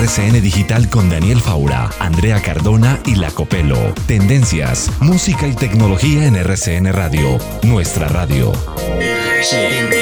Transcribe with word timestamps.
RCN 0.00 0.42
Digital 0.42 0.88
con 0.88 1.08
Daniel 1.08 1.40
Faura, 1.40 1.90
Andrea 1.98 2.40
Cardona 2.42 2.98
y 3.06 3.16
La 3.16 3.30
Copelo. 3.30 3.94
Tendencias, 4.06 4.90
música 5.00 5.46
y 5.46 5.54
tecnología 5.54 6.26
en 6.26 6.36
RCN 6.36 6.92
Radio, 6.92 7.38
nuestra 7.62 8.08
radio. 8.08 8.52
Summertime 9.42 9.99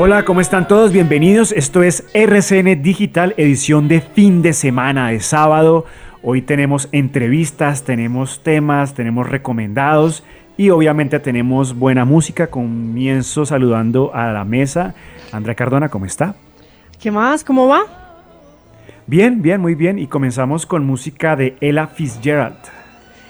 Hola, 0.00 0.24
¿cómo 0.24 0.40
están 0.40 0.68
todos? 0.68 0.92
Bienvenidos. 0.92 1.50
Esto 1.50 1.82
es 1.82 2.04
RCN 2.14 2.80
Digital, 2.82 3.34
edición 3.36 3.88
de 3.88 4.00
fin 4.00 4.42
de 4.42 4.52
semana, 4.52 5.08
de 5.08 5.18
sábado. 5.18 5.86
Hoy 6.22 6.42
tenemos 6.42 6.88
entrevistas, 6.92 7.82
tenemos 7.82 8.42
temas, 8.44 8.94
tenemos 8.94 9.28
recomendados 9.28 10.22
y 10.56 10.70
obviamente 10.70 11.18
tenemos 11.18 11.76
buena 11.76 12.04
música. 12.04 12.46
Comienzo 12.46 13.44
saludando 13.44 14.14
a 14.14 14.32
la 14.32 14.44
mesa. 14.44 14.94
Andrea 15.32 15.54
Cardona, 15.54 15.88
¿cómo 15.88 16.06
está? 16.06 16.34
¿Qué 17.00 17.10
más? 17.10 17.44
¿Cómo 17.44 17.68
va? 17.68 17.82
Bien, 19.06 19.40
bien, 19.40 19.60
muy 19.60 19.74
bien. 19.74 19.98
Y 19.98 20.06
comenzamos 20.06 20.66
con 20.66 20.84
música 20.84 21.36
de 21.36 21.56
Ella 21.60 21.86
Fitzgerald. 21.86 22.56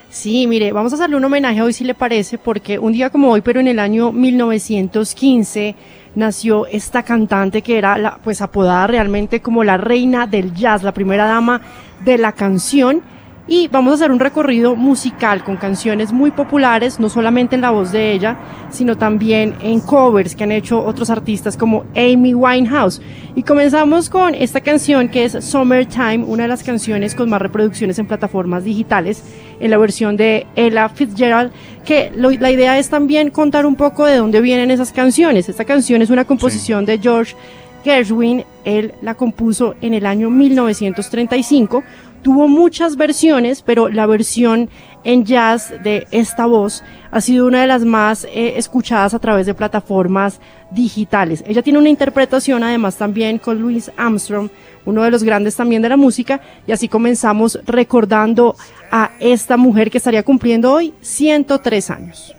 Sí, 0.09 0.47
mire, 0.47 0.71
vamos 0.71 0.91
a 0.91 0.95
hacerle 0.95 1.17
un 1.17 1.25
homenaje 1.25 1.61
hoy 1.61 1.71
si 1.71 1.83
le 1.83 1.93
parece, 1.93 2.39
porque 2.39 2.79
un 2.79 2.93
día 2.93 3.11
como 3.11 3.29
hoy, 3.31 3.41
pero 3.41 3.59
en 3.59 3.67
el 3.67 3.77
año 3.77 4.11
1915, 4.11 5.75
nació 6.15 6.65
esta 6.65 7.03
cantante 7.03 7.61
que 7.61 7.77
era 7.77 7.95
la, 7.97 8.17
pues 8.17 8.41
apodada 8.41 8.87
realmente 8.87 9.39
como 9.39 9.63
la 9.63 9.77
reina 9.77 10.25
del 10.25 10.53
jazz, 10.55 10.81
la 10.81 10.93
primera 10.93 11.25
dama 11.25 11.61
de 12.03 12.17
la 12.17 12.31
canción. 12.31 13.03
Y 13.51 13.67
vamos 13.67 13.91
a 13.91 13.95
hacer 13.95 14.11
un 14.11 14.19
recorrido 14.19 14.75
musical 14.75 15.43
con 15.43 15.57
canciones 15.57 16.13
muy 16.13 16.29
populares, 16.29 16.99
no 16.99 17.09
solamente 17.09 17.55
en 17.55 17.61
la 17.61 17.71
voz 17.71 17.91
de 17.91 18.11
ella, 18.11 18.37
sino 18.69 18.95
también 18.95 19.55
en 19.63 19.79
covers 19.79 20.35
que 20.35 20.43
han 20.43 20.51
hecho 20.51 20.85
otros 20.85 21.09
artistas 21.09 21.57
como 21.57 21.83
Amy 21.95 22.35
Winehouse. 22.35 23.01
Y 23.35 23.41
comenzamos 23.41 24.07
con 24.11 24.35
esta 24.35 24.61
canción 24.61 25.09
que 25.09 25.25
es 25.25 25.31
Summertime, 25.43 26.25
una 26.27 26.43
de 26.43 26.49
las 26.49 26.61
canciones 26.61 27.15
con 27.15 27.27
más 27.27 27.41
reproducciones 27.41 27.97
en 27.97 28.05
plataformas 28.05 28.63
digitales, 28.65 29.23
en 29.59 29.71
la 29.71 29.79
versión 29.79 30.15
de 30.15 30.45
Ella 30.55 30.87
Fitzgerald, 30.87 31.51
que 31.83 32.11
lo- 32.15 32.29
la 32.29 32.51
idea 32.51 32.77
es 32.77 32.89
también 32.91 33.31
contar 33.31 33.65
un 33.65 33.75
poco 33.75 34.05
de 34.05 34.17
dónde 34.17 34.41
vienen 34.41 34.69
esas 34.69 34.91
canciones. 34.91 35.49
Esta 35.49 35.65
canción 35.65 36.03
es 36.03 36.11
una 36.11 36.23
composición 36.25 36.85
de 36.85 36.99
George 36.99 37.35
Gershwin, 37.83 38.43
él 38.65 38.93
la 39.01 39.15
compuso 39.15 39.73
en 39.81 39.93
el 39.93 40.05
año 40.05 40.29
1935. 40.29 41.81
Tuvo 42.21 42.47
muchas 42.47 42.97
versiones, 42.97 43.61
pero 43.61 43.87
la 43.87 44.05
versión 44.05 44.69
en 45.03 45.23
jazz 45.23 45.73
de 45.83 46.05
esta 46.11 46.45
voz 46.45 46.83
ha 47.11 47.21
sido 47.21 47.47
una 47.47 47.61
de 47.61 47.67
las 47.67 47.85
más 47.85 48.25
eh, 48.25 48.53
escuchadas 48.57 49.13
a 49.13 49.19
través 49.19 49.45
de 49.45 49.53
plataformas 49.53 50.41
digitales. 50.71 51.43
Ella 51.47 51.61
tiene 51.61 51.79
una 51.79 51.89
interpretación 51.89 52.63
además 52.63 52.97
también 52.97 53.37
con 53.37 53.61
Louis 53.61 53.89
Armstrong, 53.95 54.49
uno 54.85 55.03
de 55.03 55.11
los 55.11 55.23
grandes 55.23 55.55
también 55.55 55.81
de 55.81 55.89
la 55.89 55.97
música, 55.97 56.41
y 56.67 56.71
así 56.73 56.89
comenzamos 56.89 57.59
recordando 57.65 58.55
a 58.91 59.11
esta 59.19 59.55
mujer 59.55 59.89
que 59.89 59.99
estaría 59.99 60.23
cumpliendo 60.23 60.73
hoy 60.73 60.93
103 61.01 61.89
años. 61.89 62.38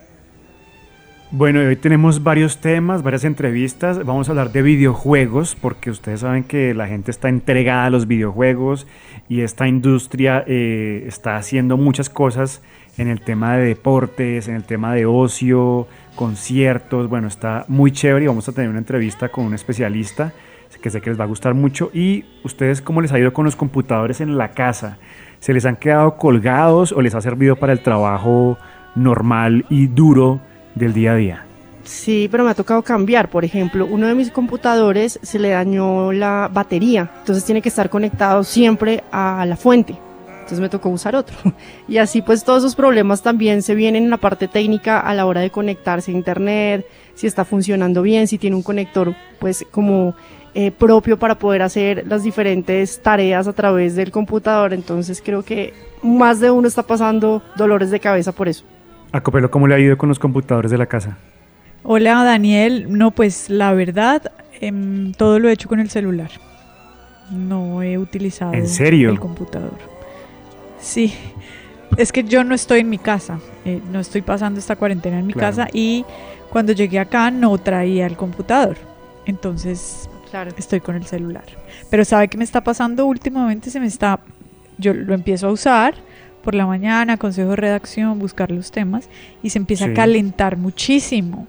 Bueno, 1.33 1.61
hoy 1.61 1.77
tenemos 1.77 2.25
varios 2.25 2.59
temas, 2.59 3.05
varias 3.05 3.23
entrevistas. 3.23 4.05
Vamos 4.05 4.29
a 4.29 4.33
hablar 4.33 4.51
de 4.51 4.63
videojuegos, 4.63 5.55
porque 5.55 5.89
ustedes 5.89 6.21
saben 6.21 6.43
que 6.43 6.75
la 6.75 6.89
gente 6.89 7.13
está 7.13 7.29
entregada 7.29 7.87
a 7.87 7.91
los 7.91 8.09
videojuegos 8.09 8.89
y 9.29 9.43
esta 9.43 9.69
industria 9.69 10.43
eh, 10.49 11.05
está 11.07 11.37
haciendo 11.37 11.77
muchas 11.77 12.11
cosas 12.11 12.63
en 12.99 13.07
el 13.07 13.21
tema 13.21 13.57
de 13.57 13.67
deportes, 13.67 14.49
en 14.49 14.57
el 14.57 14.65
tema 14.65 14.93
de 14.93 15.07
ocio, 15.07 15.87
conciertos. 16.17 17.09
Bueno, 17.09 17.29
está 17.29 17.65
muy 17.69 17.93
chévere 17.93 18.25
y 18.25 18.29
vamos 18.29 18.49
a 18.49 18.53
tener 18.53 18.69
una 18.69 18.81
entrevista 18.81 19.29
con 19.29 19.45
un 19.45 19.55
especialista 19.55 20.33
que 20.83 20.91
sé 20.91 21.01
que 21.01 21.11
les 21.11 21.21
va 21.21 21.25
a 21.25 21.29
gustar 21.29 21.55
mucho. 21.55 21.93
¿Y 21.95 22.25
ustedes 22.43 22.83
cómo 22.83 23.03
les 23.03 23.12
ha 23.12 23.21
ido 23.21 23.33
con 23.33 23.45
los 23.45 23.55
computadores 23.55 24.21
en 24.21 24.37
la 24.37 24.51
casa? 24.51 24.99
¿Se 25.39 25.53
les 25.53 25.65
han 25.65 25.77
quedado 25.77 26.17
colgados 26.17 26.91
o 26.91 27.01
les 27.01 27.15
ha 27.15 27.21
servido 27.21 27.55
para 27.55 27.73
el 27.73 27.85
trabajo 27.85 28.59
normal 28.97 29.65
y 29.71 29.87
duro 29.87 30.41
del 30.81 30.93
día 30.93 31.13
a 31.13 31.17
día? 31.17 31.45
Sí, 31.85 32.29
pero 32.31 32.45
me 32.45 32.51
ha 32.51 32.55
tocado 32.55 32.83
cambiar. 32.83 33.31
Por 33.31 33.45
ejemplo, 33.45 33.87
uno 33.87 34.07
de 34.07 34.15
mis 34.15 34.31
computadores 34.31 35.19
se 35.23 35.39
le 35.39 35.51
dañó 35.51 36.13
la 36.13 36.51
batería, 36.53 37.11
entonces 37.21 37.45
tiene 37.45 37.63
que 37.63 37.69
estar 37.69 37.89
conectado 37.91 38.43
siempre 38.43 39.05
a 39.13 39.45
la 39.47 39.57
fuente. 39.57 39.97
Entonces 40.29 40.61
me 40.61 40.69
tocó 40.69 40.89
usar 40.89 41.15
otro. 41.15 41.37
Y 41.89 41.99
así 41.99 42.23
pues 42.23 42.43
todos 42.43 42.63
esos 42.65 42.75
problemas 42.75 43.23
también 43.23 43.63
se 43.63 43.75
vienen 43.75 44.05
en 44.05 44.11
la 44.11 44.17
parte 44.17 44.49
técnica 44.49 44.99
a 44.99 45.15
la 45.15 45.27
hora 45.27 45.41
de 45.41 45.51
conectarse 45.51 46.11
a 46.11 46.15
internet, 46.15 46.87
si 47.15 47.27
está 47.27 47.45
funcionando 47.45 48.03
bien, 48.03 48.27
si 48.27 48.39
tiene 48.39 48.57
un 48.57 48.62
conector 48.62 49.15
pues 49.39 49.65
como 49.71 50.15
eh, 50.55 50.73
propio 50.73 51.19
para 51.19 51.37
poder 51.37 51.62
hacer 51.62 52.05
las 52.09 52.25
diferentes 52.25 53.01
tareas 53.01 53.47
a 53.47 53.53
través 53.53 53.95
del 53.95 54.11
computador. 54.11 54.73
Entonces 54.73 55.23
creo 55.25 55.45
que 55.45 55.73
más 56.03 56.41
de 56.41 56.50
uno 56.50 56.67
está 56.67 56.83
pasando 56.83 57.43
dolores 57.56 57.91
de 57.91 58.00
cabeza 58.00 58.33
por 58.33 58.49
eso. 58.49 58.65
A 59.12 59.21
Copelo, 59.23 59.51
¿cómo 59.51 59.67
le 59.67 59.75
ha 59.75 59.79
ido 59.79 59.99
con 59.99 60.09
los 60.09 60.19
computadores 60.19 60.71
de 60.71 60.79
la 60.79 60.87
casa? 60.87 61.17
Hola 61.83 62.23
Daniel, 62.25 62.87
no 62.97 63.11
pues 63.11 63.49
la 63.51 63.73
verdad, 63.73 64.31
em, 64.61 65.12
todo 65.12 65.39
lo 65.39 65.49
he 65.49 65.53
hecho 65.53 65.69
con 65.69 65.81
el 65.81 65.91
celular. 65.91 66.31
No 67.31 67.83
he 67.83 67.97
utilizado 67.99 68.53
¿En 68.55 68.69
serio? 68.69 69.11
el 69.11 69.19
computador. 69.19 69.79
Sí, 70.79 71.15
es 71.97 72.12
que 72.12 72.23
yo 72.25 72.45
no 72.45 72.55
estoy 72.55 72.81
en 72.81 72.91
mi 72.91 72.99
casa, 72.99 73.39
eh, 73.65 73.81
no 73.91 74.01
estoy 74.01 74.23
pasando 74.23 74.61
esta 74.61 74.77
cuarentena 74.77 75.19
en 75.19 75.27
mi 75.27 75.33
Claro. 75.33 75.57
casa 75.57 75.69
y 75.73 76.05
cuando 76.51 76.73
llegué 76.73 76.99
acá 76.99 77.31
no 77.31 77.57
traía 77.59 78.07
el 78.07 78.17
computador. 78.17 78.77
Entonces 79.27 80.09
Claro. 80.31 80.53
estoy 80.57 80.81
con 80.81 80.97
el 80.97 81.05
celular. 81.07 81.45
Pero 81.89 82.05
¿sabe 82.05 82.29
qué 82.29 82.37
me 82.39 82.45
está 82.45 82.62
pasando 82.62 83.07
últimamente? 83.07 83.71
Se 83.71 83.81
me 83.81 83.87
está, 83.87 84.21
yo 84.79 84.93
lo 84.95 85.15
empiezo 85.15 85.49
a 85.49 85.53
usar 85.53 85.95
por 86.42 86.54
la 86.54 86.66
mañana, 86.66 87.16
consejo 87.16 87.50
de 87.50 87.56
redacción, 87.56 88.19
buscar 88.19 88.50
los 88.50 88.70
temas 88.70 89.08
y 89.42 89.50
se 89.50 89.58
empieza 89.58 89.87
Sí. 89.87 89.90
a 89.90 89.94
calentar 89.94 90.56
muchísimo. 90.56 91.46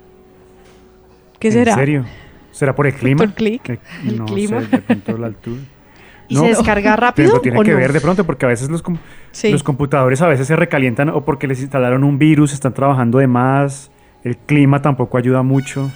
¿Qué 1.40 1.48
¿En 1.48 1.54
será? 1.54 1.76
serio? 1.76 2.06
¿Será 2.52 2.76
por 2.76 2.86
el 2.88 2.94
clima? 2.94 3.20
¿Por 3.26 3.34
clic? 3.34 3.80
El 4.06 4.18
no 4.18 4.26
clima. 4.26 4.62
sé, 4.62 4.68
de 4.68 4.78
pronto 4.80 5.18
la 5.18 5.28
altura. 5.28 5.62
¿Y 6.28 6.36
¿no? 6.36 6.42
se 6.42 6.48
descarga 6.50 6.92
Pero 6.96 7.02
rápido 7.08 7.40
tiene 7.42 7.60
o 7.60 7.64
que 7.64 7.72
no? 7.72 7.78
ver 7.78 7.94
de 7.94 8.02
pronto 8.02 8.26
porque 8.26 8.46
a 8.46 8.50
veces 8.50 8.70
los, 8.70 8.82
com- 8.82 8.98
Sí. 9.32 9.50
los 9.52 9.64
computadores 9.64 10.22
a 10.22 10.28
veces 10.28 10.48
se 10.48 10.56
recalientan 10.56 11.10
o 11.10 11.24
porque 11.26 11.48
les 11.48 11.60
instalaron 11.62 12.04
un 12.04 12.18
virus, 12.18 12.54
están 12.54 12.74
trabajando 12.74 13.18
de 13.18 13.28
más, 13.28 13.92
el 14.24 14.38
clima 14.38 14.82
tampoco 14.82 15.18
ayuda 15.18 15.42
mucho. 15.44 15.90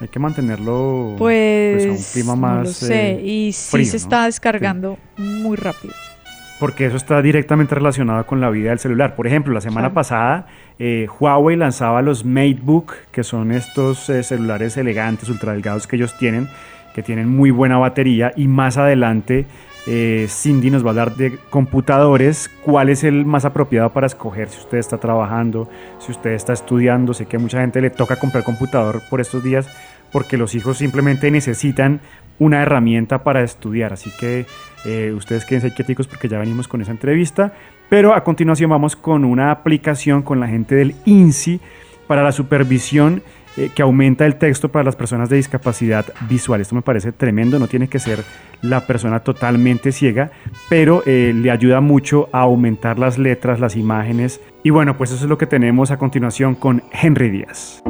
Hay 0.00 0.08
que 0.08 0.18
mantenerlo 0.18 1.14
Pues, 1.16 1.86
a 1.86 1.90
un 1.90 2.02
clima 2.12 2.34
más 2.34 2.56
no 2.56 2.62
lo 2.64 2.70
sé. 2.70 3.10
eh, 3.12 3.20
y 3.24 3.52
sí 3.52 3.70
frío, 3.70 3.86
se 3.86 3.96
está 3.98 4.24
descargando 4.24 4.98
muy 5.16 5.56
rápido. 5.56 5.94
Porque 6.62 6.86
eso 6.86 6.96
está 6.96 7.20
directamente 7.20 7.74
relacionado 7.74 8.24
con 8.24 8.40
la 8.40 8.48
vida 8.48 8.68
del 8.70 8.78
celular. 8.78 9.16
Por 9.16 9.26
ejemplo, 9.26 9.52
la 9.52 9.60
semana 9.60 9.88
Claro. 9.88 9.94
pasada 9.94 10.46
eh, 10.78 11.08
Huawei 11.18 11.56
lanzaba 11.56 12.02
los 12.02 12.24
MateBook, 12.24 12.94
que 13.10 13.24
son 13.24 13.50
estos 13.50 14.08
eh, 14.08 14.22
celulares 14.22 14.76
elegantes, 14.76 15.28
ultra 15.28 15.54
delgados 15.54 15.88
que 15.88 15.96
ellos 15.96 16.16
tienen, 16.16 16.46
que 16.94 17.02
tienen 17.02 17.28
muy 17.28 17.50
buena 17.50 17.78
batería 17.78 18.30
y 18.36 18.46
más 18.46 18.78
adelante 18.78 19.44
eh, 19.88 20.26
Cindy 20.28 20.70
nos 20.70 20.84
va 20.84 20.90
a 20.90 20.90
hablar 20.90 21.16
de 21.16 21.36
computadores, 21.50 22.48
cuál 22.64 22.90
es 22.90 23.02
el 23.02 23.26
más 23.26 23.44
apropiado 23.44 23.90
para 23.90 24.06
escoger 24.06 24.48
si 24.48 24.60
usted 24.60 24.78
está 24.78 24.98
trabajando, 24.98 25.68
si 25.98 26.12
usted 26.12 26.30
está 26.30 26.52
estudiando. 26.52 27.12
Sé 27.12 27.26
que 27.26 27.38
a 27.38 27.40
mucha 27.40 27.60
gente 27.60 27.80
le 27.80 27.90
toca 27.90 28.14
comprar 28.14 28.44
computador 28.44 29.02
por 29.10 29.20
estos 29.20 29.42
días 29.42 29.68
porque 30.12 30.36
los 30.36 30.54
hijos 30.54 30.78
simplemente 30.78 31.30
necesitan 31.30 32.00
una 32.38 32.62
herramienta 32.62 33.22
para 33.22 33.42
estudiar. 33.42 33.92
Así 33.92 34.10
que 34.18 34.46
eh, 34.84 35.12
ustedes 35.16 35.44
quédense 35.44 35.74
quieticos 35.74 36.06
porque 36.06 36.28
ya 36.28 36.38
venimos 36.38 36.68
con 36.68 36.80
esa 36.80 36.90
entrevista. 36.90 37.52
Pero 37.88 38.14
a 38.14 38.24
continuación 38.24 38.70
vamos 38.70 38.96
con 38.96 39.24
una 39.24 39.50
aplicación 39.50 40.22
con 40.22 40.40
la 40.40 40.48
gente 40.48 40.74
del 40.74 40.94
INSI 41.04 41.60
para 42.06 42.22
la 42.22 42.32
supervisión 42.32 43.22
eh, 43.58 43.70
que 43.74 43.82
aumenta 43.82 44.24
el 44.24 44.36
texto 44.36 44.70
para 44.70 44.82
las 44.82 44.96
personas 44.96 45.28
de 45.28 45.36
discapacidad 45.36 46.06
visual. 46.26 46.62
Esto 46.62 46.74
me 46.74 46.80
parece 46.80 47.12
tremendo, 47.12 47.58
no 47.58 47.68
tiene 47.68 47.86
que 47.86 47.98
ser 47.98 48.24
la 48.62 48.86
persona 48.86 49.20
totalmente 49.20 49.92
ciega, 49.92 50.30
pero 50.70 51.02
eh, 51.04 51.34
le 51.34 51.50
ayuda 51.50 51.82
mucho 51.82 52.30
a 52.32 52.40
aumentar 52.40 52.98
las 52.98 53.18
letras, 53.18 53.60
las 53.60 53.76
imágenes. 53.76 54.40
Y 54.62 54.70
bueno, 54.70 54.96
pues 54.96 55.10
eso 55.10 55.24
es 55.24 55.28
lo 55.28 55.36
que 55.36 55.46
tenemos 55.46 55.90
a 55.90 55.98
continuación 55.98 56.54
con 56.54 56.82
Henry 56.92 57.28
Díaz. 57.28 57.82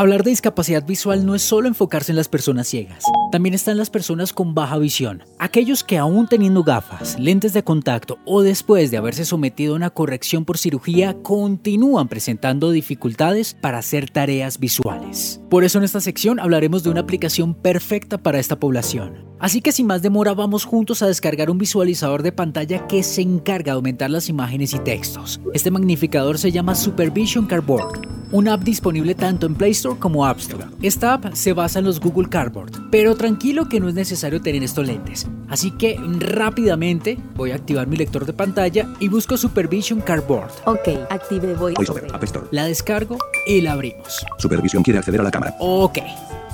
Hablar 0.00 0.24
de 0.24 0.30
discapacidad 0.30 0.86
visual 0.86 1.26
no 1.26 1.34
es 1.34 1.42
solo 1.42 1.68
enfocarse 1.68 2.10
en 2.10 2.16
las 2.16 2.28
personas 2.28 2.66
ciegas, 2.66 3.04
también 3.30 3.54
están 3.54 3.76
las 3.76 3.90
personas 3.90 4.32
con 4.32 4.54
baja 4.54 4.78
visión, 4.78 5.24
aquellos 5.38 5.84
que 5.84 5.98
aún 5.98 6.26
teniendo 6.26 6.64
gafas, 6.64 7.18
lentes 7.18 7.52
de 7.52 7.62
contacto 7.62 8.18
o 8.24 8.40
después 8.40 8.90
de 8.90 8.96
haberse 8.96 9.26
sometido 9.26 9.74
a 9.74 9.76
una 9.76 9.90
corrección 9.90 10.46
por 10.46 10.56
cirugía 10.56 11.18
continúan 11.22 12.08
presentando 12.08 12.70
dificultades 12.70 13.52
para 13.60 13.76
hacer 13.76 14.08
tareas 14.08 14.58
visuales. 14.58 15.42
Por 15.50 15.64
eso 15.64 15.76
en 15.76 15.84
esta 15.84 16.00
sección 16.00 16.40
hablaremos 16.40 16.82
de 16.82 16.88
una 16.88 17.02
aplicación 17.02 17.52
perfecta 17.52 18.16
para 18.16 18.38
esta 18.38 18.58
población. 18.58 19.28
Así 19.38 19.60
que 19.60 19.70
sin 19.70 19.86
más 19.86 20.00
demora 20.00 20.32
vamos 20.32 20.64
juntos 20.64 21.02
a 21.02 21.08
descargar 21.08 21.50
un 21.50 21.58
visualizador 21.58 22.22
de 22.22 22.32
pantalla 22.32 22.86
que 22.86 23.02
se 23.02 23.20
encarga 23.20 23.72
de 23.72 23.76
aumentar 23.76 24.08
las 24.08 24.30
imágenes 24.30 24.72
y 24.72 24.78
textos. 24.78 25.42
Este 25.52 25.70
magnificador 25.70 26.38
se 26.38 26.52
llama 26.52 26.74
Supervision 26.74 27.44
Cardboard, 27.44 28.19
una 28.32 28.54
app 28.54 28.62
disponible 28.62 29.14
tanto 29.14 29.46
en 29.46 29.54
Play 29.54 29.72
Store 29.72 29.98
como 29.98 30.26
App 30.26 30.38
Store. 30.38 30.64
Esta 30.82 31.14
app 31.14 31.34
se 31.34 31.52
basa 31.52 31.78
en 31.78 31.84
los 31.84 32.00
Google 32.00 32.28
Cardboard, 32.28 32.90
pero 32.90 33.14
tranquilo 33.14 33.68
que 33.68 33.80
no 33.80 33.88
es 33.88 33.94
necesario 33.94 34.40
tener 34.40 34.62
estos 34.62 34.86
lentes. 34.86 35.26
Así 35.48 35.70
que 35.72 35.98
rápidamente 36.18 37.18
voy 37.34 37.50
a 37.50 37.56
activar 37.56 37.86
mi 37.86 37.96
lector 37.96 38.24
de 38.26 38.32
pantalla 38.32 38.88
y 39.00 39.08
busco 39.08 39.36
Supervision 39.36 40.00
Cardboard. 40.00 40.50
Ok, 40.66 40.88
active 41.10 41.54
VoiceOver. 41.54 41.74
VoiceOver, 41.76 42.14
App 42.14 42.24
Store. 42.24 42.46
La 42.50 42.64
descargo 42.64 43.18
y 43.46 43.60
la 43.60 43.72
abrimos. 43.72 44.24
Supervisión 44.38 44.82
quiere 44.82 44.98
acceder 44.98 45.20
a 45.20 45.24
la 45.24 45.30
cámara. 45.30 45.54
Ok. 45.58 45.98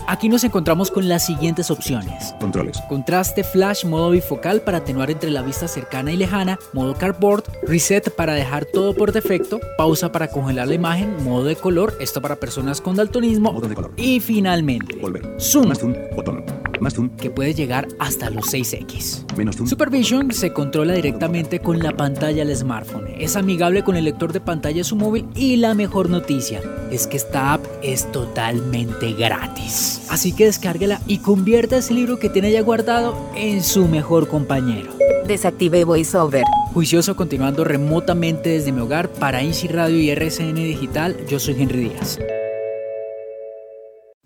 Aquí 0.09 0.29
nos 0.29 0.45
encontramos 0.45 0.91
con 0.91 1.09
las 1.09 1.27
siguientes 1.27 1.71
opciones. 1.71 2.35
Controles. 2.39 2.81
Contraste 2.89 3.43
flash 3.43 3.85
modo 3.85 4.11
bifocal 4.11 4.61
para 4.61 4.79
atenuar 4.79 5.11
entre 5.11 5.31
la 5.31 5.43
vista 5.43 5.67
cercana 5.69 6.13
y 6.13 6.17
lejana, 6.17 6.59
modo 6.73 6.95
cardboard, 6.95 7.45
reset 7.63 8.11
para 8.15 8.35
dejar 8.35 8.65
todo 8.67 8.95
por 8.95 9.13
defecto, 9.13 9.59
pausa 9.77 10.13
para 10.13 10.29
congelar 10.29 10.69
la 10.69 10.75
imagen, 10.75 11.23
modo 11.25 11.45
de 11.45 11.57
color, 11.57 11.95
esto 12.01 12.21
para 12.23 12.37
personas 12.37 12.81
con 12.81 12.97
daltonismo 12.97 13.53
Modo 13.53 13.69
de 13.69 13.75
color. 13.75 13.93
y 13.97 14.21
finalmente 14.21 14.97
Volver. 15.01 15.35
zoom 15.41 15.69
Más 15.69 15.79
zoom. 15.81 15.95
Botón. 16.15 16.45
Más 16.81 16.95
zoom. 16.95 17.11
que 17.11 17.31
puede 17.31 17.55
llegar 17.55 17.89
hasta 17.99 18.31
los 18.31 18.53
6x. 18.53 19.37
Menos 19.37 19.57
zoom. 19.57 19.69
Supervision 19.69 20.33
se 20.33 20.53
controla 20.53 20.95
directamente 20.95 21.61
con 21.61 21.79
la 21.79 21.97
pantalla 21.97 22.45
del 22.45 22.57
smartphone. 22.57 23.07
Es 23.19 23.37
amigable 23.37 23.85
con 23.85 23.97
el 23.97 24.05
lector 24.05 24.33
de 24.33 24.41
pantalla 24.41 24.79
de 24.79 24.85
su 24.85 24.97
móvil 24.97 25.27
y 25.35 25.57
la 25.57 25.75
mejor 25.75 26.11
noticia 26.11 26.61
es 26.91 27.07
que 27.07 27.17
esta 27.17 27.55
app 27.55 27.65
es 27.83 28.11
totalmente 28.13 29.13
gratis. 29.13 30.07
Así 30.11 30.33
que 30.33 30.47
descárguela 30.47 31.01
y 31.07 31.19
convierta 31.19 31.79
ese 31.79 31.95
libro 31.95 32.19
que 32.19 32.31
tiene 32.31 32.53
ya 32.53 32.63
guardado 32.63 33.17
en 33.35 33.63
su 33.63 33.89
mejor 33.89 34.29
compañero. 34.29 34.93
Desactive 35.27 35.85
VoiceOver. 35.85 36.45
Juicioso 36.73 37.17
continuando 37.17 37.65
remotamente 37.65 38.51
desde 38.51 38.71
mi 38.71 38.81
hogar 38.81 39.09
para 39.09 39.43
INSI 39.43 39.69
Radio 39.69 39.99
y 39.99 40.11
RCN 40.11 40.55
Digital, 40.55 41.17
yo 41.27 41.41
soy 41.41 41.61
Henry 41.61 41.89
Díaz. 41.89 42.19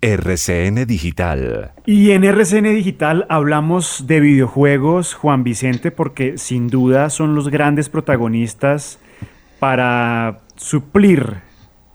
RCN 0.03 0.87
Digital. 0.87 1.73
Y 1.85 2.13
en 2.13 2.25
RCN 2.25 2.75
Digital 2.75 3.27
hablamos 3.29 4.07
de 4.07 4.21
videojuegos, 4.21 5.15
Juan 5.15 5.45
Vicente, 5.45 5.91
porque 5.91 6.39
sin 6.39 6.69
duda 6.69 7.11
son 7.11 7.35
los 7.35 7.49
grandes 7.49 7.89
protagonistas 7.89 8.99
para 9.59 10.41
suplir 10.57 11.43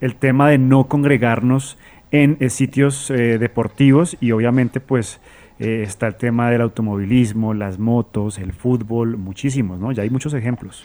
el 0.02 0.16
tema 0.16 0.50
de 0.50 0.60
no 0.60 0.88
congregarnos 0.88 1.78
en 2.12 2.38
eh, 2.40 2.50
sitios 2.50 3.10
eh, 3.10 3.38
deportivos 3.40 4.18
y 4.22 4.32
obviamente 4.32 4.80
pues 4.80 5.20
eh, 5.58 5.84
está 5.84 6.08
el 6.08 6.16
tema 6.16 6.52
del 6.52 6.62
automovilismo, 6.62 7.54
las 7.54 7.80
motos, 7.80 8.38
el 8.38 8.54
fútbol, 8.54 9.18
muchísimos, 9.18 9.80
¿no? 9.80 9.92
Ya 9.92 10.04
hay 10.04 10.10
muchos 10.10 10.34
ejemplos. 10.34 10.84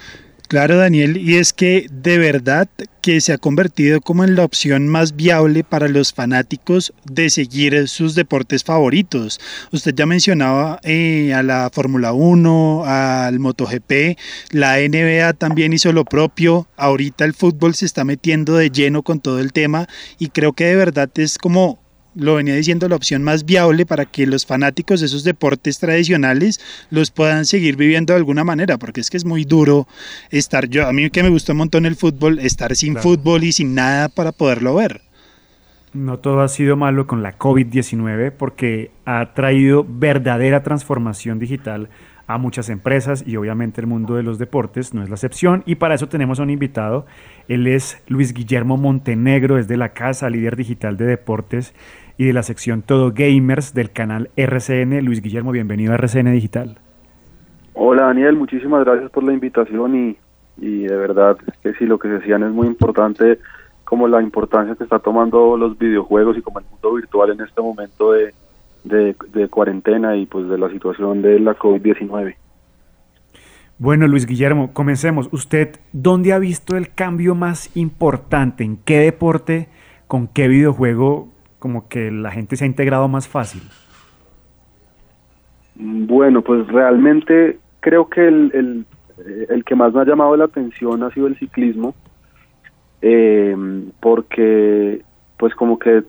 Claro, 0.50 0.78
Daniel, 0.78 1.16
y 1.16 1.36
es 1.36 1.52
que 1.52 1.86
de 1.92 2.18
verdad 2.18 2.68
que 3.02 3.20
se 3.20 3.32
ha 3.32 3.38
convertido 3.38 4.00
como 4.00 4.24
en 4.24 4.34
la 4.34 4.44
opción 4.44 4.88
más 4.88 5.14
viable 5.14 5.62
para 5.62 5.86
los 5.86 6.12
fanáticos 6.12 6.92
de 7.04 7.30
seguir 7.30 7.86
sus 7.86 8.16
deportes 8.16 8.64
favoritos. 8.64 9.38
Usted 9.70 9.94
ya 9.94 10.06
mencionaba 10.06 10.80
eh, 10.82 11.32
a 11.34 11.44
la 11.44 11.70
Fórmula 11.72 12.12
1, 12.12 12.82
al 12.84 13.38
MotoGP, 13.38 14.18
la 14.50 14.78
NBA 14.78 15.34
también 15.34 15.72
hizo 15.72 15.92
lo 15.92 16.04
propio, 16.04 16.66
ahorita 16.76 17.24
el 17.24 17.34
fútbol 17.34 17.76
se 17.76 17.86
está 17.86 18.02
metiendo 18.02 18.56
de 18.56 18.70
lleno 18.70 19.04
con 19.04 19.20
todo 19.20 19.38
el 19.38 19.52
tema 19.52 19.86
y 20.18 20.30
creo 20.30 20.52
que 20.52 20.64
de 20.64 20.74
verdad 20.74 21.08
es 21.14 21.38
como 21.38 21.78
lo 22.14 22.34
venía 22.34 22.54
diciendo, 22.54 22.88
la 22.88 22.96
opción 22.96 23.22
más 23.22 23.44
viable 23.44 23.86
para 23.86 24.06
que 24.06 24.26
los 24.26 24.46
fanáticos 24.46 25.00
de 25.00 25.06
esos 25.06 25.24
deportes 25.24 25.78
tradicionales 25.78 26.60
los 26.90 27.10
puedan 27.10 27.44
seguir 27.44 27.76
viviendo 27.76 28.12
de 28.12 28.18
alguna 28.18 28.44
manera, 28.44 28.78
porque 28.78 29.00
es 29.00 29.10
que 29.10 29.16
es 29.16 29.24
muy 29.24 29.44
duro 29.44 29.86
estar 30.30 30.68
yo, 30.68 30.86
a 30.86 30.92
mí 30.92 31.08
que 31.10 31.22
me 31.22 31.28
gustó 31.28 31.52
un 31.52 31.58
montón 31.58 31.86
el 31.86 31.96
fútbol, 31.96 32.38
estar 32.38 32.74
sin 32.76 32.94
Claro. 32.94 33.02
fútbol 33.02 33.44
y 33.44 33.52
sin 33.52 33.74
nada 33.74 34.08
para 34.08 34.32
poderlo 34.32 34.74
ver. 34.74 35.02
No 35.92 36.18
todo 36.20 36.40
ha 36.42 36.48
sido 36.48 36.76
malo 36.76 37.06
con 37.06 37.22
la 37.22 37.36
COVID-19 37.36 38.30
porque 38.32 38.92
ha 39.04 39.32
traído 39.34 39.84
verdadera 39.88 40.62
transformación 40.62 41.40
digital 41.40 41.88
a 42.28 42.38
muchas 42.38 42.68
empresas 42.68 43.24
y 43.26 43.34
obviamente 43.34 43.80
el 43.80 43.88
mundo 43.88 44.14
de 44.14 44.22
los 44.22 44.38
deportes 44.38 44.94
no 44.94 45.02
es 45.02 45.08
la 45.08 45.16
excepción. 45.16 45.64
Y 45.66 45.74
para 45.74 45.96
eso 45.96 46.08
tenemos 46.08 46.38
a 46.38 46.44
un 46.44 46.50
invitado. 46.50 47.06
Él 47.48 47.66
es 47.66 47.98
Luis 48.06 48.32
Guillermo 48.32 48.76
Montenegro, 48.76 49.58
es 49.58 49.66
de 49.66 49.76
la 49.76 49.88
casa, 49.88 50.30
líder 50.30 50.54
digital 50.54 50.96
de 50.96 51.06
deportes 51.06 51.74
y 52.20 52.26
de 52.26 52.34
la 52.34 52.42
sección 52.42 52.82
Todo 52.82 53.12
Gamers 53.14 53.72
del 53.72 53.92
canal 53.92 54.28
RCN. 54.36 55.02
Luis 55.02 55.22
Guillermo, 55.22 55.52
bienvenido 55.52 55.92
a 55.92 55.94
RCN 55.94 56.30
Digital. 56.32 56.76
Hola 57.72 58.08
Daniel, 58.08 58.36
muchísimas 58.36 58.84
gracias 58.84 59.10
por 59.10 59.24
la 59.24 59.32
invitación 59.32 59.96
y, 59.96 60.18
y 60.58 60.82
de 60.82 60.96
verdad 60.98 61.38
que 61.62 61.72
sí, 61.78 61.86
lo 61.86 61.98
que 61.98 62.08
decían 62.08 62.42
es 62.42 62.50
muy 62.50 62.66
importante 62.66 63.38
como 63.84 64.06
la 64.06 64.20
importancia 64.20 64.74
que 64.74 64.84
está 64.84 64.98
tomando 64.98 65.56
los 65.56 65.78
videojuegos 65.78 66.36
y 66.36 66.42
como 66.42 66.58
el 66.58 66.66
mundo 66.70 66.92
virtual 66.92 67.30
en 67.30 67.40
este 67.40 67.62
momento 67.62 68.12
de, 68.12 68.34
de, 68.84 69.16
de 69.32 69.48
cuarentena 69.48 70.14
y 70.14 70.26
pues 70.26 70.46
de 70.46 70.58
la 70.58 70.68
situación 70.68 71.22
de 71.22 71.40
la 71.40 71.56
COVID-19. 71.56 72.34
Bueno, 73.78 74.06
Luis 74.06 74.26
Guillermo, 74.26 74.74
comencemos. 74.74 75.30
¿Usted 75.32 75.80
dónde 75.94 76.34
ha 76.34 76.38
visto 76.38 76.76
el 76.76 76.92
cambio 76.92 77.34
más 77.34 77.74
importante? 77.78 78.62
¿En 78.62 78.76
qué 78.76 78.98
deporte, 78.98 79.68
con 80.06 80.28
qué 80.28 80.48
videojuego, 80.48 81.30
como 81.60 81.86
que 81.88 82.10
la 82.10 82.32
gente 82.32 82.56
se 82.56 82.64
ha 82.64 82.66
integrado 82.66 83.06
más 83.06 83.28
fácil? 83.28 83.62
Bueno, 85.76 86.42
pues 86.42 86.66
realmente 86.66 87.58
creo 87.78 88.08
que 88.08 88.26
el, 88.26 88.50
el, 88.52 88.86
eh, 89.24 89.46
el 89.50 89.64
que 89.64 89.76
más 89.76 89.92
me 89.94 90.00
ha 90.00 90.04
llamado 90.04 90.36
la 90.36 90.46
atención 90.46 91.02
ha 91.04 91.10
sido 91.10 91.28
el 91.28 91.38
ciclismo, 91.38 91.94
eh, 93.02 93.56
porque 94.00 95.02
pues 95.38 95.54
como 95.54 95.78
que 95.78 96.02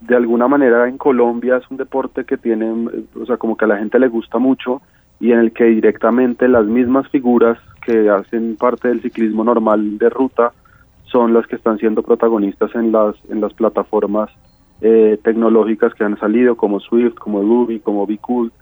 de 0.00 0.16
alguna 0.16 0.46
manera 0.46 0.88
en 0.88 0.98
Colombia 0.98 1.56
es 1.56 1.70
un 1.70 1.76
deporte 1.76 2.24
que 2.24 2.36
tiene, 2.36 2.70
o 3.18 3.26
sea, 3.26 3.36
como 3.36 3.56
que 3.56 3.64
a 3.64 3.68
la 3.68 3.78
gente 3.78 3.98
le 3.98 4.08
gusta 4.08 4.38
mucho 4.38 4.82
y 5.18 5.32
en 5.32 5.38
el 5.38 5.52
que 5.52 5.64
directamente 5.64 6.46
las 6.46 6.66
mismas 6.66 7.08
figuras 7.08 7.58
que 7.84 8.10
hacen 8.10 8.56
parte 8.56 8.88
del 8.88 9.00
ciclismo 9.00 9.42
normal 9.44 9.98
de 9.98 10.10
ruta 10.10 10.52
son 11.04 11.32
las 11.32 11.46
que 11.46 11.56
están 11.56 11.78
siendo 11.78 12.02
protagonistas 12.02 12.74
en 12.74 12.92
las 12.92 13.14
en 13.30 13.40
las 13.40 13.54
plataformas 13.54 14.30
eh, 14.80 15.18
tecnológicas 15.22 15.94
que 15.94 16.04
han 16.04 16.18
salido 16.18 16.56
como 16.56 16.80
Swift, 16.80 17.14
como 17.14 17.40
Ruby, 17.40 17.80
como 17.80 18.06
Be 18.06 18.18
Cool 18.18 18.52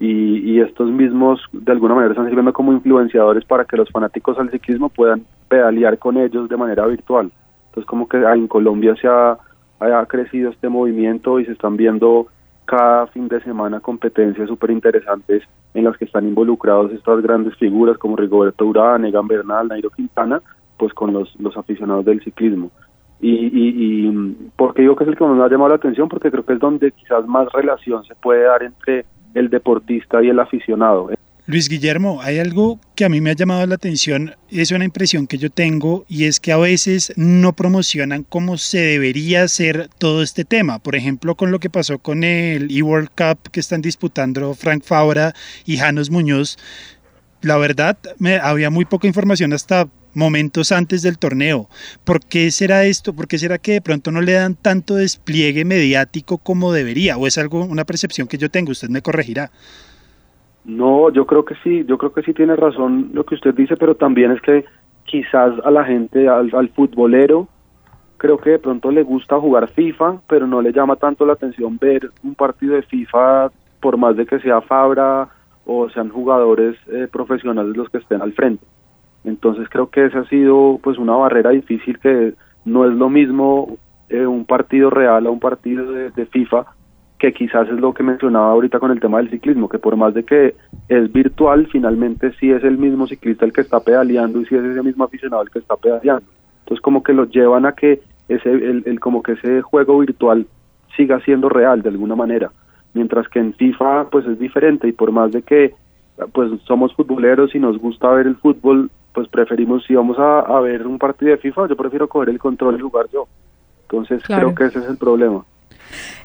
y, 0.00 0.52
y 0.52 0.60
estos 0.60 0.90
mismos 0.90 1.40
de 1.52 1.72
alguna 1.72 1.94
manera 1.94 2.12
están 2.12 2.26
sirviendo 2.26 2.52
como 2.52 2.72
influenciadores 2.72 3.44
para 3.44 3.64
que 3.64 3.76
los 3.76 3.90
fanáticos 3.90 4.38
al 4.38 4.50
ciclismo 4.50 4.88
puedan 4.88 5.24
pedalear 5.48 5.98
con 5.98 6.16
ellos 6.16 6.48
de 6.48 6.56
manera 6.56 6.86
virtual. 6.86 7.32
Entonces 7.66 7.88
como 7.88 8.08
que 8.08 8.18
en 8.18 8.46
Colombia 8.46 8.94
se 9.00 9.08
ha, 9.08 9.38
ha 9.80 10.06
crecido 10.06 10.50
este 10.50 10.68
movimiento 10.68 11.40
y 11.40 11.46
se 11.46 11.52
están 11.52 11.76
viendo 11.76 12.28
cada 12.64 13.06
fin 13.08 13.28
de 13.28 13.40
semana 13.40 13.80
competencias 13.80 14.46
súper 14.46 14.70
interesantes 14.70 15.42
en 15.74 15.84
las 15.84 15.96
que 15.96 16.04
están 16.04 16.28
involucrados 16.28 16.92
estas 16.92 17.22
grandes 17.22 17.56
figuras 17.56 17.96
como 17.98 18.16
Rigoberto 18.16 18.66
Urán, 18.66 19.04
Egan 19.04 19.26
Bernal, 19.26 19.68
Nairo 19.68 19.90
Quintana, 19.90 20.42
pues 20.76 20.92
con 20.92 21.12
los, 21.12 21.34
los 21.40 21.56
aficionados 21.56 22.04
del 22.04 22.22
ciclismo. 22.22 22.70
Y, 23.20 23.30
y, 23.30 24.06
y 24.06 24.50
porque 24.56 24.82
digo 24.82 24.94
que 24.94 25.04
es 25.04 25.08
el 25.08 25.16
que 25.16 25.24
más 25.24 25.36
me 25.36 25.44
ha 25.44 25.48
llamado 25.48 25.70
la 25.70 25.76
atención, 25.76 26.08
porque 26.08 26.30
creo 26.30 26.44
que 26.44 26.52
es 26.52 26.60
donde 26.60 26.92
quizás 26.92 27.26
más 27.26 27.50
relación 27.52 28.04
se 28.04 28.14
puede 28.14 28.44
dar 28.44 28.62
entre 28.62 29.06
el 29.34 29.50
deportista 29.50 30.22
y 30.22 30.28
el 30.28 30.38
aficionado. 30.38 31.10
Luis 31.48 31.70
Guillermo, 31.70 32.20
hay 32.20 32.40
algo 32.40 32.78
que 32.94 33.06
a 33.06 33.08
mí 33.08 33.22
me 33.22 33.30
ha 33.30 33.34
llamado 33.34 33.66
la 33.66 33.76
atención, 33.76 34.34
es 34.50 34.70
una 34.70 34.84
impresión 34.84 35.26
que 35.26 35.38
yo 35.38 35.48
tengo 35.48 36.04
y 36.06 36.24
es 36.24 36.40
que 36.40 36.52
a 36.52 36.58
veces 36.58 37.10
no 37.16 37.54
promocionan 37.54 38.24
como 38.24 38.58
se 38.58 38.80
debería 38.80 39.44
hacer 39.44 39.88
todo 39.96 40.22
este 40.22 40.44
tema. 40.44 40.78
Por 40.78 40.94
ejemplo, 40.94 41.36
con 41.36 41.50
lo 41.50 41.58
que 41.58 41.70
pasó 41.70 42.00
con 42.00 42.22
el 42.22 42.70
eWorld 42.70 43.08
Cup 43.16 43.50
que 43.50 43.60
están 43.60 43.80
disputando 43.80 44.52
Frank 44.52 44.82
Fabra 44.84 45.32
y 45.64 45.78
Janos 45.78 46.10
Muñoz, 46.10 46.58
la 47.40 47.56
verdad 47.56 47.96
me, 48.18 48.36
había 48.36 48.68
muy 48.68 48.84
poca 48.84 49.06
información 49.06 49.54
hasta 49.54 49.88
momentos 50.14 50.72
antes 50.72 51.02
del 51.02 51.18
torneo. 51.18 51.68
¿Por 52.04 52.20
qué 52.20 52.50
será 52.50 52.84
esto? 52.84 53.14
¿Por 53.14 53.28
qué 53.28 53.38
será 53.38 53.58
que 53.58 53.72
de 53.72 53.80
pronto 53.80 54.10
no 54.10 54.20
le 54.20 54.32
dan 54.32 54.54
tanto 54.54 54.94
despliegue 54.94 55.64
mediático 55.64 56.38
como 56.38 56.72
debería? 56.72 57.16
¿O 57.16 57.26
es 57.26 57.38
algo, 57.38 57.64
una 57.64 57.84
percepción 57.84 58.28
que 58.28 58.38
yo 58.38 58.50
tengo? 58.50 58.72
Usted 58.72 58.88
me 58.88 59.02
corregirá. 59.02 59.50
No, 60.64 61.10
yo 61.10 61.26
creo 61.26 61.44
que 61.44 61.54
sí, 61.64 61.84
yo 61.86 61.96
creo 61.96 62.12
que 62.12 62.22
sí 62.22 62.34
tiene 62.34 62.54
razón 62.54 63.10
lo 63.14 63.24
que 63.24 63.36
usted 63.36 63.54
dice, 63.54 63.74
pero 63.76 63.94
también 63.94 64.32
es 64.32 64.40
que 64.42 64.66
quizás 65.04 65.54
a 65.64 65.70
la 65.70 65.84
gente, 65.84 66.28
al, 66.28 66.68
futbolero, 66.68 67.48
creo 68.18 68.36
que 68.36 68.50
de 68.50 68.58
pronto 68.58 68.90
le 68.90 69.02
gusta 69.02 69.40
jugar 69.40 69.68
FIFA, 69.70 70.20
pero 70.28 70.46
no 70.46 70.60
le 70.60 70.72
llama 70.72 70.96
tanto 70.96 71.24
la 71.24 71.32
atención 71.32 71.78
ver 71.78 72.10
un 72.22 72.34
partido 72.34 72.74
de 72.74 72.82
FIFA, 72.82 73.50
por 73.80 73.96
más 73.96 74.16
de 74.16 74.26
que 74.26 74.40
sea 74.40 74.60
Fabra 74.60 75.28
o 75.64 75.88
sean 75.90 76.10
jugadores 76.10 76.76
eh, 76.88 77.08
profesionales 77.10 77.76
los 77.76 77.88
que 77.88 77.98
estén 77.98 78.20
al 78.20 78.32
frente. 78.32 78.64
Entonces 79.28 79.68
creo 79.68 79.90
que 79.90 80.06
esa 80.06 80.20
ha 80.20 80.28
sido 80.28 80.80
pues 80.82 80.98
una 80.98 81.14
barrera 81.14 81.50
difícil 81.50 81.98
que 81.98 82.34
no 82.64 82.86
es 82.86 82.94
lo 82.94 83.10
mismo 83.10 83.76
eh, 84.08 84.26
un 84.26 84.46
partido 84.46 84.88
real 84.88 85.26
a 85.26 85.30
un 85.30 85.38
partido 85.38 85.92
de, 85.92 86.26
FIFA 86.26 86.64
que 87.18 87.32
quizás 87.32 87.68
es 87.68 87.80
lo 87.80 87.92
que 87.92 88.02
mencionaba 88.02 88.50
ahorita 88.50 88.78
con 88.78 88.90
el 88.90 89.00
tema 89.00 89.18
del 89.18 89.28
ciclismo, 89.28 89.68
que 89.68 89.78
por 89.78 89.96
más 89.96 90.14
de 90.14 90.24
que 90.24 90.54
es 90.88 91.12
virtual, 91.12 91.66
finalmente 91.66 92.32
sí 92.38 92.50
es 92.52 92.62
el 92.62 92.78
mismo 92.78 93.06
ciclista 93.06 93.44
el 93.44 93.52
que 93.52 93.60
está 93.60 93.80
pedaleando 93.80 94.40
y 94.40 94.46
sí 94.46 94.54
es 94.54 94.64
ese 94.64 94.82
mismo 94.82 95.04
aficionado 95.04 95.42
el 95.42 95.50
que 95.50 95.58
está 95.58 95.76
pedaleando. 95.76 96.24
Entonces 96.60 96.80
como 96.80 97.02
que 97.02 97.12
lo 97.12 97.24
llevan 97.24 97.66
a 97.66 97.72
que 97.72 98.00
ese 98.28 98.50
el, 98.50 98.82
el 98.86 99.00
como 99.00 99.22
que 99.22 99.32
ese 99.32 99.62
juego 99.62 99.98
virtual 99.98 100.46
siga 100.96 101.20
siendo 101.20 101.48
real 101.48 101.82
de 101.82 101.90
alguna 101.90 102.14
manera, 102.14 102.50
mientras 102.94 103.28
que 103.28 103.40
en 103.40 103.52
FIFA 103.52 104.10
pues 104.10 104.24
es 104.26 104.38
diferente 104.38 104.88
y 104.88 104.92
por 104.92 105.12
más 105.12 105.32
de 105.32 105.42
que 105.42 105.74
pues 106.32 106.50
somos 106.62 106.94
futboleros 106.94 107.54
y 107.54 107.58
nos 107.58 107.78
gusta 107.78 108.10
ver 108.10 108.26
el 108.26 108.36
fútbol, 108.36 108.90
pues 109.12 109.28
preferimos 109.28 109.84
si 109.86 109.94
vamos 109.94 110.18
a, 110.18 110.40
a 110.40 110.60
ver 110.60 110.86
un 110.86 110.98
partido 110.98 111.32
de 111.32 111.38
FIFA, 111.38 111.68
yo 111.68 111.76
prefiero 111.76 112.08
coger 112.08 112.28
el 112.30 112.38
control 112.38 112.76
y 112.78 112.82
jugar 112.82 113.06
yo. 113.12 113.26
Entonces 113.82 114.22
Claro. 114.22 114.54
creo 114.54 114.70
que 114.70 114.76
ese 114.76 114.84
es 114.84 114.90
el 114.90 114.98
problema. 114.98 115.44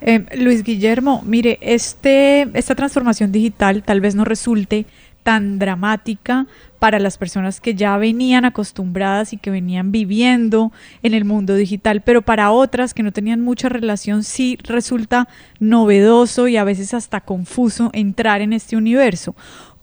Eh, 0.01 0.25
Luis 0.37 0.63
Guillermo, 0.63 1.23
mire, 1.25 1.57
este, 1.61 2.49
esta 2.53 2.75
transformación 2.75 3.31
digital 3.31 3.83
tal 3.83 4.01
vez 4.01 4.13
no 4.15 4.25
resulte 4.25 4.85
tan 5.23 5.57
dramática 5.57 6.47
para 6.79 6.99
las 6.99 7.17
personas 7.17 7.61
que 7.61 7.75
ya 7.75 7.95
venían 7.97 8.43
acostumbradas 8.43 9.31
y 9.31 9.37
que 9.37 9.49
venían 9.51 9.93
viviendo 9.93 10.73
en 11.01 11.13
el 11.13 11.23
mundo 11.23 11.55
digital, 11.55 12.01
pero 12.01 12.21
para 12.23 12.51
otras 12.51 12.93
que 12.93 13.03
no 13.03 13.13
tenían 13.13 13.39
mucha 13.39 13.69
relación 13.69 14.23
sí 14.23 14.57
resulta 14.63 15.29
novedoso 15.61 16.49
y 16.49 16.57
a 16.57 16.65
veces 16.65 16.93
hasta 16.93 17.21
confuso 17.21 17.89
entrar 17.93 18.41
en 18.41 18.51
este 18.51 18.75
universo. 18.75 19.33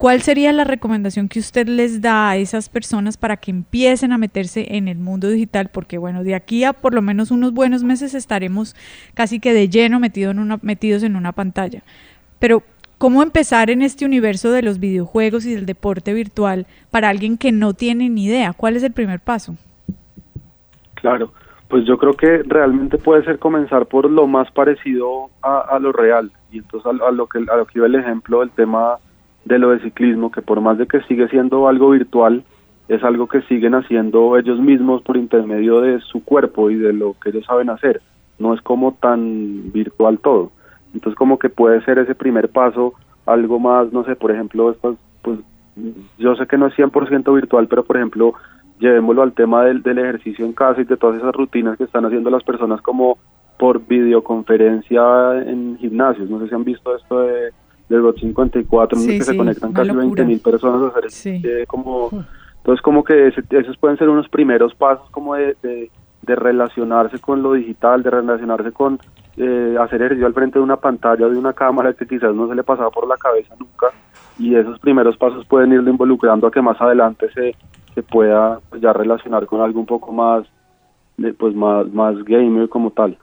¿Cuál 0.01 0.23
sería 0.23 0.51
la 0.55 0.65
recomendación 0.65 1.29
que 1.29 1.39
usted 1.41 1.69
les 1.69 2.01
da 2.01 2.31
a 2.31 2.37
esas 2.39 2.71
personas 2.71 3.19
para 3.19 3.37
que 3.37 3.51
empiecen 3.51 4.13
a 4.13 4.17
meterse 4.17 4.79
en 4.79 4.89
el 4.89 4.97
mundo 4.97 5.29
digital? 5.29 5.69
Porque 5.71 5.99
bueno, 5.99 6.25
de 6.25 6.35
aquí 6.35 6.65
a 6.65 6.73
por 6.73 6.95
lo 6.95 7.03
menos 7.03 7.31
unos 7.31 7.53
buenos 7.53 7.85
meses 7.85 8.15
estaremos 8.15 8.75
casi 9.13 9.41
que 9.41 9.53
de 9.53 9.69
lleno 9.69 10.01
en 10.03 10.39
una, 10.39 10.59
metidos 10.63 11.03
en 11.03 11.17
una 11.17 11.33
pantalla. 11.33 11.83
Pero, 12.39 12.63
¿cómo 12.97 13.23
empezar 13.23 13.69
en 13.69 13.83
este 13.83 14.07
universo 14.07 14.51
de 14.53 14.63
los 14.63 14.81
videojuegos 14.81 15.45
y 15.45 15.55
del 15.55 15.67
deporte 15.67 16.15
virtual 16.15 16.67
para 16.91 17.11
alguien 17.11 17.37
que 17.37 17.53
no 17.53 17.75
tiene 17.75 18.09
ni 18.09 18.25
idea? 18.25 18.55
¿Cuál 18.55 18.77
es 18.77 18.83
el 18.85 18.93
primer 18.93 19.21
paso? 19.21 19.57
Claro, 20.95 21.35
pues 21.69 21.85
yo 21.85 21.99
creo 21.99 22.15
que 22.15 22.43
realmente 22.47 22.97
puede 22.97 23.23
ser 23.25 23.39
comenzar 23.39 23.85
por 23.85 24.11
lo 24.11 24.27
más 24.27 24.51
parecido 24.51 25.29
a, 25.43 25.59
a 25.59 25.79
lo 25.79 25.93
real 25.93 26.33
y 26.51 26.57
entonces 26.57 26.91
a, 26.91 27.07
a 27.07 27.11
lo 27.11 27.27
que 27.27 27.41
a 27.41 27.57
lo 27.57 27.67
que 27.67 27.81
iba 27.81 27.87
el 27.87 27.97
ejemplo 27.97 28.41
del 28.41 28.51
tema 28.53 28.97
de 29.45 29.59
lo 29.59 29.71
de 29.71 29.81
ciclismo 29.81 30.31
que 30.31 30.43
por 30.43 30.61
más 30.61 30.79
de 30.79 30.87
que 30.87 31.01
sigue 31.03 31.29
siendo 31.29 31.69
algo 31.69 31.91
virtual 31.91 32.45
es 32.89 33.03
algo 33.05 33.29
que 33.29 33.43
siguen 33.43 33.75
haciendo 33.75 34.37
ellos 34.37 34.59
mismos 34.59 35.03
por 35.03 35.17
intermedio 35.17 35.81
de 35.81 36.01
su 36.01 36.25
cuerpo 36.25 36.71
y 36.71 36.77
de 36.77 36.93
lo 36.93 37.15
que 37.23 37.31
ellos 37.31 37.45
saben 37.47 37.71
hacer 37.71 38.01
no 38.39 38.55
es 38.55 38.61
como 38.61 38.93
tan 38.93 39.73
virtual 39.73 40.19
todo 40.19 40.53
entonces 40.93 41.17
como 41.17 41.39
que 41.39 41.49
puede 41.49 41.83
ser 41.83 41.99
ese 41.99 42.15
primer 42.15 42.49
paso 42.49 42.95
algo 43.27 43.59
más 43.59 43.93
no 43.93 44.05
sé 44.05 44.17
por 44.17 44.31
ejemplo 44.31 44.77
pues 45.23 45.39
yo 46.19 46.35
sé 46.37 46.47
que 46.47 46.59
no 46.59 46.67
es 46.67 46.75
100% 46.75 47.35
virtual 47.35 47.69
pero 47.69 47.85
por 47.85 47.97
ejemplo 47.97 48.35
llevémoslo 48.79 49.23
al 49.23 49.33
tema 49.33 49.65
del, 49.65 49.83
del 49.83 49.99
ejercicio 49.99 50.45
en 50.45 50.53
casa 50.53 50.81
y 50.81 50.85
de 50.85 50.97
todas 50.97 51.17
esas 51.17 51.35
rutinas 51.35 51.77
que 51.77 51.85
están 51.85 52.05
haciendo 52.05 52.31
las 52.31 52.43
personas 52.43 52.81
como 52.81 53.19
por 53.61 53.87
videoconferencia 53.87 55.03
en 55.43 55.77
gimnasios. 55.79 56.31
No 56.31 56.41
sé 56.41 56.49
si 56.49 56.55
han 56.55 56.65
visto 56.65 56.97
esto 56.97 57.21
de, 57.21 57.51
del 57.91 58.03
Rot 58.03 58.19
54, 58.19 58.97
en 58.99 59.05
el 59.05 59.11
Sí, 59.11 59.19
que 59.19 59.25
se 59.25 59.37
conectan 59.37 59.73
casi 59.75 59.89
locura. 59.89 60.05
20 60.07 60.25
mil 60.25 60.41
personas 60.41 60.83
a 60.83 60.89
hacer 60.99 61.11
Sí. 61.11 61.43
eh, 61.45 61.65
como... 61.67 62.09
Entonces 62.59 62.83
como 62.83 63.03
que 63.05 63.29
ese- 63.29 63.43
esos 63.51 63.77
pueden 63.79 63.97
ser 63.99 64.09
unos 64.09 64.29
primeros 64.29 64.75
pasos 64.75 65.09
como 65.11 65.35
de, 65.35 65.57
de, 65.63 65.91
de 66.23 66.37
relacionarse 66.37 67.19
con 67.19 67.43
lo 67.43 67.55
digital, 67.55 68.03
de 68.03 68.11
relacionarse 68.11 68.71
con 68.73 68.99
eh, 69.39 69.77
hacer 69.81 70.03
ejercicio 70.03 70.27
al 70.27 70.35
frente 70.35 70.59
de 70.59 70.63
una 70.63 70.77
pantalla, 70.77 71.27
de 71.27 71.39
una 71.39 71.53
cámara 71.55 71.95
que 71.95 72.07
quizás 72.07 72.35
no 72.35 72.47
se 72.49 72.55
le 72.55 72.63
pasaba 72.63 72.91
por 72.91 73.09
la 73.09 73.17
cabeza 73.17 73.55
nunca 73.59 73.87
y 74.39 74.55
esos 74.55 74.79
primeros 74.79 75.17
pasos 75.17 75.47
pueden 75.47 75.73
irlo 75.73 75.91
involucrando 75.91 76.47
a 76.47 76.51
que 76.51 76.61
más 76.61 76.79
adelante 76.81 77.31
se, 77.33 77.55
se 77.95 78.03
pueda 78.03 78.61
pues, 78.69 78.83
ya 78.83 78.93
relacionar 78.93 79.47
con 79.47 79.63
algo 79.63 79.81
un 79.81 79.87
poco 79.87 80.13
más 80.13 80.45
pues 81.39 81.55
más 81.55 81.91
más 81.93 82.23
gamer 82.25 82.69
como 82.69 82.91
tal. 82.91 83.17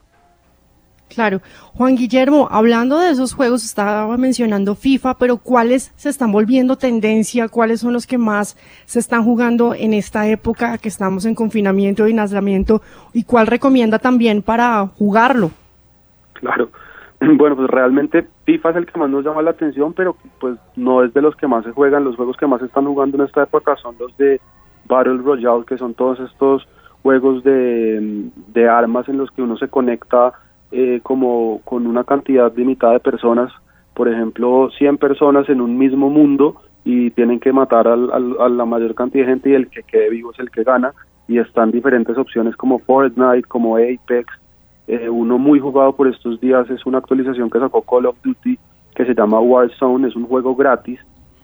Claro. 1.10 1.42
Juan 1.74 1.96
Guillermo, 1.96 2.48
hablando 2.52 3.00
de 3.00 3.12
esos 3.12 3.34
juegos, 3.34 3.64
estaba 3.64 4.16
mencionando 4.18 4.76
FIFA, 4.76 5.16
pero 5.16 5.38
¿cuáles 5.38 5.94
se 5.96 6.10
están 6.10 6.32
volviendo 6.32 6.76
tendencia? 6.76 7.48
¿Cuáles 7.48 7.80
son 7.80 7.94
los 7.94 8.06
que 8.06 8.18
más 8.18 8.58
se 8.86 9.00
están 9.00 9.24
jugando 9.24 9.74
en 9.74 9.94
esta 9.94 10.28
época 10.28 10.78
que 10.78 10.90
estamos 10.90 11.26
en 11.26 11.36
confinamiento 11.36 12.08
y 12.08 12.12
en 12.12 12.20
aislamiento? 12.20 12.82
¿Y 13.14 13.24
cuál 13.24 13.48
recomienda 13.48 14.00
también 14.00 14.42
para 14.42 14.86
jugarlo? 14.88 15.52
Claro. 16.34 16.70
Bueno, 17.20 17.56
pues 17.56 17.68
realmente 17.72 18.28
FIFA 18.46 18.70
es 18.70 18.76
el 18.76 18.86
que 18.86 19.00
más 19.00 19.10
nos 19.10 19.26
llama 19.26 19.42
la 19.42 19.50
atención, 19.50 19.92
pero 19.94 20.16
pues 20.40 20.56
no 20.76 21.04
es 21.04 21.12
de 21.16 21.22
los 21.24 21.36
que 21.36 21.48
más 21.48 21.66
se 21.66 21.72
juegan. 21.72 22.04
Los 22.04 22.16
juegos 22.16 22.38
que 22.38 22.46
más 22.46 22.60
se 22.60 22.68
están 22.68 22.86
jugando 22.86 23.18
en 23.18 23.24
esta 23.24 23.42
época 23.42 23.76
son 23.78 23.96
los 24.00 24.16
de 24.18 24.40
Battle 24.86 25.18
Royale, 25.18 25.66
que 25.66 25.80
son 25.80 25.96
todos 25.96 26.20
estos 26.20 26.68
juegos 27.02 27.44
de, 27.44 28.30
de 28.50 28.70
armas 28.70 29.10
en 29.10 29.18
los 29.18 29.32
que 29.32 29.42
uno 29.42 29.58
se 29.58 29.68
conecta 29.68 30.34
eh, 30.72 31.00
como 31.04 31.62
con 31.64 31.88
una 31.88 32.04
cantidad 32.04 32.54
limitada 32.56 32.94
de 32.94 33.00
personas, 33.00 33.52
por 33.94 34.08
ejemplo, 34.08 34.70
100 34.78 34.98
personas 34.98 35.48
en 35.50 35.62
un 35.62 35.78
mismo 35.78 36.10
mundo 36.10 36.56
y 36.84 37.12
tienen 37.12 37.40
que 37.40 37.52
matar 37.52 37.88
al- 37.88 38.12
al- 38.12 38.36
a 38.40 38.50
la 38.50 38.66
mayor 38.66 38.94
cantidad 38.96 39.26
de 39.26 39.32
gente 39.32 39.50
y 39.50 39.54
el 39.54 39.70
que 39.70 39.84
quede 39.84 40.10
vivo 40.10 40.32
es 40.32 40.40
el 40.40 40.50
que 40.52 40.64
gana. 40.64 40.94
Y 41.28 41.40
están 41.40 41.72
diferentes 41.72 42.18
opciones 42.18 42.56
como 42.56 42.80
Fortnite, 42.80 43.44
como 43.48 43.76
Apex, 43.76 44.28
eh, 44.88 45.10
uno 45.10 45.38
muy 45.38 45.60
jugado 45.60 45.94
por 45.94 46.08
estos 46.08 46.40
días 46.40 46.70
es 46.70 46.86
una 46.86 47.00
actualización 47.00 47.50
que 47.50 47.60
sacó 47.60 47.82
Call 47.82 48.06
of 48.06 48.16
Duty 48.24 48.58
que 48.96 49.06
se 49.06 49.14
llama 49.14 49.40
Warzone, 49.42 50.08
es 50.08 50.16
un 50.16 50.26
juego 50.26 50.56
gratis 50.56 51.00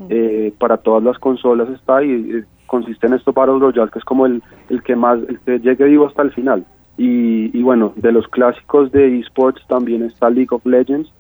eh, 0.10 0.54
para 0.58 0.78
todas 0.78 1.04
las 1.04 1.20
consolas 1.20 1.70
está 1.70 2.02
y 2.04 2.12
eh, 2.38 2.44
consiste 2.66 3.06
en 3.08 3.14
esto 3.14 3.32
Battle 3.34 3.60
Royale 3.60 3.92
que 3.92 4.00
es 4.00 4.06
como 4.06 4.26
el, 4.26 4.42
el 4.70 4.82
que 4.82 4.96
más 4.96 5.20
el 5.28 5.40
que 5.42 5.60
llegue 5.60 5.86
vivo 5.86 6.08
hasta 6.08 6.22
el 6.24 6.32
final 6.32 6.66
y, 6.98 7.62
bueno 7.62 7.94
de 7.96 8.12
los 8.12 8.28
clásicos 8.28 8.92
de 8.92 9.20
esports 9.20 9.66
también 9.68 10.04
está 10.04 10.30
League 10.30 10.50
of 10.52 10.66
Legends 10.66 11.12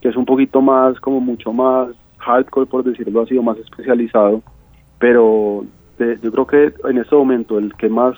que 0.00 0.08
es 0.08 0.16
un 0.16 0.24
poquito 0.24 0.60
más 0.60 0.98
como 1.00 1.20
mucho 1.20 1.52
más 1.52 1.88
hardcore 2.18 2.66
por 2.66 2.84
decirlo 2.84 3.22
así 3.22 3.36
o 3.38 3.42
más 3.42 3.58
especializado 3.58 4.42
pero 4.98 5.64
yo 5.98 6.32
creo 6.32 6.46
que 6.46 6.74
en 6.88 6.98
este 6.98 7.14
momento 7.14 7.58
el 7.58 7.74
que 7.74 7.88
más 7.88 8.16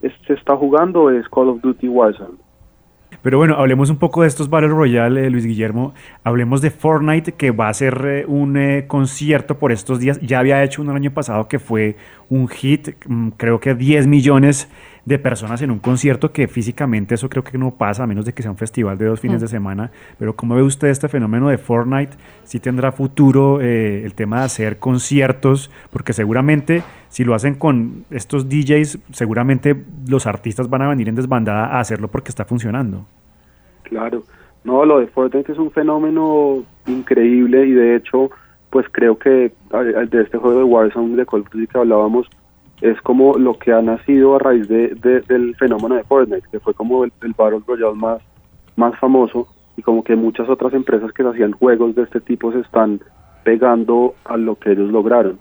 se 0.00 0.32
está 0.32 0.56
jugando 0.56 1.10
es 1.10 1.28
Call 1.28 1.48
of 1.48 1.60
Duty 1.60 1.88
Warzone 1.88 2.36
Pero 3.22 3.38
bueno, 3.38 3.56
hablemos 3.56 3.90
un 3.90 3.96
poco 3.96 4.22
de 4.22 4.28
estos 4.28 4.48
Battle 4.48 4.68
Royale, 4.68 5.26
eh, 5.26 5.30
Luis 5.30 5.44
Guillermo. 5.44 5.92
Hablemos 6.22 6.60
de 6.60 6.70
Fortnite, 6.70 7.32
que 7.32 7.50
va 7.50 7.68
a 7.68 7.74
ser 7.74 8.00
eh, 8.04 8.24
un 8.26 8.56
eh, 8.56 8.84
concierto 8.86 9.58
por 9.58 9.72
estos 9.72 9.98
días. 9.98 10.20
Ya 10.20 10.38
había 10.38 10.62
hecho 10.62 10.82
el 10.82 10.90
año 10.90 11.12
pasado 11.12 11.48
que 11.48 11.58
fue 11.58 11.96
un 12.28 12.48
hit, 12.48 12.90
mm, 13.06 13.30
creo 13.30 13.58
que 13.58 13.74
10 13.74 14.06
millones 14.06 14.70
de 15.08 15.18
personas 15.18 15.62
en 15.62 15.70
un 15.70 15.78
concierto, 15.78 16.30
que 16.32 16.46
físicamente 16.48 17.14
eso 17.14 17.28
creo 17.28 17.42
que 17.42 17.56
no 17.58 17.72
pasa, 17.72 18.04
a 18.04 18.06
menos 18.06 18.26
de 18.26 18.32
que 18.34 18.42
sea 18.42 18.50
un 18.50 18.56
festival 18.58 18.98
de 18.98 19.06
dos 19.06 19.20
fines 19.20 19.38
Mm. 19.38 19.40
de 19.40 19.48
semana. 19.48 19.90
Pero 20.18 20.36
¿cómo 20.36 20.54
ve 20.54 20.62
usted 20.62 20.88
este 20.88 21.08
fenómeno 21.08 21.48
de 21.48 21.58
Fortnite? 21.58 22.16
¿Sí 22.44 22.60
tendrá 22.60 22.92
futuro 22.92 23.60
eh, 23.60 24.04
el 24.04 24.14
tema 24.14 24.40
de 24.40 24.44
hacer 24.44 24.78
conciertos? 24.78 25.70
Porque 25.90 26.12
seguramente 26.12 26.82
si 27.08 27.24
lo 27.24 27.34
hacen 27.34 27.54
con 27.54 28.04
estos 28.10 28.48
DJs, 28.48 28.98
seguramente 29.12 29.74
los 30.06 30.26
artistas 30.26 30.68
van 30.68 30.82
a 30.82 30.88
venir 30.88 31.08
en 31.08 31.14
desbandada 31.14 31.66
a 31.66 31.80
hacerlo 31.80 32.08
porque 32.08 32.28
está 32.28 32.44
funcionando. 32.44 33.06
Claro, 33.84 34.22
no, 34.64 34.84
lo 34.84 35.00
de 35.00 35.06
Fortnite 35.06 35.52
es 35.52 35.58
un 35.58 35.70
fenómeno 35.70 36.62
increíble 36.86 37.66
y 37.66 37.72
de 37.72 37.96
hecho, 37.96 38.30
pues 38.70 38.86
creo 38.92 39.18
que 39.18 39.52
de 40.10 40.22
este 40.22 40.36
juego 40.36 40.58
de 40.58 40.64
Warzone 40.64 41.16
de 41.16 41.24
Call 41.24 41.40
of 41.40 41.50
Duty 41.50 41.66
que 41.66 41.78
hablábamos 41.78 42.28
es 42.80 43.00
como 43.02 43.36
lo 43.38 43.54
que 43.58 43.72
ha 43.72 43.82
nacido 43.82 44.36
a 44.36 44.38
raíz 44.38 44.68
de, 44.68 44.88
de- 44.94 45.20
del 45.22 45.56
fenómeno 45.56 45.96
de 45.96 46.04
Fortnite, 46.04 46.46
que 46.50 46.60
fue 46.60 46.74
como 46.74 47.04
el, 47.04 47.12
el 47.22 47.34
Battle 47.36 47.60
más, 47.94 48.20
más 48.76 48.98
famoso 48.98 49.48
y 49.76 49.82
como 49.82 50.02
que 50.04 50.16
muchas 50.16 50.48
otras 50.48 50.72
empresas 50.74 51.12
que 51.12 51.22
hacían 51.22 51.52
juegos 51.52 51.94
de 51.94 52.02
este 52.02 52.20
tipo 52.20 52.52
se 52.52 52.60
están 52.60 53.00
pegando 53.44 54.14
a 54.24 54.36
lo 54.36 54.56
que 54.56 54.72
ellos 54.72 54.90
lograron. 54.90 55.38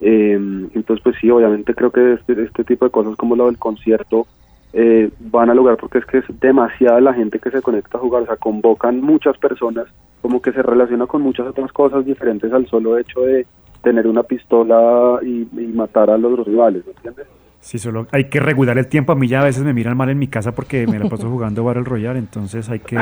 Eh, 0.00 0.32
entonces, 0.74 1.02
pues 1.02 1.16
sí, 1.20 1.30
obviamente 1.30 1.74
creo 1.74 1.90
que 1.90 2.14
este, 2.14 2.42
este 2.42 2.64
tipo 2.64 2.84
de 2.86 2.90
cosas 2.90 3.16
como 3.16 3.36
lo 3.36 3.46
del 3.46 3.58
concierto 3.58 4.26
eh, 4.72 5.10
van 5.18 5.50
a 5.50 5.54
lograr 5.54 5.76
porque 5.76 5.98
es 5.98 6.06
que 6.06 6.18
es 6.18 6.24
demasiada 6.40 7.00
la 7.00 7.12
gente 7.12 7.38
que 7.38 7.50
se 7.50 7.60
conecta 7.60 7.98
a 7.98 8.00
jugar, 8.00 8.22
o 8.22 8.26
sea, 8.26 8.36
convocan 8.36 9.00
muchas 9.00 9.36
personas, 9.38 9.86
como 10.22 10.40
que 10.40 10.52
se 10.52 10.62
relaciona 10.62 11.06
con 11.06 11.22
muchas 11.22 11.48
otras 11.48 11.72
cosas 11.72 12.04
diferentes 12.04 12.52
al 12.52 12.66
solo 12.68 12.96
hecho 12.98 13.20
de 13.22 13.46
tener 13.82 14.06
una 14.06 14.22
pistola 14.22 15.20
y, 15.22 15.48
y 15.52 15.66
matar 15.74 16.10
a 16.10 16.18
los 16.18 16.46
rivales, 16.46 16.84
¿me 16.86 16.92
entiendes? 16.92 17.26
Sí, 17.60 17.78
solo 17.78 18.06
hay 18.10 18.24
que 18.24 18.40
regular 18.40 18.78
el 18.78 18.86
tiempo. 18.88 19.12
A 19.12 19.14
mí 19.14 19.28
ya 19.28 19.42
a 19.42 19.44
veces 19.44 19.62
me 19.62 19.74
miran 19.74 19.96
mal 19.96 20.08
en 20.08 20.18
mi 20.18 20.28
casa 20.28 20.52
porque 20.52 20.86
me 20.86 20.98
la 20.98 21.08
paso 21.08 21.28
jugando 21.30 21.62
Battle 21.62 21.84
Royale, 21.84 22.18
entonces 22.18 22.70
hay 22.70 22.80
que 22.80 22.98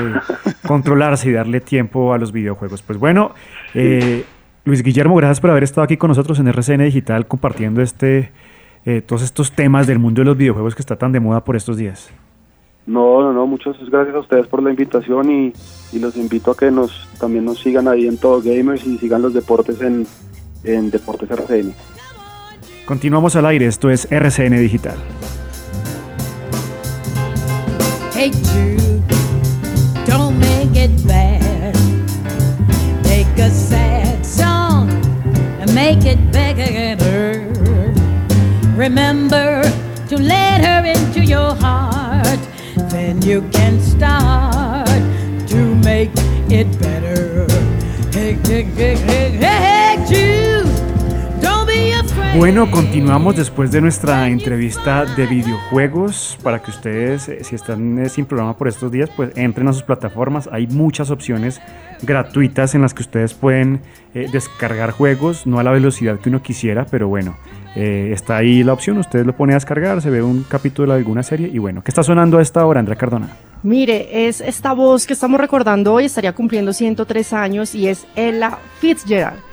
controlarse 0.67 1.31
y 1.31 1.33
darle 1.33 1.61
tiempo 1.61 2.13
a 2.13 2.19
los 2.19 2.33
videojuegos. 2.33 2.83
Pues 2.83 2.99
bueno, 2.99 3.33
eh, 3.75 4.25
Luis 4.65 4.83
Guillermo, 4.83 5.15
gracias 5.15 5.41
por 5.41 5.51
haber 5.51 5.63
estado 5.63 5.85
aquí 5.85 5.97
con 5.97 6.09
nosotros 6.09 6.41
en 6.41 6.49
RCN 6.49 6.85
Digital 6.85 7.27
compartiendo 7.27 7.83
este, 7.83 8.33
eh, 8.85 9.01
todos 9.01 9.23
estos 9.23 9.53
temas 9.53 9.87
del 9.87 10.01
mundo 10.01 10.23
de 10.23 10.25
los 10.25 10.37
videojuegos 10.37 10.75
que 10.75 10.83
está 10.83 10.97
tan 10.97 11.13
de 11.13 11.21
moda 11.21 11.45
por 11.45 11.55
estos 11.55 11.77
días. 11.77 12.11
No, 12.85 13.21
no, 13.21 13.33
no, 13.35 13.47
muchas 13.47 13.77
gracias 13.91 14.17
a 14.17 14.21
ustedes 14.21 14.47
por 14.49 14.63
la 14.63 14.71
invitación 14.71 15.31
y, 15.31 15.53
y 15.93 15.99
los 16.01 16.17
invito 16.17 16.51
a 16.51 16.57
que 16.57 16.71
nos 16.71 17.07
también 17.21 17.45
nos 17.45 17.61
sigan 17.61 17.87
ahí 17.87 18.09
en 18.09 18.17
Todo 18.17 18.41
Gamers 18.41 18.87
y 18.87 18.97
sigan 18.99 19.21
los 19.21 19.35
deportes 19.35 19.83
en, 19.83 20.07
en 20.65 20.91
Deportes 20.91 21.31
RCN. 21.31 21.75
Continuamos 22.87 23.37
al 23.37 23.47
aire, 23.47 23.67
esto 23.67 23.91
es 23.91 24.09
RCN 24.11 24.59
Digital. 24.59 24.97
Hey 28.15 28.33
Jude, 28.33 29.03
don't 30.07 30.39
make 30.39 30.75
it 30.75 30.91
bad. 31.07 31.75
Take 33.05 33.43
a 33.43 33.51
sad 33.51 34.25
song 34.25 34.89
and 35.61 35.73
make 35.75 36.05
it 36.05 36.19
better. 36.33 37.47
Remember 38.77 39.63
to 40.09 40.17
let 40.17 40.65
her 40.65 40.87
into 40.87 41.21
your 41.21 41.55
heart. 41.55 42.39
Then 42.91 43.21
you 43.23 43.43
can 43.53 43.81
start 43.81 44.89
to 45.49 45.75
make 45.85 46.11
it 46.49 46.67
better. 46.81 47.47
Hey, 48.13 48.39
hey, 48.47 48.63
hey, 48.63 48.97
hey, 48.97 49.31
hey, 49.37 49.78
Bueno, 52.37 52.71
continuamos 52.71 53.37
después 53.37 53.73
de 53.73 53.81
nuestra 53.81 54.29
entrevista 54.29 55.07
de 55.07 55.27
videojuegos. 55.27 56.39
Para 56.43 56.61
que 56.61 56.71
ustedes, 56.71 57.29
eh, 57.29 57.43
si 57.43 57.55
están 57.55 57.99
eh, 57.99 58.09
sin 58.11 58.27
programa 58.27 58.57
por 58.57 58.69
estos 58.69 58.93
días, 58.93 59.11
pues 59.17 59.31
entren 59.35 59.67
a 59.67 59.73
sus 59.73 59.83
plataformas. 59.83 60.49
Hay 60.53 60.67
muchas 60.67 61.11
opciones 61.11 61.61
gratuitas 62.03 62.75
en 62.75 62.83
las 62.83 62.93
que 62.93 63.03
ustedes 63.03 63.33
pueden 63.33 63.81
eh, 64.15 64.29
descargar 64.31 64.91
juegos, 64.91 65.47
no 65.47 65.59
a 65.59 65.63
la 65.63 65.73
velocidad 65.73 66.21
que 66.21 66.29
uno 66.29 66.43
quisiera, 66.43 66.87
pero 66.89 67.09
bueno, 67.09 67.37
está 67.75 68.37
ahí 68.37 68.63
la 68.63 68.75
opción. 68.75 68.99
Usted 68.99 69.25
lo 69.25 69.35
pone 69.35 69.55
a 69.55 69.57
descargar, 69.57 70.03
se 70.03 70.11
ve 70.11 70.23
un 70.23 70.45
capítulo 70.45 70.93
de 70.93 70.99
alguna 70.99 71.23
serie 71.23 71.49
y 71.53 71.59
bueno, 71.59 71.83
¿qué 71.83 71.91
está 71.91 72.03
sonando 72.03 72.39
a 72.39 72.43
esta 72.43 72.65
hora, 72.67 72.81
Andrea 72.81 72.99
Cardona? 72.99 73.29
Mire, 73.63 74.29
es 74.29 74.41
esta 74.41 74.73
voz 74.73 75.07
que 75.07 75.15
estamos 75.15 75.41
recordando 75.41 75.95
hoy, 75.95 76.05
estaría 76.05 76.33
cumpliendo 76.33 76.73
103 76.73 77.33
años 77.33 77.75
y 77.75 77.89
es 77.89 78.07
Ella 78.17 78.59
Fitzgerald. 78.81 79.48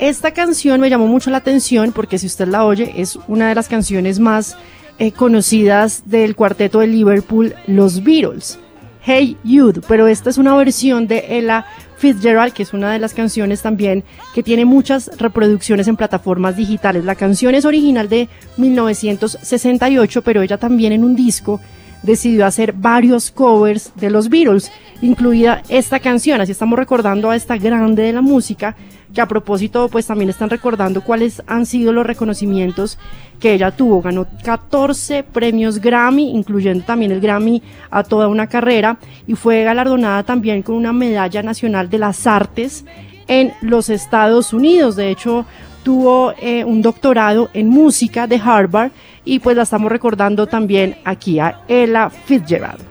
Esta 0.00 0.30
canción 0.30 0.80
me 0.80 0.88
llamó 0.88 1.06
mucho 1.06 1.28
la 1.28 1.36
atención 1.36 1.92
porque 1.92 2.18
si 2.18 2.26
usted 2.26 2.48
la 2.48 2.64
oye 2.64 2.94
es 2.96 3.18
una 3.28 3.50
de 3.50 3.54
las 3.54 3.68
canciones 3.68 4.18
más 4.18 4.56
eh, 4.98 5.12
conocidas 5.12 6.04
del 6.06 6.34
cuarteto 6.34 6.80
de 6.80 6.86
Liverpool, 6.86 7.54
los 7.66 8.02
Beatles. 8.02 8.58
Hey 9.02 9.36
Jude, 9.44 9.82
pero 9.86 10.08
esta 10.08 10.30
es 10.30 10.38
una 10.38 10.56
versión 10.56 11.06
de 11.06 11.36
Ella 11.36 11.66
Fitzgerald, 11.98 12.54
que 12.54 12.62
es 12.62 12.72
una 12.72 12.90
de 12.90 12.98
las 12.98 13.12
canciones 13.12 13.60
también 13.60 14.02
que 14.34 14.42
tiene 14.42 14.64
muchas 14.64 15.10
reproducciones 15.18 15.86
en 15.86 15.96
plataformas 15.96 16.56
digitales. 16.56 17.04
La 17.04 17.14
canción 17.14 17.54
es 17.54 17.66
original 17.66 18.08
de 18.08 18.30
1968, 18.56 20.22
pero 20.22 20.40
ella 20.40 20.56
también 20.56 20.92
en 20.92 21.04
un 21.04 21.14
disco 21.14 21.60
decidió 22.02 22.46
hacer 22.46 22.72
varios 22.72 23.30
covers 23.30 23.92
de 23.96 24.10
los 24.10 24.28
Beatles, 24.28 24.70
incluida 25.02 25.62
esta 25.68 26.00
canción. 26.00 26.40
Así 26.40 26.52
estamos 26.52 26.78
recordando 26.78 27.30
a 27.30 27.36
esta 27.36 27.56
grande 27.56 28.02
de 28.02 28.12
la 28.12 28.22
música, 28.22 28.76
que 29.12 29.20
a 29.20 29.26
propósito, 29.26 29.88
pues 29.88 30.06
también 30.06 30.30
están 30.30 30.50
recordando 30.50 31.02
cuáles 31.02 31.42
han 31.46 31.66
sido 31.66 31.92
los 31.92 32.06
reconocimientos 32.06 32.96
que 33.40 33.54
ella 33.54 33.72
tuvo. 33.72 34.02
Ganó 34.02 34.26
14 34.44 35.24
premios 35.24 35.80
Grammy, 35.80 36.30
incluyendo 36.30 36.84
también 36.84 37.10
el 37.10 37.20
Grammy 37.20 37.62
a 37.90 38.04
toda 38.04 38.28
una 38.28 38.46
carrera, 38.46 38.98
y 39.26 39.34
fue 39.34 39.64
galardonada 39.64 40.22
también 40.22 40.62
con 40.62 40.76
una 40.76 40.92
medalla 40.92 41.42
nacional 41.42 41.90
de 41.90 41.98
las 41.98 42.26
artes 42.26 42.84
en 43.26 43.52
los 43.62 43.90
Estados 43.90 44.52
Unidos. 44.52 44.96
De 44.96 45.10
hecho, 45.10 45.44
tuvo 45.82 46.32
eh, 46.40 46.64
un 46.64 46.82
doctorado 46.82 47.50
en 47.54 47.68
música 47.68 48.26
de 48.26 48.40
Harvard 48.42 48.92
y 49.24 49.38
pues 49.38 49.56
la 49.56 49.62
estamos 49.62 49.90
recordando 49.90 50.46
también 50.46 50.96
aquí 51.04 51.38
a 51.38 51.62
Ella 51.68 52.10
Fitzgerald. 52.10 52.82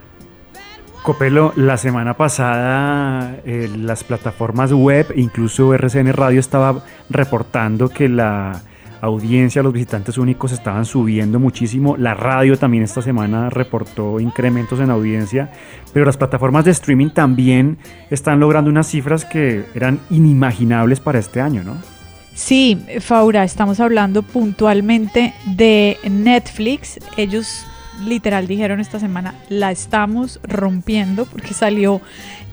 Copelo, 1.04 1.54
la 1.56 1.78
semana 1.78 2.15
pasada 2.15 3.38
eh, 3.45 3.69
las 3.75 4.04
plataformas 4.04 4.71
web, 4.73 5.08
incluso 5.15 5.73
RCN 5.73 6.13
Radio 6.13 6.39
estaba 6.39 6.84
reportando 7.10 7.89
que 7.89 8.10
la 8.10 8.62
audiencia, 9.02 9.63
los 9.63 9.73
visitantes 9.73 10.17
únicos 10.17 10.52
estaban 10.52 10.86
subiendo 10.86 11.39
muchísimo. 11.39 11.95
La 11.97 12.13
radio 12.13 12.58
también 12.58 12.84
esta 12.84 13.02
semana 13.02 13.49
reportó 13.49 14.19
incrementos 14.19 14.80
en 14.80 14.91
audiencia, 14.91 15.52
pero 15.93 16.06
las 16.06 16.17
plataformas 16.17 16.65
de 16.65 16.71
streaming 16.71 17.10
también 17.10 17.78
están 18.10 18.39
logrando 18.39 18.69
unas 18.69 18.88
cifras 18.88 19.23
que 19.23 19.63
eran 19.73 19.99
inimaginables 20.10 20.99
para 20.99 21.19
este 21.19 21.39
año, 21.39 21.63
¿no? 21.63 21.78
Sí, 22.39 22.78
Faura, 23.02 23.43
estamos 23.43 23.82
hablando 23.82 24.23
puntualmente 24.23 25.34
de 25.45 25.97
Netflix. 26.10 26.97
Ellos 27.17 27.65
literal 28.06 28.47
dijeron 28.47 28.80
esta 28.80 28.97
semana, 28.97 29.36
la 29.49 29.71
estamos 29.71 30.39
rompiendo 30.43 31.25
porque 31.25 31.54
salió 31.54 31.99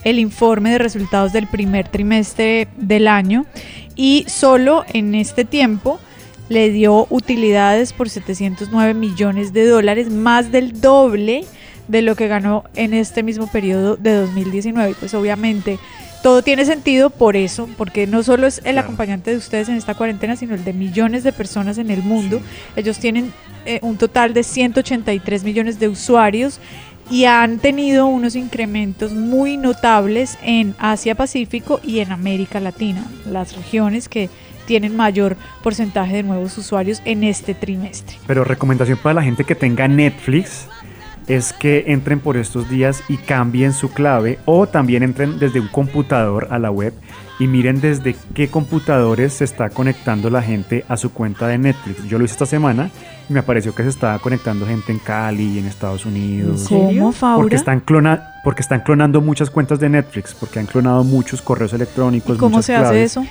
el 0.02 0.18
informe 0.18 0.72
de 0.72 0.78
resultados 0.78 1.32
del 1.32 1.46
primer 1.46 1.86
trimestre 1.86 2.66
del 2.76 3.06
año 3.06 3.46
y 3.94 4.24
solo 4.26 4.84
en 4.92 5.14
este 5.14 5.44
tiempo 5.44 6.00
le 6.48 6.70
dio 6.70 7.06
utilidades 7.08 7.92
por 7.92 8.10
709 8.10 8.92
millones 8.92 9.52
de 9.52 9.68
dólares, 9.68 10.10
más 10.10 10.50
del 10.50 10.80
doble 10.80 11.44
de 11.86 12.02
lo 12.02 12.16
que 12.16 12.26
ganó 12.26 12.64
en 12.74 12.92
este 12.92 13.22
mismo 13.22 13.46
periodo 13.46 13.96
de 13.96 14.14
2019. 14.14 14.90
Y 14.90 14.94
pues 14.94 15.14
obviamente 15.14 15.78
todo 16.26 16.42
tiene 16.42 16.64
sentido 16.64 17.10
por 17.10 17.36
eso, 17.36 17.68
porque 17.76 18.08
no 18.08 18.24
solo 18.24 18.48
es 18.48 18.58
el 18.58 18.72
Claro. 18.72 18.80
acompañante 18.80 19.30
de 19.30 19.36
ustedes 19.36 19.68
en 19.68 19.76
esta 19.76 19.94
cuarentena, 19.94 20.34
sino 20.34 20.56
el 20.56 20.64
de 20.64 20.72
millones 20.72 21.22
de 21.22 21.32
personas 21.32 21.78
en 21.78 21.88
el 21.88 22.02
mundo. 22.02 22.40
Ellos 22.74 22.98
tienen 22.98 23.32
eh, 23.64 23.78
un 23.80 23.96
total 23.96 24.34
de 24.34 24.42
183 24.42 25.44
millones 25.44 25.78
de 25.78 25.86
usuarios 25.86 26.58
y 27.12 27.26
han 27.26 27.60
tenido 27.60 28.08
unos 28.08 28.34
incrementos 28.34 29.12
muy 29.12 29.56
notables 29.56 30.36
en 30.42 30.74
Asia 30.80 31.14
Pacífico 31.14 31.78
y 31.84 32.00
en 32.00 32.10
América 32.10 32.58
Latina, 32.58 33.06
las 33.30 33.54
regiones 33.54 34.08
que 34.08 34.28
tienen 34.66 34.96
mayor 34.96 35.36
porcentaje 35.62 36.16
de 36.16 36.22
nuevos 36.24 36.58
usuarios 36.58 37.00
en 37.04 37.22
este 37.22 37.54
trimestre. 37.54 38.16
Pero 38.26 38.42
recomendación 38.42 38.98
para 38.98 39.14
la 39.14 39.22
gente 39.22 39.44
que 39.44 39.54
tenga 39.54 39.86
Netflix 39.86 40.66
es 41.26 41.52
que 41.52 41.84
entren 41.88 42.20
por 42.20 42.36
estos 42.36 42.68
días 42.68 43.02
y 43.08 43.16
cambien 43.16 43.72
su 43.72 43.90
clave 43.90 44.38
o 44.44 44.66
también 44.66 45.02
entren 45.02 45.38
desde 45.38 45.60
un 45.60 45.68
computador 45.68 46.48
a 46.50 46.58
la 46.58 46.70
web 46.70 46.94
y 47.38 47.48
miren 47.48 47.80
desde 47.80 48.16
qué 48.34 48.48
computadores 48.48 49.34
se 49.34 49.44
está 49.44 49.68
conectando 49.68 50.30
la 50.30 50.40
gente 50.40 50.84
a 50.88 50.96
su 50.96 51.12
cuenta 51.12 51.48
de 51.48 51.58
Netflix. 51.58 52.04
Yo 52.04 52.18
lo 52.18 52.24
hice 52.24 52.32
esta 52.32 52.46
semana 52.46 52.90
y 53.28 53.32
me 53.32 53.42
pareció 53.42 53.74
que 53.74 53.82
se 53.82 53.90
estaba 53.90 54.18
conectando 54.18 54.66
gente 54.66 54.92
en 54.92 54.98
Cali, 54.98 55.58
en 55.58 55.66
Estados 55.66 56.06
Unidos. 56.06 56.66
¿Cómo, 56.68 57.12
Faura? 57.12 57.42
Porque 57.42 57.56
están 57.56 57.80
clona 57.80 58.32
porque 58.42 58.62
están 58.62 58.80
clonando 58.80 59.20
muchas 59.20 59.50
cuentas 59.50 59.80
de 59.80 59.88
Netflix, 59.88 60.32
porque 60.32 60.60
han 60.60 60.66
clonado 60.66 61.02
muchos 61.02 61.42
correos 61.42 61.72
electrónicos. 61.72 62.36
¿Y 62.36 62.38
cómo 62.38 62.50
muchas 62.58 62.66
se 62.66 62.74
hace 62.76 62.82
claves. 62.84 63.10
eso? 63.10 63.26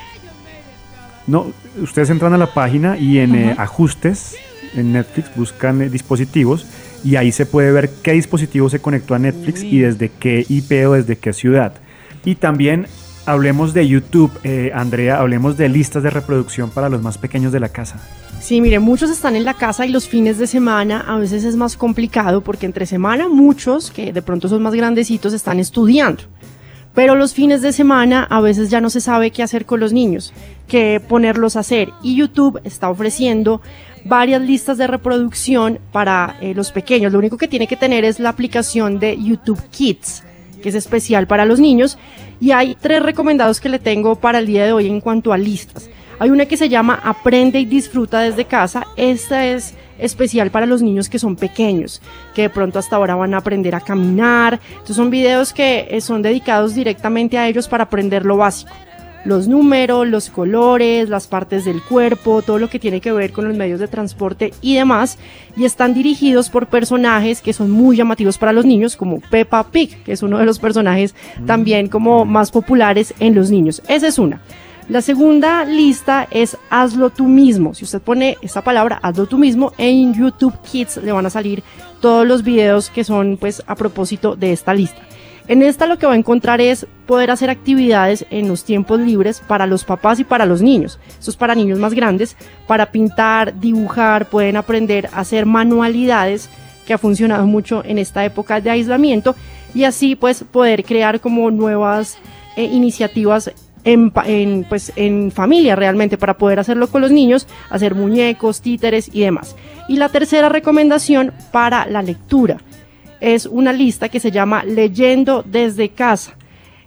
No, 1.25 1.47
ustedes 1.81 2.09
entran 2.09 2.33
a 2.33 2.37
la 2.37 2.53
página 2.53 2.97
y 2.97 3.19
en 3.19 3.33
eh, 3.33 3.55
ajustes 3.57 4.35
en 4.75 4.91
Netflix 4.91 5.33
buscan 5.35 5.81
eh, 5.81 5.89
dispositivos 5.89 6.67
y 7.03 7.15
ahí 7.15 7.31
se 7.31 7.45
puede 7.45 7.71
ver 7.71 7.89
qué 8.01 8.13
dispositivo 8.13 8.69
se 8.69 8.79
conectó 8.79 9.15
a 9.15 9.19
Netflix 9.19 9.63
y 9.63 9.79
desde 9.79 10.09
qué 10.09 10.45
IP 10.47 10.87
o 10.87 10.93
desde 10.93 11.17
qué 11.17 11.33
ciudad. 11.33 11.73
Y 12.23 12.35
también 12.35 12.87
hablemos 13.25 13.73
de 13.73 13.87
YouTube, 13.87 14.31
eh, 14.43 14.71
Andrea, 14.73 15.19
hablemos 15.19 15.57
de 15.57 15.69
listas 15.69 16.03
de 16.03 16.09
reproducción 16.09 16.69
para 16.69 16.89
los 16.89 17.01
más 17.01 17.17
pequeños 17.17 17.51
de 17.51 17.59
la 17.59 17.69
casa. 17.69 17.99
Sí, 18.39 18.61
mire, 18.61 18.79
muchos 18.79 19.09
están 19.09 19.35
en 19.35 19.43
la 19.43 19.55
casa 19.55 19.85
y 19.85 19.89
los 19.89 20.07
fines 20.07 20.37
de 20.37 20.45
semana 20.45 21.03
a 21.07 21.17
veces 21.17 21.43
es 21.43 21.55
más 21.55 21.75
complicado 21.75 22.41
porque 22.41 22.65
entre 22.65 22.85
semana 22.85 23.27
muchos, 23.27 23.89
que 23.89 24.13
de 24.13 24.21
pronto 24.21 24.47
son 24.47 24.61
más 24.61 24.75
grandecitos, 24.75 25.33
están 25.33 25.59
estudiando. 25.59 26.23
Pero 26.95 27.15
los 27.15 27.33
fines 27.33 27.61
de 27.61 27.73
semana 27.73 28.25
a 28.29 28.39
veces 28.39 28.69
ya 28.69 28.79
no 28.79 28.89
se 28.89 29.01
sabe 29.01 29.31
qué 29.31 29.43
hacer 29.43 29.65
con 29.65 29.81
los 29.81 29.91
niños, 29.91 30.33
qué 30.67 31.01
ponerlos 31.05 31.57
a 31.57 31.59
hacer. 31.59 31.89
Y 32.01 32.15
YouTube 32.15 32.61
está 32.63 32.89
ofreciendo 32.89 33.61
varias 34.05 34.41
listas 34.41 34.77
de 34.77 34.87
reproducción 34.87 35.79
para 35.91 36.37
eh, 36.39 36.53
los 36.53 36.71
pequeños. 36.71 37.11
Lo 37.11 37.19
único 37.19 37.37
que 37.37 37.49
tiene 37.49 37.67
que 37.67 37.75
tener 37.75 38.05
es 38.05 38.19
la 38.19 38.29
aplicación 38.29 38.97
de 38.99 39.21
YouTube 39.21 39.61
Kids, 39.71 40.23
que 40.63 40.69
es 40.69 40.75
especial 40.75 41.27
para 41.27 41.45
los 41.45 41.59
niños. 41.59 41.97
Y 42.39 42.51
hay 42.51 42.77
tres 42.79 43.03
recomendados 43.03 43.59
que 43.59 43.69
le 43.69 43.79
tengo 43.79 44.15
para 44.15 44.39
el 44.39 44.47
día 44.47 44.65
de 44.65 44.71
hoy 44.71 44.87
en 44.87 45.01
cuanto 45.01 45.33
a 45.33 45.37
listas. 45.37 45.89
Hay 46.17 46.29
una 46.29 46.45
que 46.45 46.55
se 46.55 46.69
llama 46.69 46.99
Aprende 47.03 47.59
y 47.59 47.65
disfruta 47.65 48.21
desde 48.21 48.45
casa. 48.45 48.87
Esta 48.95 49.45
es 49.45 49.73
especial 49.99 50.51
para 50.51 50.65
los 50.65 50.81
niños 50.81 51.09
que 51.09 51.19
son 51.19 51.35
pequeños, 51.35 52.01
que 52.33 52.43
de 52.43 52.49
pronto 52.49 52.79
hasta 52.79 52.95
ahora 52.95 53.15
van 53.15 53.33
a 53.33 53.37
aprender 53.37 53.75
a 53.75 53.81
caminar. 53.81 54.59
Estos 54.77 54.95
son 54.95 55.09
videos 55.09 55.53
que 55.53 55.87
eh, 55.89 56.01
son 56.01 56.21
dedicados 56.21 56.75
directamente 56.75 57.37
a 57.37 57.47
ellos 57.47 57.67
para 57.67 57.85
aprender 57.85 58.25
lo 58.25 58.37
básico. 58.37 58.71
Los 59.25 59.47
números, 59.47 60.07
los 60.07 60.29
colores, 60.29 61.09
las 61.09 61.25
partes 61.25 61.65
del 61.65 61.81
cuerpo, 61.81 62.43
todo 62.43 62.59
lo 62.59 62.69
que 62.69 62.77
tiene 62.77 63.01
que 63.01 63.11
ver 63.11 63.31
con 63.31 63.47
los 63.47 63.57
medios 63.57 63.79
de 63.79 63.87
transporte 63.87 64.53
y 64.61 64.75
demás. 64.75 65.17
Y 65.57 65.65
están 65.65 65.95
dirigidos 65.95 66.51
por 66.51 66.67
personajes 66.67 67.41
que 67.41 67.51
son 67.51 67.71
muy 67.71 67.97
llamativos 67.97 68.37
para 68.37 68.53
los 68.53 68.65
niños, 68.65 68.95
como 68.95 69.19
Peppa 69.21 69.63
Pig, 69.63 70.03
que 70.03 70.11
es 70.11 70.21
uno 70.21 70.37
de 70.37 70.45
los 70.45 70.59
personajes 70.59 71.15
también 71.47 71.87
como 71.87 72.23
más 72.23 72.51
populares 72.51 73.15
en 73.19 73.33
los 73.33 73.49
niños. 73.49 73.81
Esa 73.87 74.07
es 74.07 74.19
una. 74.19 74.41
La 74.87 75.01
segunda 75.01 75.65
lista 75.65 76.27
es 76.29 76.57
hazlo 76.69 77.09
tú 77.09 77.25
mismo. 77.25 77.73
Si 77.73 77.83
usted 77.85 78.01
pone 78.01 78.37
esta 78.43 78.63
palabra, 78.63 78.99
hazlo 79.01 79.25
tú 79.25 79.39
mismo, 79.39 79.73
en 79.79 80.13
YouTube 80.13 80.53
Kids 80.61 80.97
le 80.97 81.11
van 81.11 81.25
a 81.25 81.31
salir 81.31 81.63
todos 82.01 82.27
los 82.27 82.43
videos 82.43 82.91
que 82.91 83.03
son 83.03 83.37
pues 83.37 83.63
a 83.65 83.73
propósito 83.73 84.35
de 84.35 84.51
esta 84.51 84.75
lista. 84.75 85.01
En 85.47 85.63
esta 85.63 85.87
lo 85.87 85.97
que 85.97 86.05
va 86.05 86.13
a 86.13 86.17
encontrar 86.17 86.61
es 86.61 86.85
poder 87.07 87.31
hacer 87.31 87.49
actividades 87.49 88.27
en 88.29 88.47
los 88.47 88.63
tiempos 88.63 88.99
libres 88.99 89.41
para 89.47 89.65
los 89.65 89.83
papás 89.83 90.19
y 90.19 90.23
para 90.23 90.45
los 90.45 90.61
niños. 90.61 90.99
Esto 91.07 91.31
es 91.31 91.37
para 91.37 91.55
niños 91.55 91.79
más 91.79 91.95
grandes, 91.95 92.37
para 92.67 92.91
pintar, 92.91 93.59
dibujar, 93.59 94.27
pueden 94.27 94.55
aprender 94.55 95.09
a 95.13 95.21
hacer 95.21 95.47
manualidades 95.47 96.47
que 96.85 96.93
ha 96.93 96.99
funcionado 96.99 97.47
mucho 97.47 97.83
en 97.83 97.97
esta 97.97 98.23
época 98.23 98.61
de 98.61 98.69
aislamiento 98.69 99.35
y 99.73 99.85
así 99.85 100.15
pues 100.15 100.43
poder 100.43 100.83
crear 100.83 101.19
como 101.19 101.49
nuevas 101.49 102.19
eh, 102.55 102.63
iniciativas 102.63 103.51
en, 103.85 104.11
en, 104.25 104.65
pues, 104.67 104.91
en 104.95 105.31
familia 105.31 105.75
realmente 105.75 106.17
para 106.17 106.37
poder 106.37 106.59
hacerlo 106.59 106.87
con 106.87 107.01
los 107.01 107.11
niños, 107.11 107.47
hacer 107.69 107.95
muñecos, 107.95 108.61
títeres 108.61 109.09
y 109.13 109.21
demás. 109.21 109.55
Y 109.87 109.97
la 109.97 110.09
tercera 110.09 110.49
recomendación 110.49 111.31
para 111.51 111.85
la 111.85 112.01
lectura 112.01 112.57
es 113.21 113.45
una 113.45 113.71
lista 113.71 114.09
que 114.09 114.19
se 114.19 114.31
llama 114.31 114.63
Leyendo 114.63 115.43
desde 115.43 115.89
casa. 115.89 116.35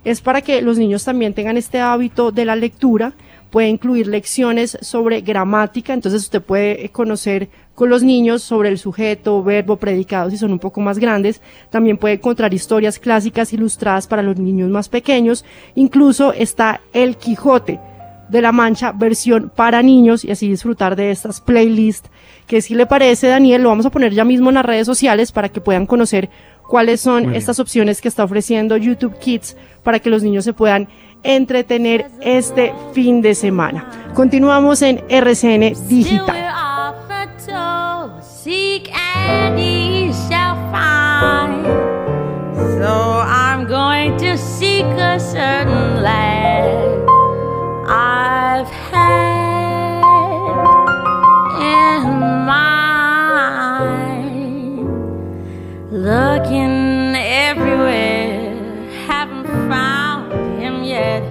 Es 0.04 0.20
para 0.20 0.42
que 0.42 0.60
los 0.62 0.78
niños 0.78 1.04
también 1.04 1.34
tengan 1.34 1.56
este 1.56 1.80
hábito 1.80 2.32
de 2.32 2.44
la 2.44 2.56
lectura. 2.56 3.14
Puede 3.50 3.68
incluir 3.68 4.06
lecciones 4.06 4.76
sobre 4.82 5.22
gramática, 5.22 5.94
entonces 5.94 6.22
usted 6.22 6.42
puede 6.42 6.90
conocer 6.90 7.48
con 7.78 7.90
los 7.90 8.02
niños 8.02 8.42
sobre 8.42 8.70
el 8.70 8.76
sujeto, 8.76 9.40
verbo, 9.44 9.76
predicado 9.76 10.30
si 10.30 10.36
son 10.36 10.50
un 10.50 10.58
poco 10.58 10.80
más 10.80 10.98
grandes. 10.98 11.40
También 11.70 11.96
puede 11.96 12.14
encontrar 12.14 12.52
historias 12.52 12.98
clásicas 12.98 13.52
ilustradas 13.52 14.08
para 14.08 14.20
los 14.20 14.36
niños 14.36 14.68
más 14.68 14.88
pequeños. 14.88 15.44
Incluso 15.76 16.32
está 16.32 16.80
El 16.92 17.16
Quijote 17.16 17.78
de 18.30 18.42
la 18.42 18.50
Mancha, 18.50 18.90
versión 18.90 19.52
para 19.54 19.80
niños 19.80 20.24
y 20.24 20.32
así 20.32 20.48
disfrutar 20.48 20.96
de 20.96 21.12
estas 21.12 21.40
playlists 21.40 22.10
que 22.48 22.62
si 22.62 22.74
le 22.74 22.86
parece 22.86 23.28
Daniel 23.28 23.62
lo 23.62 23.68
vamos 23.68 23.86
a 23.86 23.90
poner 23.90 24.12
ya 24.12 24.24
mismo 24.24 24.50
en 24.50 24.56
las 24.56 24.66
redes 24.66 24.84
sociales 24.84 25.30
para 25.30 25.48
que 25.48 25.60
puedan 25.60 25.86
conocer 25.86 26.30
cuáles 26.66 27.00
son 27.00 27.32
estas 27.32 27.60
opciones 27.60 28.00
que 28.00 28.08
está 28.08 28.24
ofreciendo 28.24 28.76
YouTube 28.76 29.20
Kids 29.20 29.56
para 29.84 30.00
que 30.00 30.10
los 30.10 30.24
niños 30.24 30.44
se 30.44 30.52
puedan 30.52 30.88
entretener 31.22 32.06
este 32.22 32.74
fin 32.92 33.22
de 33.22 33.36
semana. 33.36 33.88
Continuamos 34.14 34.82
en 34.82 35.00
RCN 35.08 35.74
Digital. 35.88 36.77
Seek 38.48 38.88
and 38.96 39.60
ye 39.60 40.08
shall 40.10 40.56
find. 40.72 41.66
So 42.80 43.20
I'm 43.20 43.66
going 43.66 44.16
to 44.24 44.38
seek 44.38 44.86
a 44.86 45.20
certain 45.20 46.00
land 46.00 47.10
I've 47.86 48.70
had 48.88 50.00
in 51.60 52.08
mind. 52.48 54.40
Looking 55.92 57.16
everywhere, 57.16 58.56
haven't 59.06 59.44
found 59.68 60.32
him 60.58 60.84
yet. 60.84 61.22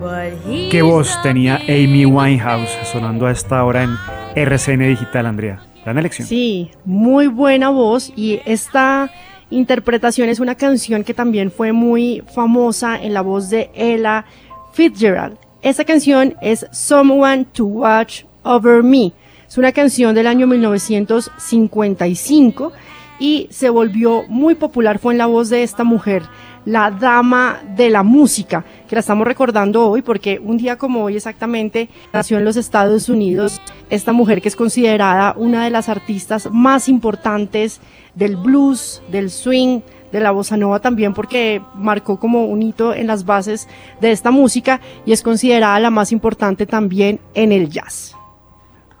But 0.00 0.34
he 0.46 0.70
¿Qué 0.70 0.82
voz 0.82 1.10
tenía 1.24 1.58
Amy 1.66 2.04
Winehouse 2.04 2.70
sonando 2.84 3.26
a 3.26 3.32
esta 3.32 3.64
hora 3.64 3.82
en 3.82 3.98
RCN 4.36 4.86
Digital, 4.86 5.26
Andrea? 5.26 5.69
Gran 5.84 5.98
elección. 5.98 6.28
Sí, 6.28 6.70
muy 6.84 7.26
buena 7.26 7.70
voz 7.70 8.12
y 8.14 8.40
esta 8.44 9.10
interpretación 9.50 10.28
es 10.28 10.38
una 10.40 10.54
canción 10.54 11.04
que 11.04 11.14
también 11.14 11.50
fue 11.50 11.72
muy 11.72 12.22
famosa 12.34 13.02
en 13.02 13.14
la 13.14 13.22
voz 13.22 13.48
de 13.50 13.70
Ella 13.74 14.26
Fitzgerald. 14.72 15.38
Esta 15.62 15.84
canción 15.84 16.36
es 16.40 16.66
Someone 16.70 17.46
to 17.52 17.64
Watch 17.64 18.22
Over 18.42 18.82
Me. 18.82 19.12
Es 19.48 19.56
una 19.58 19.72
canción 19.72 20.14
del 20.14 20.26
año 20.26 20.46
1955 20.46 22.72
y 23.18 23.48
se 23.50 23.68
volvió 23.68 24.22
muy 24.28 24.54
popular. 24.54 24.98
Fue 24.98 25.12
en 25.12 25.18
la 25.18 25.26
voz 25.26 25.50
de 25.50 25.62
esta 25.62 25.84
mujer, 25.84 26.22
la 26.64 26.90
dama 26.90 27.60
de 27.76 27.90
la 27.90 28.02
música, 28.02 28.64
que 28.88 28.96
la 28.96 29.00
estamos 29.00 29.26
recordando 29.26 29.88
hoy 29.88 30.02
porque 30.02 30.40
un 30.42 30.56
día 30.56 30.76
como 30.76 31.04
hoy 31.04 31.16
exactamente 31.16 31.88
nació 32.12 32.38
en 32.38 32.44
los 32.44 32.56
Estados 32.56 33.08
Unidos 33.08 33.60
esta 33.88 34.12
mujer 34.12 34.42
que 34.42 34.48
es 34.48 34.56
considerada 34.56 35.34
una 35.36 35.64
de 35.64 35.70
las 35.70 35.88
artistas 35.88 36.48
más 36.50 36.88
importantes 36.88 37.80
del 38.14 38.36
blues, 38.36 39.02
del 39.10 39.30
swing, 39.30 39.80
de 40.12 40.20
la 40.20 40.32
bossa 40.32 40.56
nova 40.56 40.80
también 40.80 41.14
porque 41.14 41.62
marcó 41.74 42.18
como 42.18 42.44
un 42.44 42.62
hito 42.62 42.94
en 42.94 43.06
las 43.06 43.24
bases 43.24 43.68
de 44.00 44.10
esta 44.10 44.30
música 44.30 44.80
y 45.06 45.12
es 45.12 45.22
considerada 45.22 45.78
la 45.80 45.90
más 45.90 46.12
importante 46.12 46.66
también 46.66 47.20
en 47.34 47.52
el 47.52 47.70
jazz. 47.70 48.16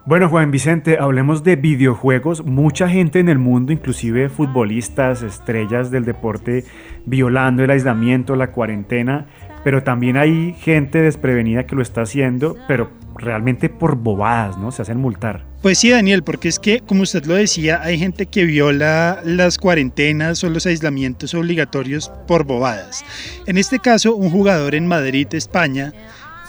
Bueno, 0.06 0.30
Juan 0.30 0.50
Vicente, 0.50 0.96
hablemos 0.98 1.44
de 1.44 1.56
videojuegos. 1.56 2.44
Mucha 2.44 2.88
gente 2.88 3.18
en 3.18 3.28
el 3.28 3.38
mundo, 3.38 3.70
inclusive 3.70 4.30
futbolistas, 4.30 5.22
estrellas 5.22 5.90
del 5.90 6.06
deporte, 6.06 6.64
violando 7.04 7.62
el 7.62 7.70
aislamiento, 7.70 8.34
la 8.34 8.50
cuarentena, 8.50 9.26
pero 9.62 9.82
también 9.82 10.16
hay 10.16 10.54
gente 10.58 11.02
desprevenida 11.02 11.66
que 11.66 11.76
lo 11.76 11.82
está 11.82 12.00
haciendo, 12.02 12.56
pero 12.66 12.90
realmente 13.14 13.68
por 13.68 13.96
bobadas, 13.96 14.56
¿no? 14.56 14.72
Se 14.72 14.80
hacen 14.80 14.98
multar. 14.98 15.44
Pues 15.60 15.78
sí, 15.78 15.90
Daniel, 15.90 16.22
porque 16.22 16.48
es 16.48 16.58
que, 16.58 16.80
como 16.80 17.02
usted 17.02 17.26
lo 17.26 17.34
decía, 17.34 17.82
hay 17.82 17.98
gente 17.98 18.24
que 18.24 18.46
viola 18.46 19.20
las 19.22 19.58
cuarentenas 19.58 20.42
o 20.42 20.48
los 20.48 20.64
aislamientos 20.64 21.34
obligatorios 21.34 22.10
por 22.26 22.44
bobadas. 22.44 23.04
En 23.46 23.58
este 23.58 23.78
caso, 23.78 24.16
un 24.16 24.30
jugador 24.30 24.74
en 24.74 24.86
Madrid, 24.86 25.26
España, 25.32 25.92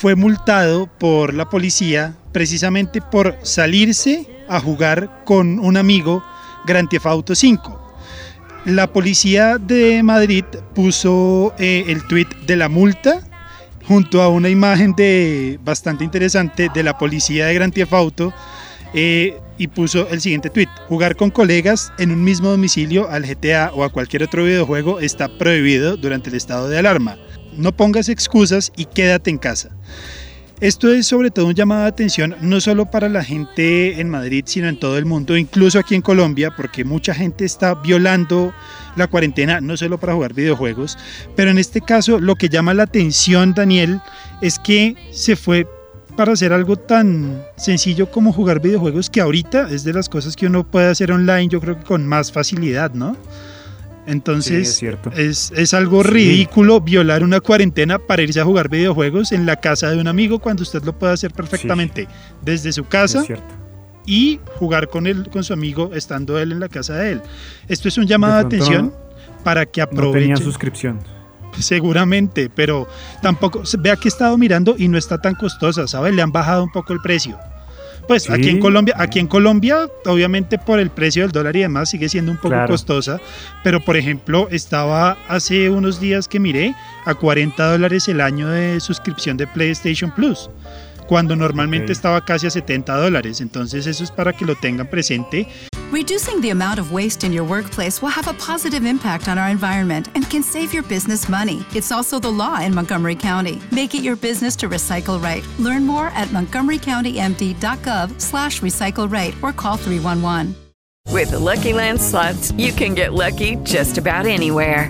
fue 0.01 0.15
multado 0.15 0.87
por 0.87 1.35
la 1.35 1.47
policía 1.47 2.15
precisamente 2.31 3.01
por 3.01 3.37
salirse 3.43 4.27
a 4.49 4.59
jugar 4.59 5.21
con 5.25 5.59
un 5.59 5.77
amigo 5.77 6.23
Grand 6.65 6.89
Theft 6.89 7.05
Auto 7.05 7.35
5. 7.35 7.93
La 8.65 8.91
policía 8.91 9.59
de 9.59 10.01
Madrid 10.01 10.43
puso 10.73 11.53
eh, 11.59 11.83
el 11.87 12.07
tweet 12.07 12.25
de 12.47 12.55
la 12.55 12.67
multa 12.67 13.21
junto 13.87 14.23
a 14.23 14.29
una 14.29 14.49
imagen 14.49 14.95
de 14.95 15.59
bastante 15.63 16.03
interesante 16.03 16.69
de 16.73 16.81
la 16.81 16.97
policía 16.97 17.45
de 17.45 17.53
Grand 17.53 17.71
Theft 17.71 17.93
Auto 17.93 18.33
eh, 18.95 19.37
y 19.59 19.67
puso 19.67 20.09
el 20.09 20.19
siguiente 20.19 20.49
tweet: 20.49 20.69
jugar 20.89 21.15
con 21.15 21.29
colegas 21.29 21.93
en 21.99 22.09
un 22.09 22.23
mismo 22.23 22.49
domicilio 22.49 23.07
al 23.07 23.27
GTA 23.27 23.69
o 23.75 23.83
a 23.83 23.89
cualquier 23.89 24.23
otro 24.23 24.45
videojuego 24.45 24.99
está 24.99 25.37
prohibido 25.37 25.95
durante 25.95 26.31
el 26.31 26.37
estado 26.37 26.69
de 26.69 26.79
alarma. 26.79 27.19
No 27.57 27.75
pongas 27.75 28.09
excusas 28.09 28.71
y 28.75 28.85
quédate 28.85 29.29
en 29.29 29.37
casa. 29.37 29.71
Esto 30.61 30.93
es 30.93 31.07
sobre 31.07 31.31
todo 31.31 31.47
un 31.47 31.55
llamado 31.55 31.81
de 31.81 31.87
atención 31.87 32.35
no 32.39 32.61
solo 32.61 32.85
para 32.85 33.09
la 33.09 33.23
gente 33.23 33.99
en 33.99 34.09
Madrid, 34.09 34.43
sino 34.45 34.67
en 34.67 34.77
todo 34.77 34.95
el 34.99 35.05
mundo, 35.05 35.35
incluso 35.35 35.79
aquí 35.79 35.95
en 35.95 36.03
Colombia, 36.03 36.53
porque 36.55 36.85
mucha 36.85 37.15
gente 37.15 37.45
está 37.45 37.73
violando 37.73 38.53
la 38.95 39.07
cuarentena, 39.07 39.59
no 39.59 39.75
solo 39.75 39.99
para 39.99 40.13
jugar 40.13 40.35
videojuegos, 40.35 40.99
pero 41.35 41.49
en 41.49 41.57
este 41.57 41.81
caso 41.81 42.19
lo 42.19 42.35
que 42.35 42.47
llama 42.47 42.75
la 42.75 42.83
atención, 42.83 43.55
Daniel, 43.55 44.01
es 44.43 44.59
que 44.59 44.95
se 45.11 45.35
fue 45.35 45.67
para 46.15 46.33
hacer 46.33 46.53
algo 46.53 46.75
tan 46.75 47.43
sencillo 47.57 48.11
como 48.11 48.31
jugar 48.31 48.61
videojuegos, 48.61 49.09
que 49.09 49.21
ahorita 49.21 49.67
es 49.71 49.83
de 49.83 49.93
las 49.93 50.09
cosas 50.09 50.35
que 50.35 50.45
uno 50.45 50.69
puede 50.69 50.89
hacer 50.89 51.11
online, 51.11 51.47
yo 51.47 51.59
creo 51.59 51.79
que 51.79 51.85
con 51.85 52.05
más 52.05 52.31
facilidad, 52.31 52.93
¿no? 52.93 53.17
Entonces 54.11 54.83
es, 55.15 55.53
es, 55.55 55.73
algo 55.73 56.03
ridículo 56.03 56.81
violar 56.81 57.23
una 57.23 57.39
cuarentena 57.39 57.97
para 57.97 58.21
irse 58.21 58.41
a 58.41 58.43
jugar 58.43 58.67
videojuegos 58.67 59.31
en 59.31 59.45
la 59.45 59.55
casa 59.55 59.89
de 59.89 60.01
un 60.01 60.07
amigo 60.07 60.39
cuando 60.39 60.63
usted 60.63 60.83
lo 60.83 60.97
puede 60.99 61.13
hacer 61.13 61.31
perfectamente 61.31 62.09
desde 62.41 62.73
su 62.73 62.83
casa 62.83 63.23
y 64.05 64.41
jugar 64.57 64.89
con 64.89 65.07
él, 65.07 65.29
con 65.31 65.45
su 65.45 65.53
amigo 65.53 65.91
estando 65.93 66.37
él 66.39 66.51
en 66.51 66.59
la 66.59 66.67
casa 66.67 66.95
de 66.95 67.13
él. 67.13 67.21
Esto 67.69 67.87
es 67.87 67.97
un 67.97 68.05
llamado 68.05 68.33
de, 68.33 68.39
atención 68.57 68.93
para 69.45 69.65
que 69.65 69.81
aprovechen. 69.81 70.31
No 70.31 70.37
suscripción. 70.37 70.99
Seguramente, 71.57 72.49
pero 72.53 72.89
tampoco, 73.21 73.63
vea 73.79 73.95
que 73.95 74.07
he 74.07 74.11
estado 74.11 74.37
mirando 74.37 74.75
y 74.77 74.89
no 74.89 74.97
está 74.97 75.21
tan 75.21 75.35
costosa, 75.35 75.87
¿sabes? 75.87 76.13
Le 76.13 76.21
han 76.21 76.33
bajado 76.33 76.65
un 76.65 76.71
poco 76.71 76.91
el 76.91 76.99
precio. 76.99 77.39
Pues 78.11 78.29
aquí 78.29 78.49
en 78.49 78.59
Colombia, 78.59 78.93
aquí 78.97 79.19
en 79.19 79.27
Colombia, 79.27 79.87
obviamente 80.05 80.57
por 80.57 80.81
el 80.81 80.89
precio 80.89 81.21
del 81.21 81.31
dólar 81.31 81.55
y 81.55 81.61
demás 81.61 81.91
sigue 81.91 82.09
siendo 82.09 82.33
un 82.33 82.37
poco 82.37 82.57
costosa, 82.67 83.21
pero 83.63 83.79
por 83.79 83.95
ejemplo 83.95 84.49
estaba 84.51 85.17
hace 85.29 85.69
unos 85.69 86.01
días 86.01 86.27
que 86.27 86.37
miré 86.37 86.75
a 87.05 87.15
40 87.15 87.71
dólares 87.71 88.09
el 88.09 88.19
año 88.19 88.49
de 88.49 88.81
suscripción 88.81 89.37
de 89.37 89.47
PlayStation 89.47 90.11
Plus 90.11 90.49
cuando 91.11 91.35
normalmente 91.35 91.91
estaba 91.91 92.21
casi 92.21 92.47
a 92.47 92.49
70 92.49 92.95
dólares. 92.95 93.41
Entonces 93.41 93.85
eso 93.85 94.01
es 94.01 94.09
para 94.09 94.31
que 94.31 94.45
lo 94.45 94.55
tengan 94.55 94.87
presente. 94.87 95.45
Reducing 95.91 96.39
the 96.39 96.51
amount 96.51 96.79
of 96.79 96.93
waste 96.93 97.25
in 97.25 97.33
your 97.33 97.43
workplace 97.43 98.01
will 98.01 98.11
have 98.11 98.29
a 98.29 98.33
positive 98.35 98.85
impact 98.87 99.27
on 99.27 99.37
our 99.37 99.49
environment 99.49 100.07
and 100.15 100.25
can 100.29 100.41
save 100.41 100.73
your 100.73 100.83
business 100.83 101.27
money. 101.27 101.65
It's 101.75 101.91
also 101.91 102.17
the 102.17 102.31
law 102.31 102.61
in 102.61 102.73
Montgomery 102.73 103.15
County. 103.15 103.59
Make 103.73 103.93
it 103.93 104.03
your 104.03 104.15
business 104.15 104.55
to 104.59 104.69
recycle 104.69 105.21
right. 105.21 105.45
Learn 105.59 105.85
more 105.85 106.13
at 106.15 106.29
montgomerycountymd.gov 106.29 108.21
slash 108.21 108.61
recycle 108.61 109.11
right 109.11 109.35
or 109.41 109.51
call 109.51 109.75
311. 109.75 110.55
With 111.11 111.31
the 111.31 111.39
Lucky 111.39 111.73
Land 111.73 111.99
slots, 111.99 112.53
you 112.53 112.71
can 112.71 112.95
get 112.95 113.11
lucky 113.11 113.57
just 113.65 113.97
about 113.97 114.27
anywhere. 114.27 114.89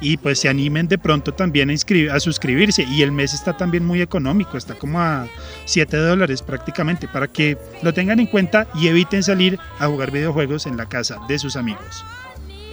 Y 0.00 0.16
pues 0.16 0.40
se 0.40 0.48
animen 0.48 0.88
de 0.88 0.98
pronto 0.98 1.32
también 1.32 1.70
a, 1.70 1.74
a 2.14 2.20
suscribirse 2.20 2.84
y 2.84 3.02
el 3.02 3.12
mes 3.12 3.34
está 3.34 3.56
también 3.56 3.84
muy 3.84 4.00
económico, 4.00 4.56
está 4.56 4.74
como 4.74 5.00
a 5.00 5.26
7 5.64 5.96
dólares 5.96 6.42
prácticamente 6.42 7.08
para 7.08 7.26
que 7.28 7.58
lo 7.82 7.92
tengan 7.92 8.20
en 8.20 8.26
cuenta 8.26 8.66
y 8.74 8.88
eviten 8.88 9.22
salir 9.22 9.58
a 9.78 9.86
jugar 9.86 10.10
videojuegos 10.10 10.66
en 10.66 10.76
la 10.76 10.86
casa 10.86 11.18
de 11.28 11.38
sus 11.38 11.56
amigos. 11.56 12.04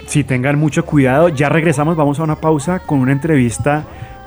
Sí, 0.06 0.22
tengan 0.22 0.58
mucho 0.58 0.84
cuidado, 0.84 1.28
ya 1.28 1.48
regresamos, 1.48 1.96
vamos 1.96 2.20
a 2.20 2.22
una 2.22 2.36
pausa 2.36 2.78
con 2.78 3.00
una 3.00 3.12
entrevista 3.12 3.84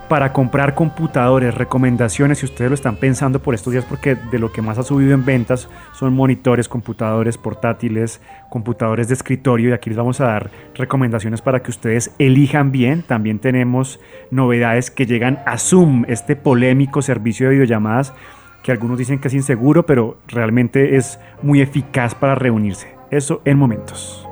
para 0.09 0.33
comprar 0.33 0.73
computadores, 0.73 1.55
recomendaciones 1.55 2.39
si 2.39 2.45
ustedes 2.45 2.69
lo 2.69 2.75
están 2.75 2.97
pensando 2.97 3.41
por 3.41 3.53
estos 3.53 3.71
días 3.71 3.85
porque 3.85 4.15
de 4.15 4.39
lo 4.39 4.51
que 4.51 4.61
más 4.61 4.77
ha 4.79 4.83
subido 4.83 5.13
en 5.13 5.23
ventas 5.23 5.69
son 5.93 6.13
monitores, 6.13 6.67
computadores 6.67 7.37
portátiles, 7.37 8.19
computadores 8.49 9.07
de 9.07 9.13
escritorio 9.13 9.69
y 9.69 9.73
aquí 9.73 9.89
les 9.89 9.97
vamos 9.97 10.19
a 10.19 10.25
dar 10.25 10.49
recomendaciones 10.75 11.41
para 11.41 11.61
que 11.61 11.69
ustedes 11.69 12.13
elijan 12.17 12.71
bien. 12.71 13.03
También 13.03 13.39
tenemos 13.39 13.99
novedades 14.31 14.89
que 14.91 15.05
llegan 15.05 15.39
a 15.45 15.57
Zoom, 15.57 16.05
este 16.07 16.35
polémico 16.35 17.01
servicio 17.01 17.47
de 17.47 17.53
videollamadas 17.53 18.13
que 18.63 18.71
algunos 18.71 18.97
dicen 18.97 19.19
que 19.19 19.29
es 19.29 19.33
inseguro, 19.33 19.85
pero 19.85 20.17
realmente 20.27 20.97
es 20.97 21.19
muy 21.41 21.61
eficaz 21.61 22.15
para 22.15 22.35
reunirse. 22.35 22.93
Eso 23.09 23.41
en 23.45 23.57
momentos. 23.57 24.25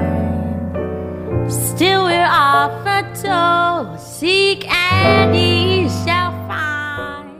Still, 1.49 2.03
we're 2.05 2.27
offered 2.27 3.15
to 3.23 3.97
seek 3.97 4.67
and 4.69 5.33
ye 5.33 5.87
shall 6.03 6.33
find. 6.45 7.39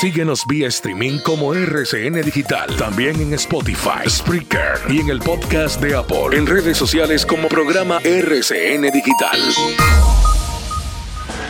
Síguenos 0.00 0.46
vía 0.48 0.68
streaming 0.68 1.18
como 1.18 1.52
RCN 1.52 2.22
Digital, 2.22 2.74
también 2.76 3.20
en 3.20 3.34
Spotify, 3.34 4.08
Spreaker 4.08 4.80
y 4.88 5.00
en 5.00 5.10
el 5.10 5.18
podcast 5.20 5.82
de 5.82 5.94
Apple, 5.96 6.36
en 6.36 6.46
redes 6.46 6.78
sociales 6.78 7.26
como 7.26 7.48
programa 7.48 7.98
RCN 8.02 8.90
Digital. 8.90 9.38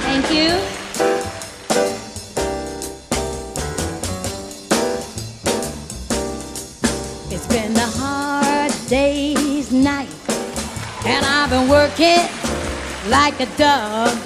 Thank 0.02 0.30
you. 0.30 0.83
Day's 8.88 9.72
night. 9.72 10.08
And 11.04 11.24
I've 11.24 11.50
been 11.50 11.68
working 11.68 12.24
like 13.08 13.40
a 13.40 13.46
dog. 13.56 14.16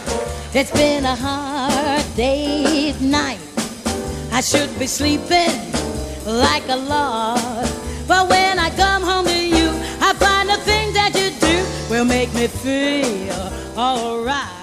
It's 0.54 0.70
been 0.72 1.04
a 1.04 1.16
hard 1.16 2.04
day's 2.16 3.00
night. 3.00 3.40
I 4.32 4.40
should 4.40 4.70
be 4.78 4.86
sleeping 4.86 5.54
like 6.26 6.68
a 6.68 6.76
log. 6.76 7.68
But 8.06 8.28
when 8.28 8.58
I 8.58 8.70
come 8.76 9.02
home 9.02 9.26
to 9.26 9.46
you, 9.56 9.68
I 10.00 10.12
find 10.14 10.48
the 10.48 10.58
things 10.68 10.94
that 10.94 11.12
you 11.14 11.28
do 11.46 11.56
will 11.90 12.04
make 12.04 12.32
me 12.34 12.46
feel 12.46 13.52
alright. 13.76 14.57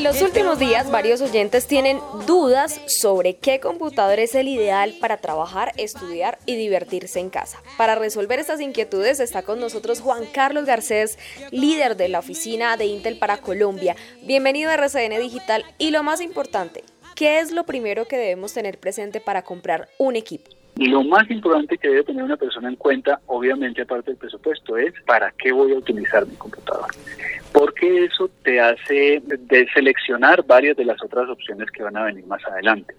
En 0.00 0.04
los 0.04 0.22
últimos 0.22 0.58
días, 0.58 0.90
varios 0.90 1.20
oyentes 1.20 1.66
tienen 1.66 2.00
dudas 2.26 2.80
sobre 2.86 3.36
qué 3.36 3.60
computador 3.60 4.18
es 4.18 4.34
el 4.34 4.48
ideal 4.48 4.94
para 4.98 5.18
trabajar, 5.18 5.74
estudiar 5.76 6.38
y 6.46 6.56
divertirse 6.56 7.20
en 7.20 7.28
casa. 7.28 7.62
Para 7.76 7.96
resolver 7.96 8.38
estas 8.38 8.62
inquietudes 8.62 9.20
está 9.20 9.42
con 9.42 9.60
nosotros 9.60 10.00
Juan 10.00 10.24
Carlos 10.24 10.64
Garcés, 10.64 11.18
líder 11.50 11.98
de 11.98 12.08
la 12.08 12.20
oficina 12.20 12.78
de 12.78 12.86
Intel 12.86 13.18
para 13.18 13.42
Colombia. 13.42 13.94
Bienvenido 14.22 14.70
a 14.70 14.74
RCN 14.76 15.20
Digital 15.20 15.66
y 15.76 15.90
lo 15.90 16.02
más 16.02 16.22
importante, 16.22 16.82
¿qué 17.14 17.40
es 17.40 17.52
lo 17.52 17.66
primero 17.66 18.08
que 18.08 18.16
debemos 18.16 18.54
tener 18.54 18.80
presente 18.80 19.20
para 19.20 19.42
comprar 19.42 19.90
un 19.98 20.16
equipo? 20.16 20.59
Lo 20.80 21.04
más 21.04 21.30
importante 21.30 21.76
que 21.76 21.88
debe 21.88 22.04
tener 22.04 22.24
una 22.24 22.36
persona 22.36 22.68
en 22.68 22.76
cuenta, 22.76 23.20
obviamente 23.26 23.82
aparte 23.82 24.10
del 24.10 24.18
presupuesto, 24.18 24.76
es 24.76 24.94
para 25.06 25.30
qué 25.32 25.52
voy 25.52 25.72
a 25.72 25.76
utilizar 25.76 26.26
mi 26.26 26.34
computador 26.36 26.86
porque 27.52 28.04
eso 28.04 28.30
te 28.44 28.60
hace 28.60 29.22
de 29.24 29.66
seleccionar 29.74 30.44
varias 30.46 30.76
de 30.76 30.84
las 30.84 31.02
otras 31.02 31.28
opciones 31.28 31.70
que 31.70 31.82
van 31.82 31.96
a 31.96 32.04
venir 32.04 32.26
más 32.26 32.44
adelante. 32.46 32.94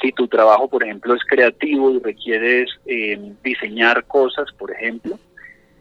Si 0.00 0.12
tu 0.12 0.28
trabajo, 0.28 0.68
por 0.68 0.84
ejemplo, 0.84 1.14
es 1.14 1.22
creativo 1.24 1.90
y 1.92 1.98
requieres 1.98 2.70
eh, 2.86 3.18
diseñar 3.42 4.04
cosas, 4.04 4.52
por 4.52 4.70
ejemplo, 4.70 5.18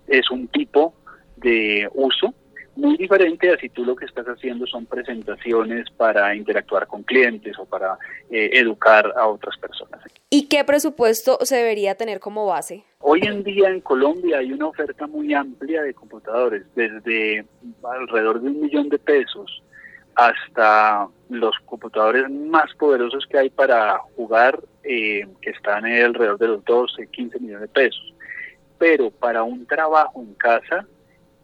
es 0.08 0.30
un 0.32 0.48
tipo 0.48 0.94
de 1.36 1.88
uso 1.94 2.34
muy 2.78 2.96
diferente 2.96 3.52
a 3.52 3.58
si 3.58 3.70
tú 3.70 3.84
lo 3.84 3.96
que 3.96 4.06
estás 4.06 4.26
haciendo 4.28 4.66
son 4.68 4.86
presentaciones 4.86 5.90
para 5.92 6.34
interactuar 6.36 6.88
con 6.88 7.04
clientes 7.04 7.58
o 7.60 7.66
para 7.66 7.98
eh, 8.30 8.52
educar 8.54 9.14
a 9.18 9.28
otras 9.28 9.58
personas. 9.58 10.02
¿Y 10.30 10.48
qué 10.48 10.64
presupuesto 10.64 11.40
se 11.42 11.58
debería 11.58 11.96
tener 11.96 12.20
como 12.20 12.46
base? 12.46 12.84
Hoy 13.00 13.22
en 13.24 13.44
día 13.44 13.70
en 13.70 13.82
Colombia 13.82 14.38
hay 14.40 14.52
una 14.52 14.68
oferta 14.68 15.08
muy 15.08 15.34
amplia 15.34 15.82
de 15.82 15.94
computadores, 15.94 16.64
desde 16.76 17.46
alrededor 17.84 18.42
de 18.42 18.50
un 18.50 18.62
millón 18.62 18.90
de 18.90 19.00
pesos 19.00 19.64
hasta 20.16 21.08
los 21.30 21.56
computadores 21.66 22.30
más 22.30 22.74
poderosos 22.76 23.26
que 23.30 23.38
hay 23.38 23.50
para 23.52 24.00
jugar, 24.16 24.60
eh, 24.84 25.28
que 25.42 25.52
están 25.52 25.86
alrededor 25.86 26.40
de 26.40 26.48
los 26.48 26.66
12, 26.66 27.08
15 27.08 27.40
millones 27.40 27.62
de 27.62 27.68
pesos. 27.68 28.14
Pero 28.80 29.12
para 29.12 29.44
un 29.44 29.66
trabajo 29.68 30.22
en 30.22 30.34
casa, 30.34 30.88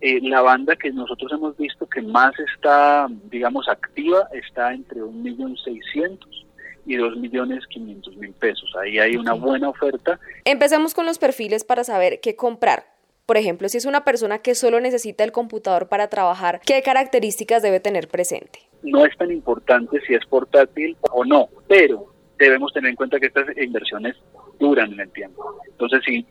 eh, 0.04 0.20
la 0.22 0.42
banda 0.42 0.76
que 0.76 0.92
nosotros 0.92 1.32
hemos 1.32 1.58
visto 1.58 1.88
que 1.88 2.02
más 2.02 2.34
está, 2.40 3.08
digamos, 3.32 3.68
activa 3.70 4.28
está 4.34 4.74
entre 4.74 5.02
un 5.02 5.24
millón 5.24 5.56
seiscientos 5.58 6.46
y 6.86 6.98
dos 6.98 7.16
millones 7.16 7.66
quinientos 7.68 8.16
mil 8.18 8.34
pesos. 8.34 8.70
Ahí 8.82 9.00
hay 9.00 9.16
una 9.16 9.34
buena 9.34 9.70
oferta. 9.70 10.20
Empecemos 10.46 10.94
con 10.94 11.06
los 11.06 11.18
perfiles 11.18 11.64
para 11.64 11.84
saber 11.84 12.20
qué 12.22 12.36
comprar. 12.36 12.84
Por 13.26 13.38
ejemplo, 13.38 13.70
si 13.70 13.78
es 13.78 13.86
una 13.86 14.04
persona 14.04 14.40
que 14.40 14.54
solo 14.54 14.82
necesita 14.82 15.24
el 15.24 15.32
computador 15.32 15.88
para 15.88 16.10
trabajar, 16.10 16.60
¿qué 16.66 16.82
características 16.82 17.62
debe 17.64 17.80
tener 17.80 18.10
presente? 18.10 18.60
no 18.84 19.06
es 19.06 19.18
tan 19.18 19.32
importante 19.32 20.00
si 20.06 20.14
es 20.14 20.26
portátil 20.26 20.96
o 21.12 21.26
no, 21.26 21.50
pero 21.68 22.14
debemos 22.38 22.74
tener 22.74 22.92
en 22.92 22.96
cuenta 22.96 23.20
que 23.20 23.28
estas 23.28 23.46
inversiones 23.58 24.16
duran 24.60 24.92
en 24.94 25.00
el 25.00 25.12
tiempo. 25.12 25.62
Entonces, 25.68 26.02
si 26.06 26.28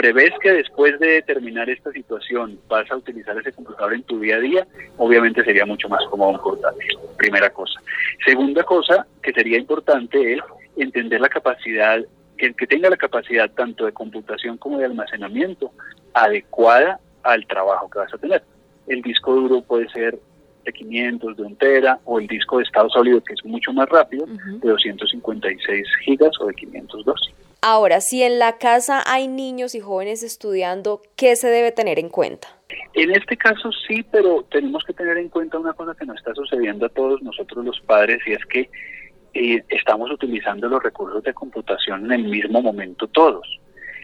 prevés 0.00 0.30
que 0.40 0.50
después 0.50 0.98
de 0.98 1.20
terminar 1.20 1.68
esta 1.68 1.92
situación 1.92 2.58
vas 2.68 2.90
a 2.90 2.96
utilizar 2.96 3.36
ese 3.36 3.52
computador 3.52 3.92
en 3.92 4.02
tu 4.04 4.18
día 4.18 4.36
a 4.36 4.40
día, 4.40 4.66
obviamente 4.96 5.44
sería 5.44 5.66
mucho 5.66 5.90
más 5.90 6.02
cómodo 6.06 6.30
un 6.30 6.38
portátil, 6.38 6.98
primera 7.18 7.50
cosa. 7.50 7.78
Segunda 8.24 8.62
cosa 8.62 9.06
que 9.22 9.30
sería 9.34 9.58
importante 9.58 10.32
es 10.32 10.40
entender 10.78 11.20
la 11.20 11.28
capacidad, 11.28 12.00
que, 12.38 12.54
que 12.54 12.66
tenga 12.66 12.88
la 12.88 12.96
capacidad 12.96 13.50
tanto 13.50 13.84
de 13.84 13.92
computación 13.92 14.56
como 14.56 14.78
de 14.78 14.86
almacenamiento 14.86 15.70
adecuada 16.14 16.98
al 17.22 17.46
trabajo 17.46 17.90
que 17.90 17.98
vas 17.98 18.14
a 18.14 18.16
tener. 18.16 18.42
El 18.86 19.02
disco 19.02 19.34
duro 19.34 19.60
puede 19.60 19.86
ser 19.90 20.18
de 20.64 20.72
500, 20.72 21.36
de 21.36 21.42
un 21.42 21.56
tera, 21.56 21.98
o 22.06 22.18
el 22.18 22.26
disco 22.26 22.56
de 22.56 22.64
estado 22.64 22.88
sólido, 22.88 23.20
que 23.22 23.34
es 23.34 23.44
mucho 23.44 23.70
más 23.74 23.86
rápido, 23.90 24.24
de 24.26 24.66
256 24.66 25.86
gigas 26.06 26.40
o 26.40 26.46
de 26.46 26.54
512. 26.54 27.32
Ahora, 27.62 28.00
si 28.00 28.22
en 28.22 28.38
la 28.38 28.56
casa 28.56 29.02
hay 29.06 29.28
niños 29.28 29.74
y 29.74 29.80
jóvenes 29.80 30.22
estudiando, 30.22 31.02
¿qué 31.14 31.36
se 31.36 31.48
debe 31.48 31.72
tener 31.72 31.98
en 31.98 32.08
cuenta? 32.08 32.48
En 32.94 33.10
este 33.10 33.36
caso 33.36 33.70
sí, 33.86 34.02
pero 34.10 34.44
tenemos 34.50 34.82
que 34.84 34.94
tener 34.94 35.18
en 35.18 35.28
cuenta 35.28 35.58
una 35.58 35.74
cosa 35.74 35.94
que 35.94 36.06
nos 36.06 36.16
está 36.16 36.34
sucediendo 36.34 36.86
a 36.86 36.88
todos 36.88 37.22
nosotros 37.22 37.64
los 37.64 37.78
padres 37.80 38.20
y 38.26 38.32
es 38.32 38.44
que 38.46 38.70
eh, 39.34 39.62
estamos 39.68 40.10
utilizando 40.10 40.68
los 40.68 40.82
recursos 40.82 41.22
de 41.22 41.34
computación 41.34 42.06
en 42.06 42.12
el 42.12 42.24
mismo 42.24 42.62
momento 42.62 43.06
todos. 43.08 43.46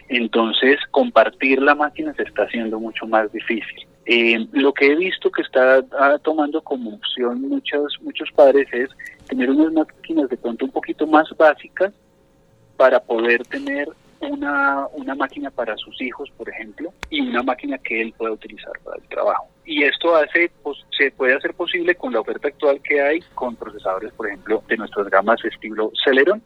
Entonces, 0.09 0.77
compartir 0.91 1.61
la 1.61 1.73
máquina 1.73 2.13
se 2.13 2.23
está 2.23 2.43
haciendo 2.43 2.79
mucho 2.79 3.07
más 3.07 3.31
difícil. 3.31 3.87
Eh, 4.05 4.47
lo 4.53 4.71
que 4.73 4.85
he 4.85 4.95
visto 4.95 5.31
que 5.31 5.41
está 5.41 5.83
ah, 5.99 6.17
tomando 6.23 6.61
como 6.61 6.93
opción 6.93 7.41
muchos, 7.41 7.97
muchos 8.01 8.31
padres 8.33 8.67
es 8.71 8.89
tener 9.27 9.49
unas 9.49 9.73
máquinas 9.73 10.29
de 10.29 10.37
pronto 10.37 10.63
un 10.63 10.71
poquito 10.71 11.07
más 11.07 11.27
básicas 11.37 11.91
para 12.77 12.99
poder 12.99 13.43
tener 13.47 13.89
una, 14.21 14.87
una 14.93 15.15
máquina 15.15 15.51
para 15.51 15.75
sus 15.77 16.01
hijos, 16.01 16.31
por 16.37 16.49
ejemplo, 16.49 16.93
y 17.09 17.21
una 17.21 17.43
máquina 17.43 17.77
que 17.77 18.01
él 18.01 18.13
pueda 18.17 18.31
utilizar 18.31 18.73
para 18.83 18.97
el 18.97 19.07
trabajo. 19.09 19.47
Y 19.65 19.83
esto 19.83 20.15
hace, 20.15 20.49
pues, 20.63 20.77
se 20.97 21.11
puede 21.11 21.35
hacer 21.35 21.53
posible 21.53 21.95
con 21.95 22.13
la 22.13 22.21
oferta 22.21 22.47
actual 22.47 22.81
que 22.81 23.01
hay 23.01 23.19
con 23.35 23.55
procesadores, 23.55 24.13
por 24.13 24.27
ejemplo, 24.27 24.63
de 24.67 24.77
nuestras 24.77 25.09
gamas 25.09 25.43
estilo 25.43 25.91
Celeron, 26.03 26.41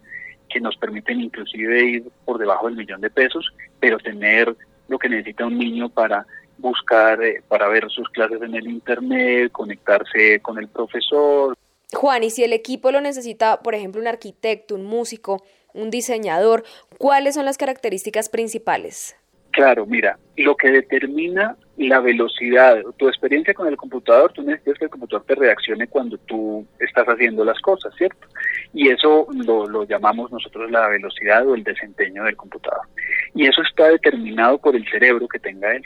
que 0.49 0.59
nos 0.59 0.75
permiten 0.77 1.21
inclusive 1.21 1.83
ir 1.83 2.03
por 2.25 2.37
debajo 2.37 2.67
del 2.67 2.75
millón 2.75 3.01
de 3.01 3.09
pesos, 3.09 3.45
pero 3.79 3.97
tener 3.99 4.55
lo 4.87 4.99
que 4.99 5.07
necesita 5.07 5.45
un 5.45 5.57
niño 5.57 5.87
para 5.89 6.25
buscar, 6.57 7.23
eh, 7.23 7.41
para 7.47 7.67
ver 7.69 7.89
sus 7.89 8.09
clases 8.09 8.41
en 8.41 8.55
el 8.55 8.67
Internet, 8.67 9.51
conectarse 9.51 10.39
con 10.41 10.59
el 10.59 10.67
profesor. 10.67 11.55
Juan, 11.93 12.23
y 12.23 12.29
si 12.29 12.43
el 12.43 12.53
equipo 12.53 12.91
lo 12.91 13.01
necesita, 13.01 13.61
por 13.61 13.75
ejemplo, 13.75 14.01
un 14.01 14.07
arquitecto, 14.07 14.75
un 14.75 14.85
músico, 14.85 15.43
un 15.73 15.89
diseñador, 15.89 16.63
¿cuáles 16.97 17.35
son 17.35 17.45
las 17.45 17.57
características 17.57 18.29
principales? 18.29 19.15
Claro, 19.51 19.85
mira, 19.85 20.17
lo 20.37 20.55
que 20.55 20.71
determina 20.71 21.57
la 21.77 21.99
velocidad, 21.99 22.81
tu 22.97 23.07
experiencia 23.07 23.53
con 23.53 23.67
el 23.67 23.75
computador, 23.75 24.31
tú 24.31 24.43
necesitas 24.43 24.77
que 24.77 24.85
el 24.85 24.91
computador 24.91 25.25
te 25.25 25.35
reaccione 25.35 25.87
cuando 25.87 26.17
tú 26.19 26.65
estás 26.79 27.05
haciendo 27.07 27.43
las 27.43 27.59
cosas, 27.59 27.93
¿cierto? 27.95 28.27
Y 28.73 28.89
eso 28.89 29.27
lo, 29.33 29.83
llamamos 29.83 30.31
nosotros 30.31 30.71
la 30.71 30.87
velocidad 30.87 31.45
o 31.47 31.55
el 31.55 31.63
desempeño 31.63 32.23
del 32.23 32.37
computador. 32.37 32.87
Y 33.35 33.45
eso 33.45 33.61
está 33.61 33.89
determinado 33.89 34.57
por 34.57 34.75
el 34.75 34.87
cerebro 34.89 35.27
que 35.27 35.39
tenga 35.39 35.75
él. 35.75 35.83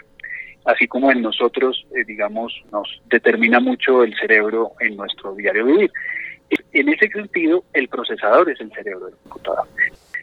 Así 0.65 0.87
como 0.87 1.11
en 1.11 1.21
nosotros, 1.21 1.85
eh, 1.95 2.03
digamos, 2.03 2.53
nos 2.71 3.01
determina 3.09 3.59
mucho 3.59 4.03
el 4.03 4.15
cerebro 4.15 4.73
en 4.79 4.97
nuestro 4.97 5.33
diario 5.35 5.65
vivir. 5.65 5.91
En 6.75 6.89
ese 6.89 7.07
sentido, 7.07 7.63
el 7.71 7.87
procesador 7.87 8.49
es 8.49 8.59
el 8.59 8.69
cerebro 8.73 9.05
del 9.05 9.15
computador. 9.23 9.65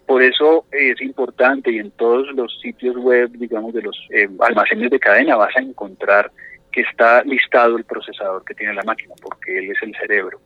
Por 0.05 0.23
eso 0.23 0.67
es 0.71 1.01
importante 1.01 1.73
y 1.73 1.79
en 1.79 1.91
todos 1.93 2.27
los 2.35 2.61
sitios 2.61 2.95
web, 2.99 3.31
digamos, 3.31 3.73
de 3.73 3.81
los 3.81 3.97
eh, 4.11 4.29
almacenes 4.38 4.91
de 4.91 5.01
cadena 5.01 5.37
vas 5.37 5.57
a 5.57 5.61
encontrar 5.61 6.31
que 6.71 6.83
está 6.83 7.25
listado 7.25 7.79
el 7.79 7.85
procesador 7.85 8.45
que 8.45 8.53
tiene 8.53 8.75
la 8.75 8.83
máquina, 8.83 9.15
porque 9.23 9.61
él 9.61 9.71
es 9.71 9.83
el 9.83 9.97
cerebro. 9.97 10.43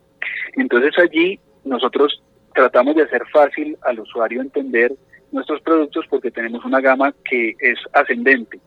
Entonces 0.54 0.96
allí 0.96 1.40
nosotros 1.64 2.22
tratamos 2.54 2.94
de 2.94 3.02
hacer 3.02 3.24
fácil 3.32 3.76
al 3.82 3.98
usuario 3.98 4.42
entender 4.42 4.92
nuestros 5.32 5.60
productos 5.62 6.06
porque 6.08 6.30
tenemos 6.30 6.64
una 6.64 6.80
gama 6.80 7.12
que 7.28 7.56
es 7.58 7.80
ascendente, 7.94 8.60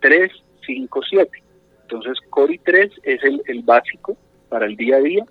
3, 0.00 0.32
5, 0.64 1.00
7. 1.10 1.42
Entonces 1.82 2.18
Core 2.30 2.58
3 2.64 2.90
es 3.02 3.20
el 3.22 3.62
básico 3.64 4.16
para 4.48 4.64
el 4.64 4.76
día 4.76 4.96
a 4.96 5.00
día 5.00 5.26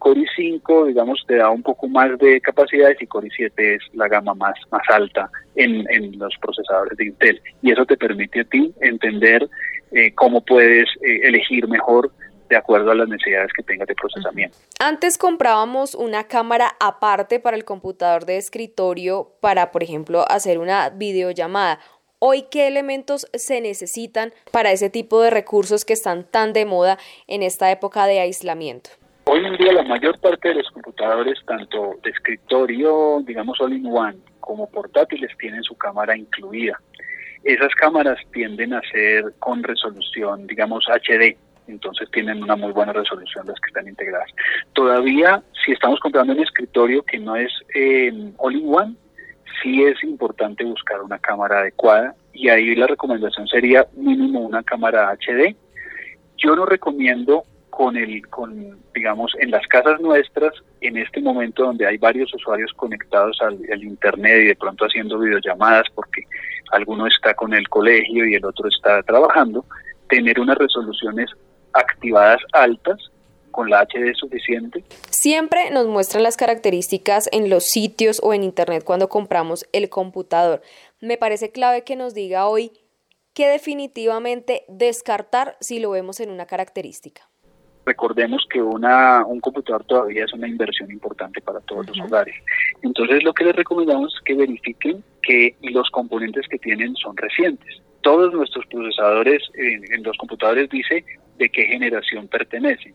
Core 0.00 0.22
i5, 0.22 0.86
digamos, 0.86 1.22
te 1.28 1.36
da 1.36 1.50
un 1.50 1.62
poco 1.62 1.86
más 1.86 2.18
de 2.18 2.40
capacidades 2.40 3.00
y 3.00 3.06
Core 3.06 3.28
i7 3.28 3.52
es 3.56 3.82
la 3.92 4.08
gama 4.08 4.34
más, 4.34 4.54
más 4.72 4.82
alta 4.88 5.30
en, 5.54 5.84
los 6.18 6.34
procesadores 6.40 6.96
de 6.96 7.04
Intel. 7.04 7.40
Y 7.62 7.70
eso 7.70 7.84
te 7.84 7.96
permite 7.96 8.40
a 8.40 8.44
ti 8.44 8.72
entender 8.80 9.48
eh, 9.92 10.12
cómo 10.14 10.40
puedes 10.40 10.88
eh, 11.02 11.20
elegir 11.22 11.68
mejor 11.68 12.10
de 12.48 12.56
acuerdo 12.56 12.90
a 12.90 12.94
las 12.94 13.08
necesidades 13.08 13.52
que 13.52 13.62
tengas 13.62 13.86
de 13.86 13.94
procesamiento. 13.94 14.56
Antes 14.80 15.18
comprábamos 15.18 15.94
una 15.94 16.24
cámara 16.24 16.74
aparte 16.80 17.38
para 17.38 17.56
el 17.56 17.64
computador 17.64 18.24
de 18.24 18.38
escritorio 18.38 19.34
para, 19.40 19.70
por 19.70 19.82
ejemplo, 19.82 20.24
hacer 20.28 20.58
una 20.58 20.88
videollamada. 20.88 21.78
Hoy, 22.18 22.46
¿qué 22.50 22.66
elementos 22.66 23.26
se 23.34 23.60
necesitan 23.60 24.32
para 24.50 24.72
ese 24.72 24.90
tipo 24.90 25.20
de 25.22 25.30
recursos 25.30 25.84
que 25.84 25.92
están 25.92 26.24
tan 26.24 26.52
de 26.52 26.64
moda 26.64 26.98
en 27.28 27.42
esta 27.42 27.70
época 27.70 28.06
de 28.06 28.20
aislamiento? 28.20 28.90
Hoy 29.32 29.46
en 29.46 29.56
día 29.58 29.72
la 29.72 29.84
mayor 29.84 30.18
parte 30.18 30.48
de 30.48 30.56
los 30.56 30.68
computadores, 30.72 31.38
tanto 31.46 31.94
de 32.02 32.10
escritorio, 32.10 33.22
digamos 33.24 33.60
all-in-one, 33.60 34.18
como 34.40 34.68
portátiles, 34.68 35.30
tienen 35.38 35.62
su 35.62 35.76
cámara 35.76 36.16
incluida. 36.16 36.80
Esas 37.44 37.72
cámaras 37.76 38.18
tienden 38.32 38.74
a 38.74 38.80
ser 38.90 39.32
con 39.38 39.62
resolución, 39.62 40.48
digamos, 40.48 40.84
HD, 40.88 41.36
entonces 41.68 42.10
tienen 42.10 42.42
una 42.42 42.56
muy 42.56 42.72
buena 42.72 42.92
resolución 42.92 43.46
las 43.46 43.60
que 43.60 43.68
están 43.68 43.86
integradas. 43.86 44.28
Todavía, 44.72 45.40
si 45.64 45.70
estamos 45.70 46.00
comprando 46.00 46.32
un 46.32 46.40
escritorio 46.40 47.04
que 47.04 47.20
no 47.20 47.36
es 47.36 47.52
eh, 47.72 48.32
all-in-one, 48.36 48.96
sí 49.62 49.84
es 49.84 50.02
importante 50.02 50.64
buscar 50.64 51.02
una 51.02 51.20
cámara 51.20 51.60
adecuada 51.60 52.16
y 52.32 52.48
ahí 52.48 52.74
la 52.74 52.88
recomendación 52.88 53.46
sería 53.46 53.86
mínimo 53.92 54.40
una 54.40 54.64
cámara 54.64 55.12
HD. 55.12 55.54
Yo 56.36 56.56
no 56.56 56.66
recomiendo 56.66 57.44
con 57.70 57.96
el, 57.96 58.26
con, 58.28 58.78
digamos, 58.94 59.32
en 59.38 59.50
las 59.50 59.66
casas 59.68 60.00
nuestras, 60.00 60.52
en 60.80 60.96
este 60.96 61.20
momento 61.20 61.64
donde 61.64 61.86
hay 61.86 61.96
varios 61.96 62.32
usuarios 62.34 62.72
conectados 62.74 63.40
al, 63.40 63.82
internet 63.82 64.42
y 64.42 64.46
de 64.48 64.56
pronto 64.56 64.84
haciendo 64.84 65.18
videollamadas 65.18 65.86
porque 65.94 66.22
alguno 66.72 67.06
está 67.06 67.34
con 67.34 67.54
el 67.54 67.68
colegio 67.68 68.26
y 68.26 68.34
el 68.34 68.44
otro 68.44 68.68
está 68.68 69.02
trabajando, 69.02 69.64
tener 70.08 70.38
unas 70.40 70.58
resoluciones 70.58 71.30
activadas 71.72 72.40
altas 72.52 72.98
con 73.50 73.70
la 73.70 73.82
HD 73.82 74.14
suficiente. 74.14 74.84
Siempre 75.10 75.70
nos 75.70 75.86
muestran 75.86 76.22
las 76.22 76.36
características 76.36 77.28
en 77.32 77.50
los 77.50 77.64
sitios 77.64 78.20
o 78.22 78.34
en 78.34 78.44
internet 78.44 78.84
cuando 78.84 79.08
compramos 79.08 79.66
el 79.72 79.88
computador. 79.88 80.62
Me 81.00 81.16
parece 81.16 81.50
clave 81.50 81.82
que 81.82 81.96
nos 81.96 82.14
diga 82.14 82.46
hoy 82.46 82.72
qué 83.34 83.48
definitivamente 83.48 84.64
descartar 84.68 85.56
si 85.60 85.80
lo 85.80 85.90
vemos 85.90 86.20
en 86.20 86.30
una 86.30 86.46
característica. 86.46 87.29
Recordemos 87.90 88.46
que 88.48 88.62
una, 88.62 89.26
un 89.26 89.40
computador 89.40 89.82
todavía 89.82 90.24
es 90.24 90.32
una 90.32 90.46
inversión 90.46 90.92
importante 90.92 91.40
para 91.40 91.58
todos 91.62 91.88
los 91.88 91.98
hogares. 91.98 92.36
Entonces 92.82 93.24
lo 93.24 93.34
que 93.34 93.42
les 93.42 93.56
recomendamos 93.56 94.14
es 94.14 94.20
que 94.24 94.36
verifiquen 94.36 95.02
que 95.20 95.56
los 95.60 95.90
componentes 95.90 96.46
que 96.46 96.60
tienen 96.60 96.94
son 96.94 97.16
recientes. 97.16 97.82
Todos 98.02 98.32
nuestros 98.32 98.64
procesadores 98.66 99.42
en, 99.54 100.04
los 100.04 100.16
computadores 100.18 100.70
dice 100.70 101.04
de 101.36 101.48
qué 101.48 101.66
generación 101.66 102.28
pertenecen. 102.28 102.94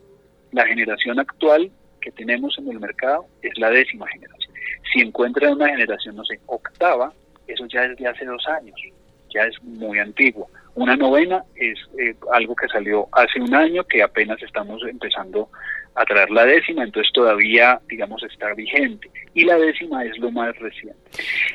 La 0.54 0.66
generación 0.66 1.20
actual 1.20 1.70
que 2.00 2.12
tenemos 2.12 2.58
en 2.58 2.70
el 2.70 2.80
mercado 2.80 3.26
es 3.42 3.52
la 3.58 3.72
décima 3.72 4.08
generación. 4.08 4.54
Si 4.94 5.02
encuentran 5.02 5.56
una 5.56 5.68
generación, 5.68 6.16
no 6.16 6.24
sé, 6.24 6.40
octava, 6.46 7.12
eso 7.48 7.66
ya 7.66 7.84
es 7.84 7.98
de 7.98 8.08
hace 8.08 8.24
dos 8.24 8.48
años, 8.48 8.80
ya 9.30 9.44
es 9.44 9.62
muy 9.62 10.00
antiguo. 10.00 10.48
Una 10.76 10.98
novena 10.98 11.44
es 11.56 11.80
eh, 11.98 12.16
algo 12.34 12.54
que 12.54 12.68
salió 12.68 13.08
hace 13.14 13.40
un 13.40 13.56
año, 13.56 13.86
que 13.86 14.04
apenas 14.04 14.42
estamos 14.44 14.82
empezando 14.84 15.49
a 15.95 16.04
traer 16.04 16.30
la 16.30 16.45
décima, 16.45 16.84
entonces 16.84 17.12
todavía, 17.14 17.80
digamos, 17.88 18.22
está 18.24 18.54
vigente. 18.54 19.10
Y 19.34 19.45
la 19.45 19.58
décima 19.58 20.04
es 20.04 20.18
lo 20.20 20.32
más 20.32 20.54
reciente. 20.60 20.99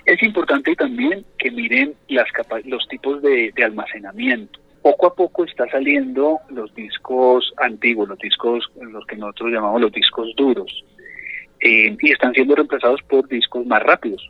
Es 0.07 0.23
importante 0.23 0.75
también 0.75 1.25
que 1.39 1.51
miren 1.51 1.95
las 2.09 2.27
los 2.65 2.89
tipos 2.89 3.21
de, 3.21 3.53
almacenamiento. 3.63 4.59
Poco 4.81 5.09
a 5.09 5.15
poco 5.15 5.45
está 5.45 5.69
saliendo 5.71 6.39
los 6.49 6.75
discos 6.75 7.53
antiguos, 7.59 8.09
los 8.09 8.19
discos, 8.19 8.65
los 8.81 9.05
que 9.05 9.17
nosotros 9.17 9.53
llamamos 9.53 9.83
los 9.83 9.93
discos 9.93 10.35
duros. 10.37 10.83
Eh, 11.61 11.95
y 12.01 12.11
están 12.11 12.33
siendo 12.33 12.55
reemplazados 12.55 13.03
por 13.03 13.29
discos 13.29 13.67
más 13.67 13.83
rápidos, 13.83 14.27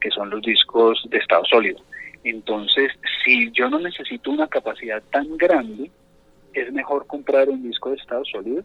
que 0.00 0.10
son 0.10 0.30
los 0.30 0.42
discos 0.42 1.00
de 1.08 1.18
estado 1.18 1.44
sólido. 1.44 1.78
Entonces, 2.24 2.90
si 3.24 3.50
yo 3.52 3.68
no 3.68 3.78
necesito 3.78 4.30
una 4.30 4.48
capacidad 4.48 5.02
tan 5.10 5.36
grande, 5.36 5.90
es 6.54 6.72
mejor 6.72 7.06
comprar 7.06 7.48
un 7.48 7.62
disco 7.62 7.90
de 7.90 7.96
estado 7.96 8.24
sólido 8.24 8.62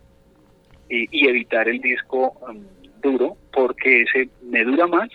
y 0.89 1.28
evitar 1.28 1.68
el 1.70 1.80
disco 1.82 2.36
um, 2.49 2.64
duro 3.01 3.38
porque 3.53 4.03
ese 4.03 4.30
me 4.41 4.64
dura 4.64 4.88
más, 4.88 5.10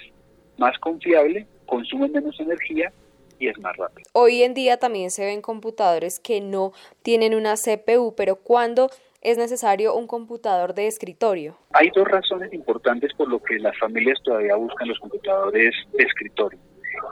más 0.58 0.78
confiable, 0.78 1.46
consume 1.66 2.08
menos 2.08 2.38
energía 2.38 2.92
y 3.38 3.48
es 3.48 3.58
más 3.58 3.76
rápido. 3.76 4.08
Hoy 4.12 4.42
en 4.42 4.54
día 4.54 4.76
también 4.76 5.10
se 5.10 5.24
ven 5.24 5.42
computadores 5.42 6.20
que 6.20 6.40
no 6.40 6.72
tienen 7.02 7.34
una 7.34 7.54
CPU, 7.54 8.14
pero 8.16 8.36
¿cuándo 8.36 8.90
es 9.20 9.38
necesario 9.38 9.94
un 9.94 10.06
computador 10.06 10.74
de 10.74 10.86
escritorio? 10.86 11.56
Hay 11.72 11.90
dos 11.94 12.06
razones 12.06 12.52
importantes 12.52 13.12
por 13.14 13.28
lo 13.28 13.42
que 13.42 13.58
las 13.58 13.76
familias 13.78 14.18
todavía 14.22 14.54
buscan 14.54 14.88
los 14.88 14.98
computadores 14.98 15.74
de 15.92 16.04
escritorio. 16.04 16.58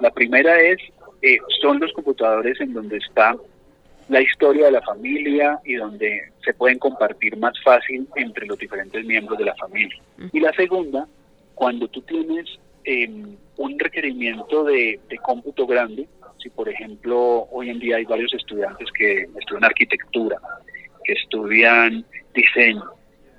La 0.01 0.11
primera 0.11 0.61
es, 0.61 0.78
eh, 1.23 1.39
son 1.61 1.81
los 1.81 1.93
computadores 1.93 2.61
en 2.61 2.73
donde 2.73 2.99
está 2.99 3.37
la 4.09 4.20
historia 4.20 4.66
de 4.66 4.73
la 4.73 4.83
familia 4.83 5.59
y 5.64 5.75
donde 5.75 6.33
se 6.45 6.53
pueden 6.53 6.79
compartir 6.79 7.37
más 7.37 7.55
fácil 7.62 8.07
entre 8.16 8.47
los 8.47 8.59
diferentes 8.59 9.05
miembros 9.05 9.39
de 9.39 9.45
la 9.45 9.55
familia. 9.55 9.97
Y 10.33 10.41
la 10.41 10.53
segunda, 10.53 11.07
cuando 11.55 11.89
tú 11.89 12.03
tienes 12.03 12.59
em, 12.85 13.37
un 13.57 13.79
requerimiento 13.79 14.64
de, 14.64 15.01
de 15.09 15.18
cómputo 15.18 15.66
grande, 15.66 16.09
si 16.43 16.51
por 16.51 16.68
ejemplo 16.68 17.47
hoy 17.53 17.70
en 17.70 17.79
día 17.79 17.97
hay 17.97 18.05
varios 18.05 18.35
estudiantes 18.35 18.89
que 18.93 19.29
estudian 19.39 19.64
arquitectura, 19.64 20.39
que 21.05 21.12
estudian 21.12 22.05
diseño, 22.35 22.85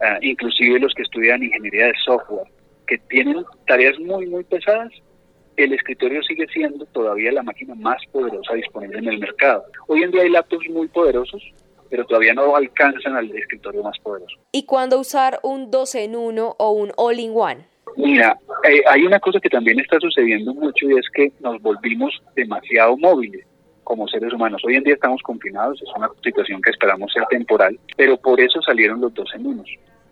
ah, 0.02 0.18
inclusive 0.22 0.80
los 0.80 0.94
que 0.94 1.04
estudian 1.04 1.44
ingeniería 1.44 1.88
de 1.88 1.94
software, 2.06 2.48
que 2.88 2.98
tienen 3.10 3.44
tareas 3.68 4.00
muy, 4.00 4.26
muy 4.28 4.44
pesadas, 4.44 4.92
el 5.58 5.74
escritorio 5.74 6.22
sigue 6.24 6.48
siendo 6.48 6.86
todavía 6.88 7.32
la 7.32 7.44
máquina 7.44 7.76
más 7.76 7.98
poderosa 8.12 8.54
disponible 8.56 9.00
en 9.00 9.08
el 9.08 9.20
mercado. 9.20 9.64
Hoy 9.88 10.04
en 10.04 10.12
día 10.12 10.24
hay 10.24 10.30
laptops 10.30 10.70
muy 10.70 10.88
poderosos, 10.88 11.42
pero 11.90 12.06
todavía 12.06 12.34
no 12.34 12.56
alcanzan 12.56 13.16
al 13.16 13.30
escritorio 13.36 13.84
más 13.84 13.98
poderoso. 14.00 14.38
¿Y 14.52 14.66
cuándo 14.66 15.00
usar 15.00 15.40
un 15.44 15.70
2 15.70 15.96
en 15.96 16.16
1 16.16 16.56
o 16.58 16.72
un 16.72 16.92
all-in-one? 16.98 17.66
Mira, 17.98 18.40
eh, 18.68 18.82
hay 18.88 19.04
una 19.06 19.20
cosa 19.20 19.40
que 19.40 19.50
también 19.50 19.80
está 19.80 20.00
sucediendo 20.00 20.54
mucho 20.54 20.90
y 20.90 20.98
es 20.98 21.08
que 21.14 21.32
nos 21.42 21.62
volvimos 21.62 22.12
demasiado 22.36 22.98
móviles 22.98 23.46
como 23.84 24.08
seres 24.08 24.34
humanos. 24.34 24.62
Hoy 24.66 24.76
en 24.76 24.84
día 24.84 24.96
estamos 24.96 25.22
confinados, 25.22 25.82
es 25.82 25.90
una 25.96 26.10
situación 26.24 26.62
que 26.62 26.72
esperamos 26.72 27.12
sea 27.14 27.26
temporal, 27.30 27.78
pero 27.98 28.18
por 28.18 28.40
eso 28.40 28.62
salieron 28.62 29.02
los 29.02 29.14
12 29.14 29.38
en 29.38 29.64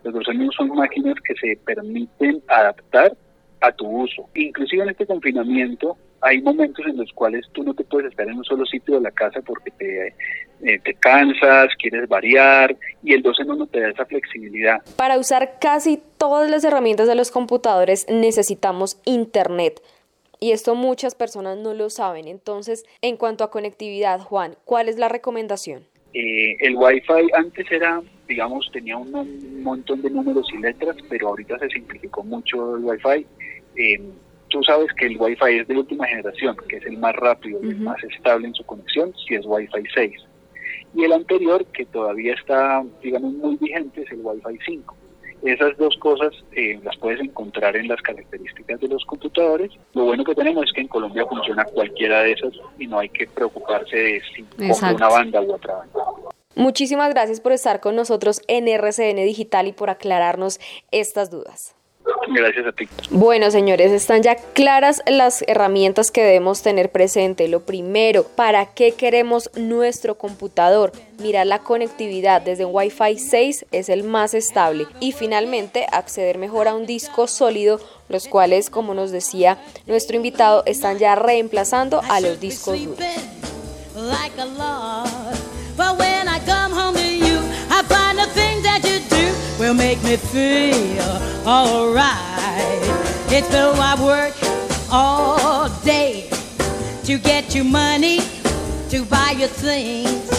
Los 0.04 0.14
12 0.14 0.30
en 0.30 0.50
son 0.50 0.68
máquinas 0.68 1.14
que 1.24 1.34
se 1.34 1.56
permiten 1.64 2.42
adaptar 2.48 3.16
a 3.62 3.72
tu 3.72 3.86
uso. 3.86 4.28
Inclusive 4.34 4.82
en 4.82 4.90
este 4.90 5.06
confinamiento 5.06 5.96
hay 6.20 6.42
momentos 6.42 6.84
en 6.86 6.96
los 6.96 7.12
cuales 7.12 7.46
tú 7.52 7.62
no 7.62 7.74
te 7.74 7.84
puedes 7.84 8.10
estar 8.10 8.28
en 8.28 8.36
un 8.36 8.44
solo 8.44 8.66
sitio 8.66 8.96
de 8.96 9.00
la 9.00 9.10
casa 9.10 9.40
porque 9.40 9.70
te, 9.70 10.14
eh, 10.62 10.78
te 10.84 10.94
cansas, 10.94 11.68
quieres 11.78 12.08
variar 12.08 12.76
y 13.02 13.14
el 13.14 13.22
12 13.22 13.42
en 13.42 13.50
1 13.50 13.66
te 13.66 13.80
da 13.80 13.90
esa 13.90 14.04
flexibilidad. 14.06 14.78
Para 14.96 15.18
usar 15.18 15.58
casi 15.60 16.00
todas 16.18 16.50
las 16.50 16.64
herramientas 16.64 17.08
de 17.08 17.14
los 17.14 17.30
computadores 17.30 18.06
necesitamos 18.08 19.00
internet. 19.04 19.80
Y 20.38 20.50
esto 20.50 20.74
muchas 20.74 21.14
personas 21.14 21.58
no 21.58 21.72
lo 21.72 21.88
saben. 21.88 22.26
Entonces, 22.26 22.84
en 23.00 23.16
cuanto 23.16 23.44
a 23.44 23.50
conectividad, 23.50 24.18
Juan, 24.18 24.56
¿cuál 24.64 24.88
es 24.88 24.98
la 24.98 25.08
recomendación? 25.08 25.84
Eh, 26.14 26.56
el 26.60 26.74
Wi-Fi 26.76 27.30
antes 27.36 27.70
era, 27.70 28.02
digamos, 28.32 28.66
tenía 28.72 28.96
un, 28.96 29.62
montón 29.62 30.00
de 30.00 30.08
números 30.08 30.46
y 30.54 30.56
letras, 30.56 30.96
pero 31.10 31.28
ahorita 31.28 31.58
se 31.58 31.68
simplificó 31.68 32.24
mucho 32.24 32.76
el 32.76 32.84
Wi-Fi. 32.84 33.26
Eh, 33.76 34.00
tú 34.48 34.62
sabes 34.64 34.88
que 34.94 35.06
el 35.06 35.18
Wi-Fi 35.18 35.58
es 35.58 35.68
de 35.68 35.76
última 35.76 36.06
generación, 36.06 36.56
que 36.66 36.76
es 36.78 36.86
el 36.86 36.96
más 36.96 37.14
rápido, 37.14 37.60
el 37.60 37.78
más 37.80 38.02
estable 38.04 38.48
en 38.48 38.54
su 38.54 38.64
conexión, 38.64 39.12
si 39.26 39.34
es 39.34 39.44
Wi-Fi 39.44 39.84
6. 39.94 40.12
Y 40.94 41.04
el 41.04 41.12
anterior, 41.12 41.62
que 41.66 41.84
todavía 41.84 42.32
está, 42.32 42.82
digamos, 43.02 43.34
muy 43.34 43.56
vigente, 43.56 44.00
es 44.00 44.10
el 44.10 44.20
Wi-Fi 44.22 44.58
5. 44.64 44.96
Esas 45.42 45.76
dos 45.76 45.94
cosas 45.98 46.32
eh, 46.52 46.80
las 46.82 46.96
puedes 46.96 47.20
encontrar 47.20 47.76
en 47.76 47.88
las 47.88 48.00
características 48.00 48.80
de 48.80 48.88
los 48.88 49.04
computadores. 49.04 49.72
Lo 49.92 50.04
bueno 50.04 50.24
que 50.24 50.34
tenemos 50.34 50.64
es 50.64 50.72
que 50.72 50.80
en 50.80 50.88
Colombia 50.88 51.26
funciona 51.26 51.64
cualquiera 51.64 52.22
de 52.22 52.32
esas 52.32 52.54
y 52.78 52.86
no 52.86 52.98
hay 52.98 53.10
que 53.10 53.26
preocuparse 53.26 53.96
de 53.96 54.22
si 54.34 54.42
compra 54.42 54.94
una 54.94 55.08
banda 55.08 55.42
u 55.42 55.52
otra 55.52 55.74
banda. 55.74 56.00
Muchísimas 56.54 57.10
gracias 57.10 57.40
por 57.40 57.52
estar 57.52 57.80
con 57.80 57.96
nosotros 57.96 58.42
en 58.48 58.68
RCN 58.68 59.16
Digital 59.16 59.66
y 59.68 59.72
por 59.72 59.90
aclararnos 59.90 60.60
estas 60.90 61.30
dudas. 61.30 61.74
Gracias 62.28 62.66
a 62.66 62.72
ti. 62.72 62.88
Bueno, 63.10 63.50
señores, 63.50 63.92
están 63.92 64.22
ya 64.22 64.36
claras 64.36 65.02
las 65.06 65.44
herramientas 65.46 66.10
que 66.10 66.22
debemos 66.22 66.62
tener 66.62 66.90
presente. 66.90 67.48
Lo 67.48 67.60
primero, 67.60 68.24
¿para 68.24 68.66
qué 68.66 68.92
queremos 68.92 69.50
nuestro 69.56 70.16
computador? 70.16 70.92
Mirar 71.18 71.46
la 71.46 71.60
conectividad 71.60 72.42
desde 72.42 72.64
un 72.64 72.74
Wi-Fi 72.74 73.18
6 73.18 73.66
es 73.70 73.88
el 73.88 74.04
más 74.04 74.34
estable. 74.34 74.86
Y 75.00 75.12
finalmente, 75.12 75.86
acceder 75.92 76.38
mejor 76.38 76.68
a 76.68 76.74
un 76.74 76.86
disco 76.86 77.26
sólido, 77.26 77.80
los 78.08 78.28
cuales, 78.28 78.70
como 78.70 78.94
nos 78.94 79.10
decía 79.10 79.58
nuestro 79.86 80.16
invitado, 80.16 80.62
están 80.66 80.98
ya 80.98 81.14
reemplazando 81.14 82.00
a 82.08 82.20
los 82.20 82.40
discos 82.40 82.82
duros. 82.84 82.98
Will 89.62 89.74
make 89.74 90.02
me 90.02 90.16
feel 90.16 91.20
alright. 91.46 92.82
It's 93.30 93.48
though 93.48 93.74
I 93.74 93.94
work 94.02 94.34
all 94.90 95.68
day 95.84 96.28
to 97.04 97.18
get 97.18 97.54
you 97.54 97.62
money 97.64 98.18
to 98.90 99.04
buy 99.04 99.34
your 99.38 99.48
things. 99.48 100.30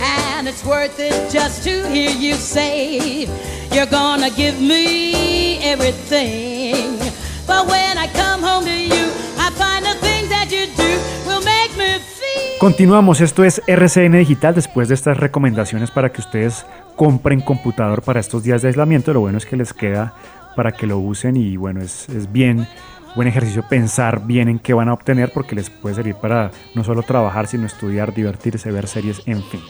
And 0.00 0.48
it's 0.48 0.64
worth 0.64 0.98
it 0.98 1.30
just 1.30 1.62
to 1.64 1.86
hear 1.88 2.10
you 2.10 2.34
say 2.34 3.28
you're 3.70 3.90
gonna 3.90 4.30
give 4.30 4.58
me 4.60 5.58
everything. 5.62 6.98
But 7.46 7.66
when 7.66 7.98
I 7.98 8.06
come 8.08 8.42
home 8.42 8.64
to 8.64 8.78
you, 8.94 9.04
I 9.36 9.50
find 9.62 9.84
the 9.84 9.94
things 10.00 10.28
that 10.30 10.50
you 10.50 10.66
do 10.74 10.90
will 11.26 11.44
make 11.44 11.76
me 11.76 11.98
feel. 11.98 12.58
Continuamos, 12.60 13.20
esto 13.20 13.44
es 13.44 13.60
RCN 13.66 14.12
Digital 14.12 14.54
después 14.54 14.88
de 14.88 14.94
estas 14.94 15.16
recomendaciones 15.18 15.90
para 15.90 16.10
que 16.10 16.20
ustedes 16.20 16.64
compren 17.00 17.40
computador 17.40 18.02
para 18.02 18.20
estos 18.20 18.42
días 18.42 18.60
de 18.60 18.68
aislamiento. 18.68 19.14
Lo 19.14 19.20
bueno 19.20 19.38
es 19.38 19.46
que 19.46 19.56
les 19.56 19.72
queda 19.72 20.12
para 20.54 20.72
que 20.72 20.86
lo 20.86 20.98
usen 20.98 21.34
y 21.34 21.56
bueno, 21.56 21.80
es, 21.80 22.06
es 22.10 22.30
bien 22.30 22.68
buen 23.16 23.26
ejercicio 23.26 23.64
pensar 23.66 24.26
bien 24.26 24.50
en 24.50 24.58
qué 24.58 24.74
van 24.74 24.90
a 24.90 24.92
obtener 24.92 25.32
porque 25.32 25.54
les 25.54 25.70
puede 25.70 25.94
servir 25.94 26.16
para 26.16 26.50
no 26.74 26.84
solo 26.84 27.02
trabajar, 27.02 27.46
sino 27.46 27.64
estudiar, 27.64 28.12
divertirse, 28.12 28.70
ver 28.70 28.86
series, 28.86 29.22
en 29.24 29.42
fin. 29.44 29.62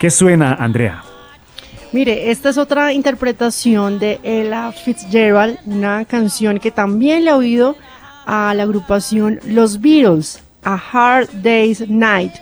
¿Qué 0.00 0.08
suena, 0.08 0.54
Andrea? 0.54 1.02
Mire, 1.92 2.30
esta 2.30 2.48
es 2.48 2.56
otra 2.56 2.94
interpretación 2.94 3.98
de 3.98 4.18
Ella 4.22 4.72
Fitzgerald, 4.72 5.58
una 5.66 6.06
canción 6.06 6.58
que 6.58 6.70
también 6.70 7.26
le 7.26 7.32
ha 7.32 7.36
oído 7.36 7.76
a 8.24 8.54
la 8.54 8.62
agrupación 8.62 9.40
Los 9.44 9.82
Beatles, 9.82 10.42
A 10.64 10.80
Hard 10.90 11.28
Day's 11.42 11.86
Night 11.86 12.32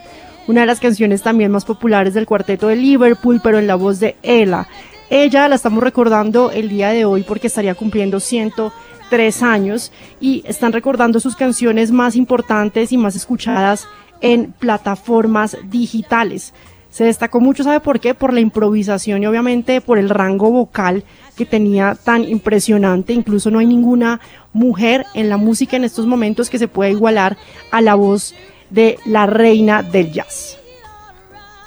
una 0.47 0.61
de 0.61 0.67
las 0.67 0.81
canciones 0.81 1.23
también 1.23 1.51
más 1.51 1.65
populares 1.65 2.15
del 2.15 2.27
cuarteto 2.27 2.69
de 2.69 2.77
Liverpool, 2.77 3.41
pero 3.43 3.59
en 3.59 3.67
la 3.67 3.75
voz 3.75 4.01
de 4.01 4.17
Ella. 4.23 4.69
Ella 5.11 5.49
la 5.49 5.57
estamos 5.57 5.83
recordando 5.83 6.51
el 6.51 6.69
día 6.69 6.91
de 6.91 7.05
hoy 7.05 7.23
porque 7.23 7.47
estaría 7.47 7.75
cumpliendo 7.75 8.21
103 8.21 9.43
años 9.43 9.93
y 10.21 10.43
están 10.47 10.73
recordando 10.73 11.21
sus 11.21 11.37
canciones 11.37 11.93
más 11.93 12.17
importantes 12.17 12.93
y 12.93 12.97
más 12.97 13.15
escuchadas 13.15 13.87
en 14.21 14.53
plataformas 14.53 15.57
digitales. 15.69 16.53
Se 16.91 17.05
destacó 17.05 17.41
mucho, 17.41 17.63
¿sabe 17.63 17.81
por 17.81 18.01
qué? 18.01 18.15
Por 18.15 18.33
la 18.33 18.41
improvisación 18.41 19.23
y 19.23 19.27
obviamente 19.27 19.81
por 19.81 19.99
el 19.99 20.09
rango 20.09 20.51
vocal 20.51 21.05
que 21.37 21.45
tenía 21.45 21.95
tan 21.95 22.25
impresionante. 22.25 23.13
Incluso 23.13 23.51
no 23.51 23.59
hay 23.59 23.67
ninguna 23.67 24.21
mujer 24.55 25.05
en 25.15 25.29
la 25.29 25.37
música 25.37 25.77
en 25.77 25.85
estos 25.85 26.07
momentos 26.07 26.49
que 26.49 26.59
se 26.59 26.69
pueda 26.69 26.91
igualar 26.91 27.37
a 27.71 27.83
la 27.83 27.95
voz 27.95 28.35
de 28.71 28.99
la 29.05 29.27
reina 29.27 29.83
del 29.83 30.13
jazz. 30.13 30.59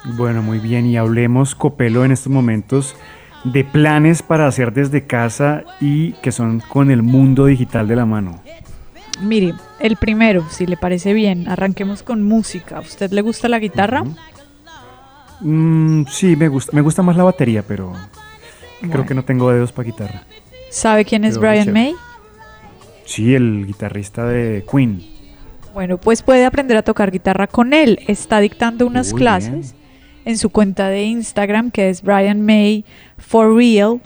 Bueno, 0.03 0.41
muy 0.41 0.59
bien, 0.59 0.85
y 0.85 0.97
hablemos, 0.97 1.55
Copelo, 1.55 2.05
en 2.05 2.11
estos 2.11 2.31
momentos 2.31 2.95
de 3.43 3.63
planes 3.63 4.21
para 4.21 4.47
hacer 4.47 4.73
desde 4.73 5.05
casa 5.05 5.63
y 5.79 6.13
que 6.13 6.31
son 6.31 6.61
con 6.61 6.91
el 6.91 7.03
mundo 7.03 7.45
digital 7.45 7.87
de 7.87 7.95
la 7.95 8.05
mano. 8.05 8.41
Mire, 9.21 9.53
el 9.79 9.97
primero, 9.97 10.45
si 10.49 10.65
le 10.65 10.77
parece 10.77 11.13
bien, 11.13 11.47
arranquemos 11.47 12.03
con 12.03 12.23
música. 12.23 12.77
¿A 12.77 12.81
usted 12.81 13.11
le 13.11 13.21
gusta 13.21 13.49
la 13.49 13.59
guitarra? 13.59 14.03
Mm, 15.41 16.05
sí, 16.09 16.35
me 16.35 16.47
gusta, 16.47 16.71
me 16.73 16.81
gusta 16.81 17.01
más 17.01 17.15
la 17.15 17.23
batería, 17.23 17.63
pero 17.63 17.93
creo 18.81 19.05
que 19.05 19.13
no 19.13 19.23
tengo 19.23 19.51
dedos 19.51 19.71
para 19.71 19.85
guitarra. 19.85 20.23
¿Sabe 20.69 21.05
quién 21.05 21.25
es 21.25 21.37
Brian 21.37 21.71
May? 21.73 21.95
Sí, 23.05 23.33
el 23.33 23.65
guitarrista 23.65 24.25
de 24.25 24.63
Queen. 24.69 25.18
Bueno, 25.73 25.97
pues 25.97 26.23
puede 26.23 26.45
aprender 26.45 26.77
a 26.77 26.81
tocar 26.81 27.11
guitarra 27.11 27.47
con 27.47 27.73
él. 27.73 27.99
Está 28.07 28.39
dictando 28.39 28.87
unas 28.87 29.13
clases 29.13 29.75
en 30.25 30.37
su 30.37 30.49
cuenta 30.49 30.89
de 30.89 31.03
Instagram 31.03 31.71
que 31.71 31.89
es 31.89 32.01
Brian 32.01 32.41
May 32.41 32.85
for 33.17 33.55
Real. 33.55 34.01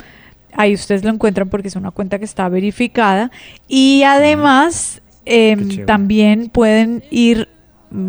Ahí 0.53 0.74
ustedes 0.74 1.03
lo 1.03 1.09
encuentran 1.09 1.49
porque 1.49 1.68
es 1.68 1.76
una 1.76 1.91
cuenta 1.91 2.20
que 2.20 2.26
está 2.26 2.47
verificada. 2.49 3.32
Y 3.68 4.03
además 4.03 5.01
em, 5.26 5.86
también 5.86 6.49
pueden 6.49 7.03
ir 7.09 7.47
mm, 7.47 7.53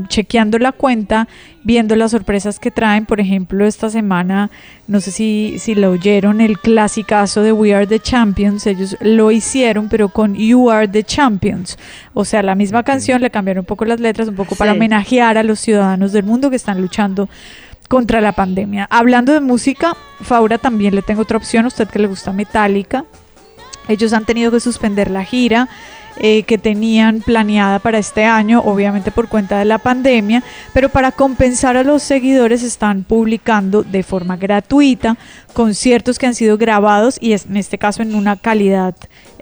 chequeando 0.08 0.58
la 0.58 0.72
cuenta, 0.72 1.28
viendo 1.62 1.96
las 1.96 2.12
sorpresas 2.12 2.58
que 2.58 2.70
traen. 2.70 3.06
Por 3.06 3.20
ejemplo, 3.20 3.66
esta 3.66 3.90
semana, 3.90 4.50
no 4.86 5.00
sé 5.00 5.10
si, 5.10 5.56
si 5.58 5.74
lo 5.74 5.90
oyeron, 5.90 6.40
el 6.40 6.58
clasicazo 6.58 7.42
de 7.42 7.52
We 7.52 7.74
Are 7.74 7.86
the 7.86 8.00
Champions. 8.00 8.66
Ellos 8.66 8.96
lo 9.00 9.30
hicieron, 9.30 9.88
pero 9.88 10.08
con 10.08 10.34
You 10.34 10.70
Are 10.70 10.88
the 10.88 11.04
Champions. 11.04 11.78
O 12.12 12.24
sea, 12.24 12.42
la 12.42 12.54
misma 12.54 12.82
canción, 12.82 13.20
le 13.20 13.30
cambiaron 13.30 13.62
un 13.62 13.66
poco 13.66 13.84
las 13.84 14.00
letras, 14.00 14.28
un 14.28 14.34
poco 14.36 14.54
para 14.54 14.72
Sí. 14.72 14.76
homenajear 14.76 15.38
a 15.38 15.42
los 15.42 15.60
ciudadanos 15.60 16.12
del 16.12 16.24
mundo 16.24 16.50
que 16.50 16.56
están 16.56 16.80
luchando 16.80 17.28
contra 17.88 18.20
la 18.20 18.32
pandemia. 18.32 18.86
Hablando 18.90 19.32
de 19.32 19.40
música, 19.40 19.94
Faura 20.22 20.58
también 20.58 20.94
le 20.94 21.02
tengo 21.02 21.22
otra 21.22 21.36
opción, 21.36 21.66
a 21.66 21.68
usted 21.68 21.88
que 21.88 21.98
le 21.98 22.06
gusta 22.08 22.32
Metallica. 22.32 23.04
Ellos 23.88 24.14
han 24.14 24.24
tenido 24.24 24.50
que 24.50 24.60
suspender 24.60 25.10
la 25.10 25.24
gira 25.24 25.68
eh, 26.16 26.44
que 26.44 26.58
tenían 26.58 27.20
planeada 27.20 27.78
para 27.78 27.98
este 27.98 28.24
año, 28.24 28.60
obviamente 28.64 29.10
por 29.10 29.28
cuenta 29.28 29.58
de 29.58 29.64
la 29.64 29.78
pandemia, 29.78 30.42
pero 30.72 30.88
para 30.88 31.12
compensar 31.12 31.76
a 31.76 31.82
los 31.82 32.02
seguidores 32.02 32.62
están 32.62 33.04
publicando 33.04 33.82
de 33.82 34.02
forma 34.02 34.36
gratuita 34.36 35.16
conciertos 35.54 36.18
que 36.18 36.26
han 36.26 36.34
sido 36.34 36.58
grabados 36.58 37.16
y 37.20 37.32
es, 37.32 37.46
en 37.46 37.56
este 37.56 37.78
caso 37.78 38.02
en 38.02 38.14
una 38.14 38.36
calidad 38.36 38.94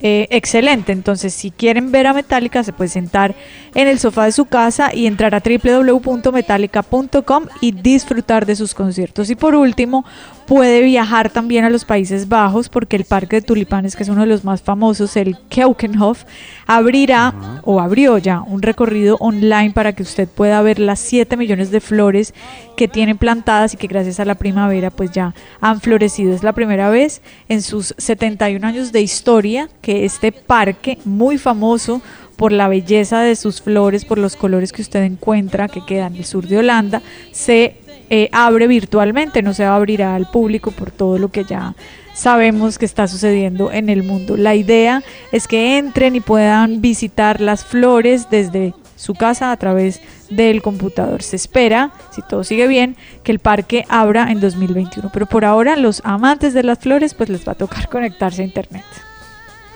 eh, 0.04 0.26
excelente. 0.30 0.90
Entonces, 0.90 1.32
si 1.32 1.52
quieren 1.52 1.92
ver 1.92 2.08
a 2.08 2.12
Metallica, 2.12 2.64
se 2.64 2.72
puede 2.72 2.90
sentar 2.90 3.36
en 3.74 3.86
el 3.86 4.00
sofá 4.00 4.24
de 4.24 4.32
su 4.32 4.46
casa 4.46 4.92
y 4.92 5.06
entrar 5.06 5.32
a 5.34 5.40
www.metallica.com 5.40 7.44
y 7.60 7.70
disfrutar 7.70 8.44
de 8.44 8.56
sus 8.56 8.74
conciertos. 8.74 9.30
Y 9.30 9.36
por 9.36 9.54
último, 9.54 10.04
puede 10.46 10.82
viajar 10.82 11.30
también 11.30 11.64
a 11.64 11.70
los 11.70 11.84
Países 11.84 12.28
Bajos 12.28 12.68
porque 12.68 12.96
el 12.96 13.04
Parque 13.04 13.36
de 13.36 13.42
Tulipanes, 13.42 13.94
que 13.94 14.02
es 14.02 14.08
uno 14.08 14.22
de 14.22 14.26
los 14.26 14.42
más 14.42 14.60
famosos, 14.60 15.16
el 15.16 15.38
Keukenhof, 15.48 16.24
abrirá 16.66 17.60
o 17.62 17.80
abrió 17.80 18.18
ya 18.18 18.40
un 18.40 18.60
recorrido 18.60 19.18
online 19.20 19.70
para 19.70 19.92
que 19.92 20.02
usted 20.02 20.28
pueda 20.28 20.60
ver 20.62 20.80
las 20.80 20.98
7 20.98 21.36
millones 21.36 21.70
de 21.70 21.80
flores 21.80 22.34
que 22.76 22.88
tienen 22.88 23.18
plantadas 23.18 23.74
y 23.74 23.76
que 23.76 23.86
gracias 23.86 24.18
a 24.18 24.24
la 24.24 24.34
primavera 24.34 24.90
pues 24.90 25.12
ya 25.12 25.32
han 25.60 25.80
florecido. 25.80 26.01
Es 26.03 26.42
la 26.42 26.53
primera 26.53 26.90
vez 26.90 27.22
en 27.48 27.62
sus 27.62 27.94
71 27.96 28.66
años 28.66 28.90
de 28.90 29.03
historia 29.03 29.68
que 29.80 30.05
este 30.05 30.32
parque 30.32 30.98
muy 31.05 31.38
famoso 31.38 32.03
por 32.34 32.50
la 32.50 32.66
belleza 32.66 33.20
de 33.20 33.36
sus 33.36 33.62
flores, 33.62 34.05
por 34.05 34.18
los 34.18 34.34
colores 34.34 34.72
que 34.72 34.82
usted 34.82 35.05
encuentra 35.05 35.68
que 35.68 35.86
quedan 35.86 36.14
en 36.14 36.18
el 36.18 36.24
sur 36.24 36.48
de 36.48 36.59
Holanda, 36.59 37.03
se 37.30 37.76
eh, 38.11 38.28
abre 38.32 38.66
virtualmente, 38.66 39.42
no 39.42 39.55
se 39.55 39.64
abrirá 39.64 40.16
al 40.16 40.28
público 40.28 40.72
por 40.72 40.90
todo 40.90 41.18
lo 41.18 41.30
que 41.30 41.44
ya 41.44 41.76
sabemos 42.14 42.78
que 42.78 42.84
está 42.84 43.07
sucediendo 43.07 43.70
en 43.70 43.88
el 43.88 44.03
mundo. 44.03 44.36
La 44.36 44.57
idea 44.57 45.05
es 45.30 45.46
que 45.46 45.78
entren 45.78 46.16
y 46.16 46.20
puedan 46.20 46.80
visitar 46.80 47.40
las 47.40 47.64
flores 47.64 48.26
desde 48.28 48.74
su 48.96 49.14
casa 49.14 49.53
a 49.53 49.57
través 49.57 50.00
del 50.36 50.62
computador. 50.62 51.22
Se 51.22 51.36
espera, 51.36 51.90
si 52.10 52.22
todo 52.22 52.44
sigue 52.44 52.66
bien, 52.66 52.96
que 53.22 53.32
el 53.32 53.38
parque 53.38 53.84
abra 53.88 54.30
en 54.30 54.40
2021, 54.40 55.10
pero 55.12 55.26
por 55.26 55.44
ahora 55.44 55.76
los 55.76 56.02
amantes 56.04 56.54
de 56.54 56.62
las 56.62 56.78
flores 56.78 57.14
pues 57.14 57.28
les 57.28 57.46
va 57.46 57.52
a 57.52 57.56
tocar 57.56 57.88
conectarse 57.90 58.42
a 58.42 58.44
internet. 58.44 58.84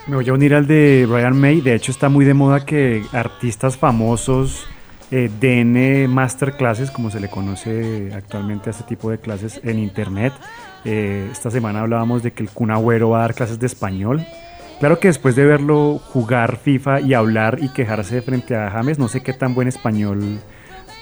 Me 0.07 0.17
voy 0.17 0.29
a 0.29 0.33
unir 0.33 0.55
al 0.55 0.67
de 0.67 1.07
Brian 1.09 1.37
May. 1.37 1.61
De 1.61 1.75
hecho, 1.75 1.91
está 1.91 2.09
muy 2.09 2.25
de 2.25 2.33
moda 2.33 2.65
que 2.65 3.03
artistas 3.13 3.77
famosos 3.77 4.67
eh, 5.11 5.31
den 5.41 5.77
eh, 5.77 6.09
masterclasses, 6.09 6.91
como 6.91 7.11
se 7.11 7.21
le 7.21 7.29
conoce 7.29 8.13
actualmente 8.15 8.71
a 8.71 8.73
este 8.73 8.85
tipo 8.85 9.11
de 9.11 9.19
clases 9.19 9.61
en 9.63 9.79
internet. 9.79 10.33
Eh, 10.85 11.29
esta 11.31 11.51
semana 11.51 11.81
hablábamos 11.81 12.23
de 12.23 12.33
que 12.33 12.43
el 12.43 12.51
Kun 12.51 12.71
Agüero 12.71 13.11
va 13.11 13.19
a 13.19 13.21
dar 13.23 13.35
clases 13.35 13.59
de 13.59 13.67
español. 13.67 14.25
Claro 14.81 14.99
que 15.01 15.09
después 15.09 15.35
de 15.37 15.45
verlo 15.47 15.99
jugar 16.13 16.59
FIFA 16.59 17.01
y 17.01 17.15
hablar 17.15 17.59
y 17.63 17.71
quejarse 17.71 18.21
frente 18.21 18.55
a 18.57 18.71
James, 18.71 18.99
no 18.99 19.09
sé 19.09 19.23
qué 19.23 19.33
tan 19.33 19.55
buen 19.55 19.69
español 19.69 20.39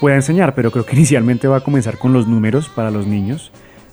pueda 0.00 0.14
enseñar, 0.16 0.54
pero 0.54 0.70
creo 0.70 0.86
que 0.86 0.94
inicialmente 0.96 1.48
va 1.48 1.56
a 1.58 1.60
comenzar 1.60 1.98
con 1.98 2.12
los 2.12 2.26
números 2.28 2.68
para 2.68 2.90
los 2.90 3.06
niños. 3.06 3.50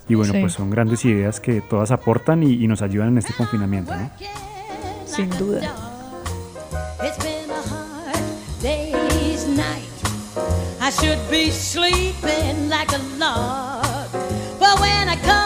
Y 0.08 0.14
bueno, 0.14 0.32
Sí. 0.32 0.40
pues 0.40 0.52
son 0.52 0.70
grandes 0.70 1.04
ideas 1.04 1.40
que 1.40 1.60
todas 1.60 1.90
aportan 1.90 2.42
y, 2.42 2.52
y 2.52 2.68
nos 2.68 2.82
ayudan 2.82 3.08
en 3.08 3.18
este 3.18 3.32
confinamiento, 3.34 3.94
¿no? 3.94 4.10
Sin 5.06 5.30
duda. 5.30 5.60
It's 7.02 7.18
been 7.18 7.50
a 7.50 7.54
hard 7.54 8.62
day's 8.62 9.46
night. 9.48 9.88
I 10.80 10.90
should 10.90 11.18
be 11.30 11.50
sleeping 11.50 12.68
like 12.68 12.92
a 12.94 12.98
log. 13.18 14.08
But 14.58 14.80
when 14.80 15.08
I 15.08 15.16
come 15.22 15.41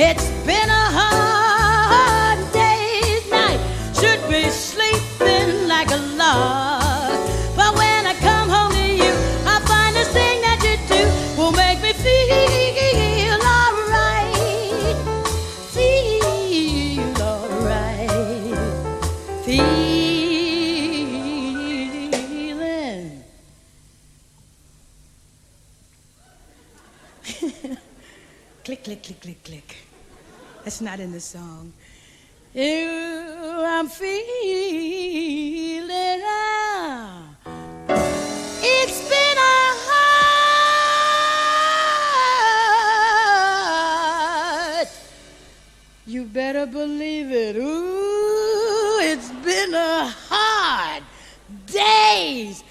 It's 0.00 0.30
been 0.46 0.70
a 0.70 0.90
hard 0.96 2.38
day's 2.52 3.28
night. 3.32 3.58
Should 3.98 4.28
be 4.30 4.48
sleeping 4.48 5.66
like 5.66 5.90
a 5.90 5.96
log. 5.96 7.18
But 7.56 7.74
when 7.74 8.06
I 8.06 8.14
come 8.20 8.48
home 8.48 8.70
to 8.74 8.78
you, 8.78 9.12
I 9.44 9.58
find 9.66 9.96
this 9.96 10.06
thing 10.12 10.40
that 10.42 10.62
you 10.62 10.76
do 10.86 11.10
will 11.36 11.50
make 11.50 11.82
me 11.82 11.92
feel 11.94 13.42
alright. 13.42 14.96
Feel 15.74 17.20
alright. 17.20 18.54
Feeling. 19.44 19.74
click, 28.68 28.84
click, 28.84 29.02
click, 29.02 29.20
click, 29.22 29.42
click. 29.44 29.76
That's 30.62 30.82
not 30.82 31.00
in 31.00 31.10
the 31.10 31.20
song. 31.20 31.72
You, 32.52 33.64
I'm 33.66 33.88
feeling. 33.88 34.20
ah. 36.22 37.30
It's 38.60 39.00
been 39.08 39.38
a 39.38 39.56
hard. 44.76 44.88
You 46.06 46.24
better 46.26 46.66
believe 46.66 47.32
it. 47.32 47.56
Ooh, 47.56 48.98
it's 49.00 49.30
been 49.30 49.72
a 49.72 50.12
hard 50.28 51.04
days. 51.64 52.62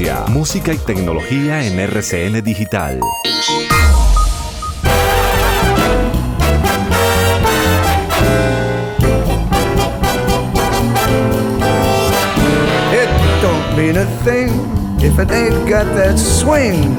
Ciencia, 0.00 0.24
música 0.30 0.72
y 0.72 0.78
tecnología 0.78 1.62
en 1.62 1.78
RCN 1.78 2.42
Digital. 2.42 3.00
It 12.92 13.10
don't 13.42 13.76
mean 13.76 13.98
a 13.98 14.06
thing 14.24 14.48
if 15.02 15.18
it 15.18 15.30
ain't 15.30 15.68
got 15.68 15.84
that 15.94 16.16
swing. 16.18 16.94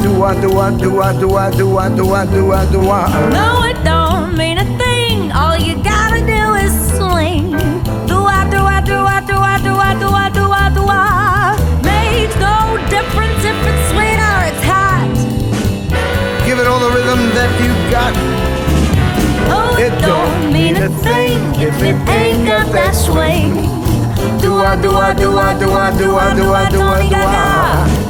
Do 0.00 0.24
I, 0.24 0.40
do 0.40 0.58
I, 0.58 0.70
do 0.70 1.02
I, 1.02 1.12
do 1.20 1.36
I, 1.36 1.50
do 1.50 1.78
I, 1.78 1.88
do 1.90 2.14
I, 2.14 2.24
do 2.24 2.52
I, 2.54 2.64
do 2.72 2.90
I? 2.90 3.30
No, 3.30 3.67
no 12.98 13.02
difference 13.02 13.44
if 13.44 13.56
it's 13.66 13.90
sweet 13.90 14.18
or 14.18 14.38
it's 14.48 14.64
hot. 14.64 15.08
Give 16.46 16.58
it 16.58 16.66
all 16.66 16.80
the 16.80 16.90
rhythm 16.94 17.20
that 17.34 17.50
you 17.62 17.70
got. 17.90 18.14
Oh, 19.50 19.76
it 19.78 19.94
don't 20.02 20.52
mean 20.52 20.76
a 20.76 20.88
thing 20.88 21.38
if 21.60 21.74
it 21.82 21.96
ain't 22.08 22.46
got 22.46 22.70
that 22.72 22.94
swing. 22.94 23.54
Do 24.40 24.56
I, 24.56 24.80
do 24.80 24.90
I, 24.90 25.14
do 25.14 25.36
I, 25.38 25.58
do 25.58 25.70
I, 25.70 25.96
do 25.96 26.16
I, 26.16 26.34
do 26.34 26.52
I, 26.52 26.70
do 26.70 26.80
I, 26.80 27.08
do 27.08 27.16
I. 27.16 28.07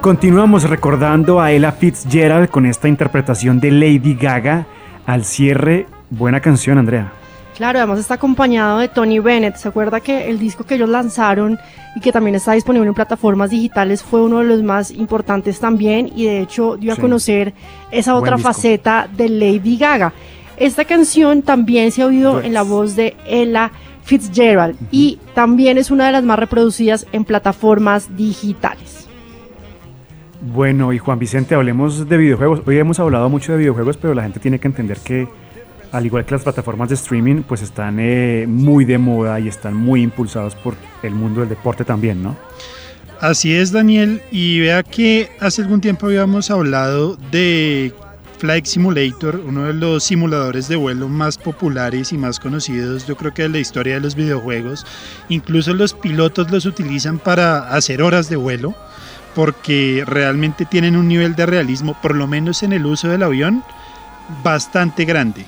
Continuamos 0.00 0.64
recordando 0.64 1.40
a 1.40 1.52
Ella 1.52 1.72
Fitzgerald 1.72 2.48
con 2.48 2.64
esta 2.64 2.88
interpretación 2.88 3.60
de 3.60 3.70
Lady 3.70 4.14
Gaga. 4.14 4.66
Al 5.04 5.24
cierre, 5.24 5.86
buena 6.08 6.40
canción, 6.40 6.78
Andrea. 6.78 7.12
Claro, 7.56 7.78
además 7.80 7.98
está 7.98 8.14
acompañado 8.14 8.78
de 8.78 8.88
Tony 8.88 9.18
Bennett. 9.18 9.56
¿Se 9.56 9.68
acuerda 9.68 10.00
que 10.00 10.30
el 10.30 10.38
disco 10.38 10.64
que 10.64 10.76
ellos 10.76 10.88
lanzaron 10.88 11.58
y 11.94 12.00
que 12.00 12.12
también 12.12 12.34
está 12.34 12.52
disponible 12.52 12.88
en 12.88 12.94
plataformas 12.94 13.50
digitales 13.50 14.02
fue 14.02 14.22
uno 14.22 14.38
de 14.38 14.44
los 14.44 14.62
más 14.62 14.90
importantes 14.90 15.60
también 15.60 16.10
y 16.16 16.24
de 16.24 16.40
hecho 16.40 16.76
dio 16.78 16.92
a 16.92 16.94
Sí. 16.94 17.00
conocer 17.02 17.52
esa 17.90 18.12
Buen 18.12 18.22
otra 18.24 18.36
disco. 18.36 18.48
faceta 18.52 19.06
de 19.14 19.28
Lady 19.28 19.76
Gaga? 19.76 20.14
Esta 20.56 20.86
canción 20.86 21.42
también 21.42 21.92
se 21.92 22.00
ha 22.02 22.06
oído 22.06 22.40
en 22.40 22.54
la 22.54 22.62
voz 22.62 22.96
de 22.96 23.16
Ella 23.26 23.70
Fitzgerald 24.04 24.76
y 24.90 25.18
también 25.34 25.76
es 25.76 25.90
una 25.90 26.06
de 26.06 26.12
las 26.12 26.24
más 26.24 26.38
reproducidas 26.38 27.06
en 27.12 27.24
plataformas 27.26 28.16
digitales. 28.16 29.08
Bueno, 30.40 30.92
y 30.94 30.98
Juan 30.98 31.18
Vicente, 31.18 31.54
hablemos 31.54 32.08
de 32.08 32.16
videojuegos. 32.16 32.62
Hoy 32.66 32.78
hemos 32.78 32.98
hablado 32.98 33.28
mucho 33.28 33.52
de 33.52 33.58
videojuegos, 33.58 33.98
pero 33.98 34.14
la 34.14 34.22
gente 34.22 34.40
tiene 34.40 34.58
que 34.58 34.68
entender 34.68 34.98
que, 34.98 35.28
al 35.92 36.06
igual 36.06 36.24
que 36.24 36.32
las 36.32 36.42
plataformas 36.42 36.88
de 36.88 36.94
streaming, 36.94 37.42
pues 37.42 37.60
están 37.60 37.98
eh, 38.00 38.46
muy 38.48 38.86
de 38.86 38.96
moda 38.96 39.38
y 39.38 39.48
están 39.48 39.74
muy 39.74 40.02
impulsados 40.02 40.54
por 40.54 40.74
el 41.02 41.14
mundo 41.14 41.40
del 41.40 41.50
deporte 41.50 41.84
también, 41.84 42.22
¿no? 42.22 42.36
Así 43.20 43.54
es, 43.54 43.70
Daniel. 43.70 44.22
Y 44.30 44.60
vea 44.60 44.82
que 44.82 45.28
hace 45.40 45.60
algún 45.60 45.82
tiempo 45.82 46.06
habíamos 46.06 46.50
hablado 46.50 47.18
de 47.30 47.92
Flight 48.38 48.64
Simulator, 48.64 49.42
uno 49.46 49.64
de 49.66 49.74
los 49.74 50.04
simuladores 50.04 50.68
de 50.68 50.76
vuelo 50.76 51.06
más 51.10 51.36
populares 51.36 52.14
y 52.14 52.16
más 52.16 52.40
conocidos, 52.40 53.06
yo 53.06 53.14
creo 53.14 53.34
que 53.34 53.42
de 53.42 53.50
la 53.50 53.58
historia 53.58 53.94
de 53.94 54.00
los 54.00 54.14
videojuegos. 54.14 54.86
Incluso 55.28 55.74
los 55.74 55.92
pilotos 55.92 56.50
los 56.50 56.64
utilizan 56.64 57.18
para 57.18 57.68
hacer 57.68 58.00
horas 58.00 58.30
de 58.30 58.36
vuelo 58.36 58.74
porque 59.34 60.04
realmente 60.06 60.64
tienen 60.64 60.96
un 60.96 61.08
nivel 61.08 61.34
de 61.34 61.46
realismo, 61.46 61.96
por 62.00 62.14
lo 62.14 62.26
menos 62.26 62.62
en 62.62 62.72
el 62.72 62.86
uso 62.86 63.08
del 63.08 63.22
avión, 63.22 63.62
bastante 64.42 65.04
grande. 65.04 65.44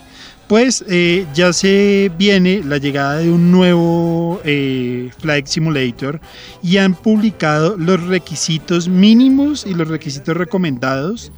Pues 0.49 0.85
eh, 0.89 1.27
ya 1.33 1.53
se 1.53 2.11
viene 2.19 2.63
la 2.65 2.77
llegada 2.77 3.19
de 3.19 3.31
un 3.31 3.51
nuevo 3.51 4.41
eh, 4.45 5.11
Flight 5.19 5.47
Simulator 5.47 6.21
y 6.63 6.77
han 6.77 6.95
publicado 6.95 7.77
los 7.79 8.03
requisitos 8.03 8.89
mínimos 8.89 9.65
y 9.67 9.73
los 9.73 9.89
requisitos 9.89 10.37
recomendados, 10.37 11.33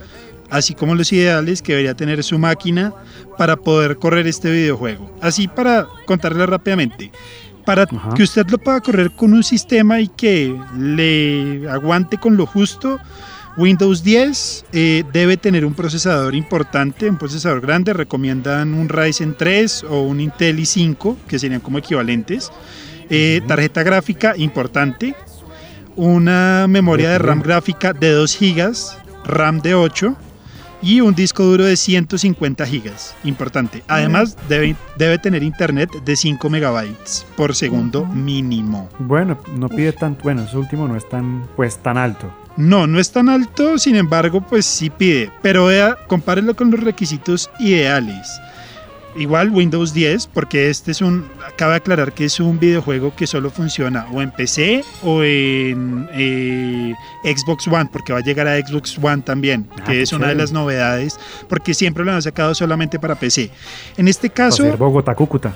así 0.51 0.75
como 0.75 0.97
los 0.97 1.13
ideales 1.13 1.63
que 1.63 1.73
debería 1.73 1.95
tener 1.95 2.25
su 2.25 2.39
máquina 2.39 2.93
para 3.39 3.57
poder 3.57 3.99
correr 3.99 4.27
este 4.27 4.51
videojuego. 4.51 5.15
Así 5.21 5.47
para 5.47 5.87
contarles 6.07 6.49
rápidamente 6.49 7.13
para 7.65 7.87
que 7.87 8.23
usted 8.23 8.47
lo 8.49 8.59
pueda 8.59 8.81
correr 8.81 9.11
con 9.11 9.33
un 9.33 9.43
sistema 9.43 10.01
y 10.01 10.09
que 10.09 10.55
le 10.79 11.69
aguante 11.69 12.19
con 12.19 12.37
lo 12.37 12.47
justo, 12.47 13.01
Windows 13.57 14.03
10 14.03 14.67
eh, 14.73 15.05
debe 15.13 15.37
tener 15.37 15.65
un 15.65 15.75
procesador 15.75 16.35
importante, 16.35 17.09
un 17.09 17.19
procesador 17.19 17.61
grande. 17.61 17.93
Recomiendan 17.93 18.75
un 18.75 18.89
Ryzen 18.89 19.37
3 19.37 19.85
o 19.85 20.03
un 20.03 20.21
Intel 20.21 20.59
i5, 20.59 21.17
que 21.29 21.39
serían 21.39 21.61
como 21.61 21.79
equivalentes. 21.79 22.51
Eh, 23.11 23.41
tarjeta 23.47 23.83
gráfica 23.83 24.35
importante. 24.37 25.15
Una 25.97 26.67
memoria 26.69 27.11
de 27.11 27.19
RAM 27.19 27.41
gráfica 27.41 27.93
de 27.93 28.11
2 28.11 28.39
GB, 28.41 28.73
RAM 29.25 29.61
de 29.61 29.75
8 29.77 30.17
y 30.85 31.01
un 31.01 31.15
disco 31.15 31.43
duro 31.45 31.65
de 31.65 31.77
150 31.77 32.67
gigas, 32.67 33.17
importante. 33.25 33.83
Además, 33.89 34.37
debe, 34.49 34.77
debe 34.99 35.19
tener 35.19 35.43
internet 35.43 35.91
de 36.05 36.15
5 36.15 36.51
megabytes 36.51 37.27
por 37.37 37.55
segundo 37.55 38.05
mínimo. 38.05 38.91
Bueno, 38.99 39.39
no 39.57 39.71
pide 39.71 39.93
tanto, 39.93 40.23
bueno, 40.25 40.43
ese 40.43 40.59
último 40.59 40.87
no 40.87 40.97
es 40.97 41.09
tan, 41.09 41.49
pues, 41.57 41.79
tan 41.79 41.97
alto. 41.97 42.31
No, 42.57 42.87
no 42.87 43.01
es 43.01 43.11
tan 43.11 43.29
alto, 43.29 43.79
sin 43.79 43.97
embargo, 43.97 44.41
pues 44.41 44.65
sí 44.67 44.91
pide. 44.91 45.31
Pero 45.43 45.67
vea, 45.67 45.97
compárelo 46.07 46.55
con 46.55 46.71
los 46.71 46.81
requisitos 46.81 47.51
ideales. 47.59 48.41
Igual 49.17 49.51
Windows 49.51 49.95
10, 49.95 50.27
porque 50.27 50.71
este 50.71 50.91
es 50.91 51.01
un, 51.01 51.27
acaba 51.47 51.73
de 51.73 51.77
aclarar 51.79 52.13
que 52.13 52.25
es 52.25 52.41
un 52.41 52.59
videojuego 52.59 53.15
que 53.15 53.27
solo 53.29 53.49
funciona 53.51 54.07
o 54.13 54.21
en 54.21 54.33
PC 54.33 54.83
o 55.05 55.23
en 55.23 56.09
eh, 56.13 56.93
Xbox 57.25 57.69
One, 57.69 57.89
porque 57.93 58.13
va 58.13 58.19
a 58.19 58.23
llegar 58.23 58.49
a 58.49 58.59
Xbox 58.59 58.99
One 59.01 59.23
también, 59.23 59.69
Ah, 59.79 59.85
que 59.85 60.03
es 60.03 60.13
una 60.13 60.29
de 60.29 60.35
las 60.35 60.51
novedades, 60.53 61.19
porque 61.49 61.75
siempre 61.75 62.05
lo 62.05 62.13
han 62.13 62.23
sacado 62.23 62.55
solamente 62.55 62.99
para 62.99 63.15
PC. 63.15 63.51
En 63.97 64.09
este 64.09 64.31
caso, 64.31 64.77
Bogotá, 64.77 65.15
Cúcuta. 65.15 65.53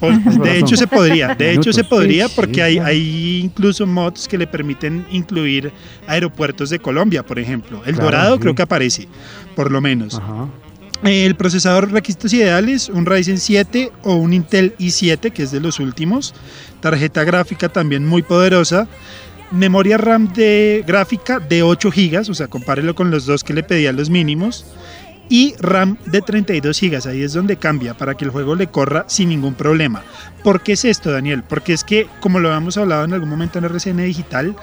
pues, 0.00 0.18
de 0.40 0.58
hecho 0.58 0.76
se 0.76 0.86
podría, 0.88 1.34
de 1.36 1.52
hecho 1.54 1.72
se 1.72 1.84
podría 1.84 2.28
porque 2.28 2.62
hay, 2.62 2.78
hay 2.78 3.40
incluso 3.44 3.86
mods 3.86 4.26
que 4.26 4.38
le 4.38 4.46
permiten 4.48 5.06
incluir 5.10 5.72
aeropuertos 6.08 6.70
de 6.70 6.78
Colombia, 6.80 7.22
por 7.24 7.38
ejemplo. 7.38 7.78
El 7.86 7.94
Claro, 7.94 8.04
Dorado 8.10 8.34
sí. 8.34 8.40
creo 8.40 8.54
que 8.56 8.62
aparece, 8.62 9.06
por 9.54 9.70
lo 9.70 9.80
menos. 9.80 10.16
Ajá. 10.16 10.46
El 11.04 11.36
procesador 11.36 11.92
requisitos 11.92 12.32
ideales, 12.32 12.88
un 12.88 13.06
Ryzen 13.06 13.38
7 13.38 13.92
o 14.02 14.14
un 14.16 14.32
Intel 14.32 14.74
i7, 14.78 15.32
que 15.32 15.44
es 15.44 15.52
de 15.52 15.60
los 15.60 15.78
últimos. 15.78 16.34
Tarjeta 16.80 17.22
gráfica 17.22 17.68
también 17.68 18.04
muy 18.04 18.22
poderosa. 18.22 18.88
Memoria 19.52 19.96
RAM 19.96 20.32
de 20.32 20.84
gráfica 20.86 21.38
de 21.38 21.62
8 21.62 21.90
GB, 21.90 22.30
o 22.30 22.34
sea, 22.34 22.48
compárelo 22.48 22.94
con 22.94 23.10
los 23.10 23.26
dos 23.26 23.44
que 23.44 23.54
le 23.54 23.62
pedía 23.62 23.92
los 23.92 24.10
mínimos. 24.10 24.66
Y 25.30 25.54
RAM 25.60 25.98
de 26.06 26.20
32 26.20 26.80
GB, 26.80 27.08
ahí 27.08 27.22
es 27.22 27.32
donde 27.32 27.56
cambia 27.56 27.94
para 27.94 28.14
que 28.14 28.24
el 28.24 28.30
juego 28.30 28.56
le 28.56 28.66
corra 28.66 29.04
sin 29.08 29.28
ningún 29.28 29.54
problema. 29.54 30.02
¿Por 30.42 30.62
qué 30.62 30.72
es 30.72 30.84
esto, 30.84 31.12
Daniel? 31.12 31.44
Porque 31.46 31.74
es 31.74 31.84
que, 31.84 32.08
como 32.20 32.40
lo 32.40 32.48
habíamos 32.48 32.76
hablado 32.76 33.04
en 33.04 33.12
algún 33.12 33.28
momento 33.28 33.58
en 33.58 33.66
RCN 33.66 33.98
Digital, 33.98 34.56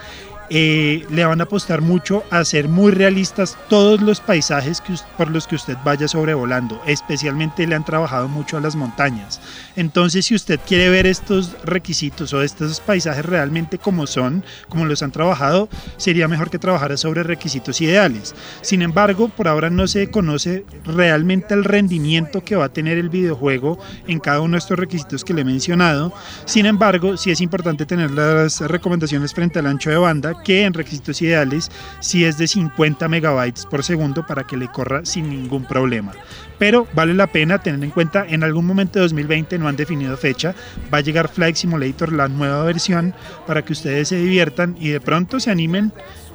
eh, 0.50 1.06
le 1.10 1.26
van 1.26 1.41
a 1.41 1.46
apostar 1.46 1.82
mucho 1.82 2.24
a 2.32 2.39
hacer 2.39 2.68
muy 2.68 2.91
realistas 2.91 3.58
todos 3.70 4.02
los 4.02 4.20
paisajes 4.20 4.82
que 4.82 4.96
por 5.18 5.32
los 5.32 5.48
que 5.48 5.56
usted 5.56 5.78
vaya 5.84 6.08
sobrevolando. 6.08 6.82
Especialmente 6.86 7.68
le 7.68 7.76
han 7.76 7.86
trabajado 7.86 8.28
mucho 8.28 8.58
a 8.58 8.62
las 8.62 8.76
montañas. 8.76 9.41
Entonces, 9.76 10.26
si 10.26 10.36
usted 10.36 10.60
quiere 10.66 10.89
ver 10.89 11.06
estos 11.06 11.56
requisitos 11.64 12.34
o 12.34 12.41
estos 12.41 12.80
paisajes 12.80 13.26
realmente 13.26 13.78
como 13.78 14.08
son, 14.08 14.43
como 14.70 14.86
los 14.86 15.04
han 15.04 15.12
trabajado, 15.12 15.70
sería 15.98 16.28
mejor 16.28 16.50
que 16.50 16.60
trabajara 16.60 16.98
sobre 16.98 17.24
requisitos 17.24 17.82
ideales. 17.82 18.36
Sin 18.62 18.82
embargo, 18.82 19.30
por 19.30 19.48
ahora 19.48 19.70
no 19.70 19.88
se 19.88 20.10
conoce 20.10 20.66
realmente 20.86 21.54
el 21.54 21.64
rendimiento 21.64 22.43
que 22.43 22.56
va 22.56 22.66
a 22.66 22.74
tener 22.74 22.98
el 22.98 23.10
videojuego 23.10 23.80
en 24.08 24.20
cada 24.20 24.41
uno 24.41 24.54
de 24.54 24.60
estos 24.60 24.80
requisitos 24.80 25.24
que 25.24 25.34
le 25.34 25.41
he 25.41 25.46
mencionado. 25.46 26.14
Sin 26.46 26.66
embargo, 26.66 27.18
sí 27.18 27.32
es 27.32 27.41
importante 27.41 27.86
tener 27.86 28.12
las 28.12 28.62
recomendaciones 28.62 29.34
frente 29.34 29.60
al 29.60 29.68
ancho 29.68 29.89
de 29.89 29.98
banda, 29.98 30.34
que 30.43 30.63
en 30.63 30.73
requisitos 30.73 31.21
ideales 31.21 31.71
sí 31.99 32.25
es 32.25 32.38
de 32.38 32.47
50 32.47 33.07
megabytes 33.07 33.65
por 33.65 33.83
segundo 33.83 34.25
para 34.25 34.45
que 34.45 34.57
le 34.57 34.67
corra 34.67 35.05
sin 35.05 35.29
ningún 35.29 35.65
problema. 35.65 36.11
Pero 36.57 36.88
vale 36.93 37.13
la 37.13 37.27
pena 37.27 37.59
tener 37.59 37.83
en 37.83 37.91
cuenta, 37.91 38.25
en 38.27 38.43
algún 38.43 38.65
momento 38.65 38.99
de 38.99 39.03
2020, 39.03 39.57
no 39.59 39.67
han 39.67 39.75
definido 39.75 40.15
fecha, 40.17 40.55
va 40.93 40.99
a 40.99 41.01
llegar 41.01 41.27
Flight 41.27 41.55
Simulator, 41.55 42.13
la 42.13 42.27
nueva 42.27 42.63
versión, 42.63 43.13
para 43.45 43.63
que 43.63 43.73
ustedes 43.73 44.07
se 44.07 44.17
diviertan 44.17 44.75
y 44.79 44.89
de 44.89 45.01
pronto 45.01 45.39
se 45.39 45.51
animen 45.51 45.91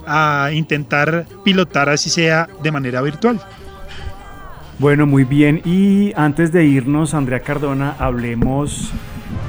a 0.06 0.50
intentar 0.52 1.26
pilotar 1.44 1.88
así 1.88 2.10
sea 2.10 2.48
de 2.62 2.72
manera 2.72 3.00
virtual. 3.02 3.40
Bueno, 4.80 5.06
muy 5.06 5.24
bien. 5.24 5.60
Y 5.66 6.14
antes 6.16 6.52
de 6.52 6.64
irnos, 6.64 7.12
Andrea 7.12 7.40
Cardona, 7.40 7.94
hablemos 7.98 8.90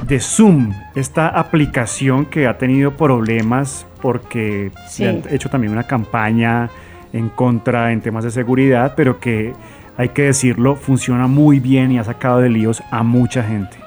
de 0.06 0.20
Zoom, 0.20 0.74
esta 0.94 1.26
aplicación 1.28 2.26
que 2.26 2.46
ha 2.46 2.58
tenido 2.58 2.90
problemas 2.98 3.86
porque 4.02 4.70
Sí. 4.88 5.04
le 5.04 5.08
han 5.08 5.22
hecho 5.30 5.48
también 5.48 5.72
una 5.72 5.84
campaña 5.84 6.68
en 7.14 7.30
contra 7.30 7.92
en 7.92 8.02
temas 8.02 8.24
de 8.24 8.30
seguridad, 8.30 8.92
pero 8.94 9.20
que 9.20 9.54
hay 9.96 10.10
que 10.10 10.24
decirlo, 10.24 10.76
funciona 10.76 11.26
muy 11.28 11.60
bien 11.60 11.92
y 11.92 11.98
ha 11.98 12.04
sacado 12.04 12.40
de 12.40 12.50
líos 12.50 12.82
a 12.90 13.02
mucha 13.02 13.42
gente. 13.42 13.81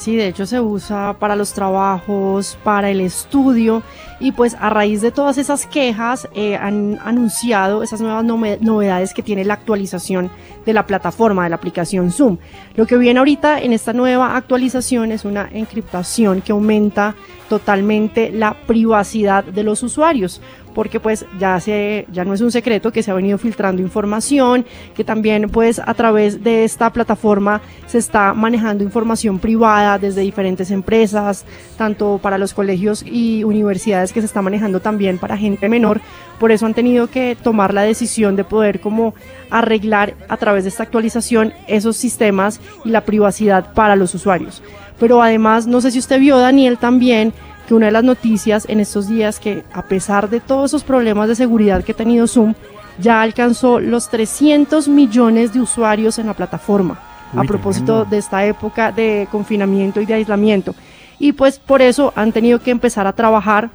Sí, 0.00 0.16
de 0.16 0.28
hecho 0.28 0.46
se 0.46 0.58
usa 0.62 1.16
para 1.18 1.36
los 1.36 1.52
trabajos, 1.52 2.56
para 2.64 2.88
el 2.88 3.02
estudio 3.02 3.82
y 4.18 4.32
pues 4.32 4.56
a 4.58 4.70
raíz 4.70 5.02
de 5.02 5.10
todas 5.10 5.36
esas 5.36 5.66
quejas 5.66 6.26
eh, 6.34 6.56
han 6.56 6.98
anunciado 7.04 7.82
esas 7.82 8.00
nuevas 8.00 8.24
novedades 8.24 9.12
que 9.12 9.22
tiene 9.22 9.44
la 9.44 9.52
actualización 9.52 10.30
de 10.64 10.72
la 10.72 10.86
plataforma, 10.86 11.44
de 11.44 11.50
la 11.50 11.56
aplicación 11.56 12.12
Zoom. 12.12 12.38
Lo 12.76 12.86
que 12.86 12.96
viene 12.96 13.18
ahorita 13.18 13.60
en 13.60 13.74
esta 13.74 13.92
nueva 13.92 14.36
actualización 14.36 15.12
es 15.12 15.26
una 15.26 15.50
encriptación 15.52 16.40
que 16.40 16.52
aumenta 16.52 17.14
totalmente 17.50 18.30
la 18.30 18.54
privacidad 18.54 19.44
de 19.44 19.64
los 19.64 19.82
usuarios 19.82 20.40
porque 20.74 21.00
pues 21.00 21.26
ya 21.38 21.58
se 21.60 22.06
ya 22.12 22.24
no 22.24 22.34
es 22.34 22.40
un 22.40 22.50
secreto 22.50 22.92
que 22.92 23.02
se 23.02 23.10
ha 23.10 23.14
venido 23.14 23.38
filtrando 23.38 23.82
información, 23.82 24.64
que 24.94 25.04
también 25.04 25.48
pues 25.50 25.78
a 25.78 25.94
través 25.94 26.42
de 26.42 26.64
esta 26.64 26.92
plataforma 26.92 27.60
se 27.86 27.98
está 27.98 28.34
manejando 28.34 28.84
información 28.84 29.38
privada 29.38 29.98
desde 29.98 30.20
diferentes 30.20 30.70
empresas, 30.70 31.44
tanto 31.76 32.18
para 32.22 32.38
los 32.38 32.54
colegios 32.54 33.04
y 33.04 33.44
universidades 33.44 34.12
que 34.12 34.20
se 34.20 34.26
está 34.26 34.42
manejando 34.42 34.80
también 34.80 35.18
para 35.18 35.36
gente 35.36 35.68
menor, 35.68 36.00
por 36.38 36.52
eso 36.52 36.66
han 36.66 36.74
tenido 36.74 37.08
que 37.08 37.36
tomar 37.42 37.74
la 37.74 37.82
decisión 37.82 38.36
de 38.36 38.44
poder 38.44 38.80
como 38.80 39.14
arreglar 39.50 40.14
a 40.28 40.36
través 40.36 40.64
de 40.64 40.70
esta 40.70 40.84
actualización 40.84 41.52
esos 41.66 41.96
sistemas 41.96 42.60
y 42.84 42.90
la 42.90 43.04
privacidad 43.04 43.74
para 43.74 43.96
los 43.96 44.14
usuarios. 44.14 44.62
Pero 44.98 45.22
además, 45.22 45.66
no 45.66 45.80
sé 45.80 45.90
si 45.90 45.98
usted 45.98 46.20
vio 46.20 46.38
Daniel 46.38 46.78
también 46.78 47.32
que 47.70 47.74
una 47.76 47.86
de 47.86 47.92
las 47.92 48.02
noticias 48.02 48.66
en 48.68 48.80
estos 48.80 49.06
días 49.06 49.38
que 49.38 49.62
a 49.72 49.82
pesar 49.84 50.28
de 50.28 50.40
todos 50.40 50.70
esos 50.70 50.82
problemas 50.82 51.28
de 51.28 51.36
seguridad 51.36 51.84
que 51.84 51.92
ha 51.92 51.94
tenido 51.94 52.26
Zoom, 52.26 52.54
ya 52.98 53.22
alcanzó 53.22 53.78
los 53.78 54.08
300 54.08 54.88
millones 54.88 55.52
de 55.52 55.60
usuarios 55.60 56.18
en 56.18 56.26
la 56.26 56.34
plataforma, 56.34 56.98
a 57.32 57.44
propósito 57.44 57.86
tremendo. 57.86 58.10
de 58.10 58.18
esta 58.18 58.44
época 58.44 58.90
de 58.90 59.28
confinamiento 59.30 60.00
y 60.00 60.06
de 60.06 60.14
aislamiento. 60.14 60.74
Y 61.20 61.30
pues 61.30 61.60
por 61.60 61.80
eso 61.80 62.12
han 62.16 62.32
tenido 62.32 62.58
que 62.58 62.72
empezar 62.72 63.06
a 63.06 63.12
trabajar 63.12 63.70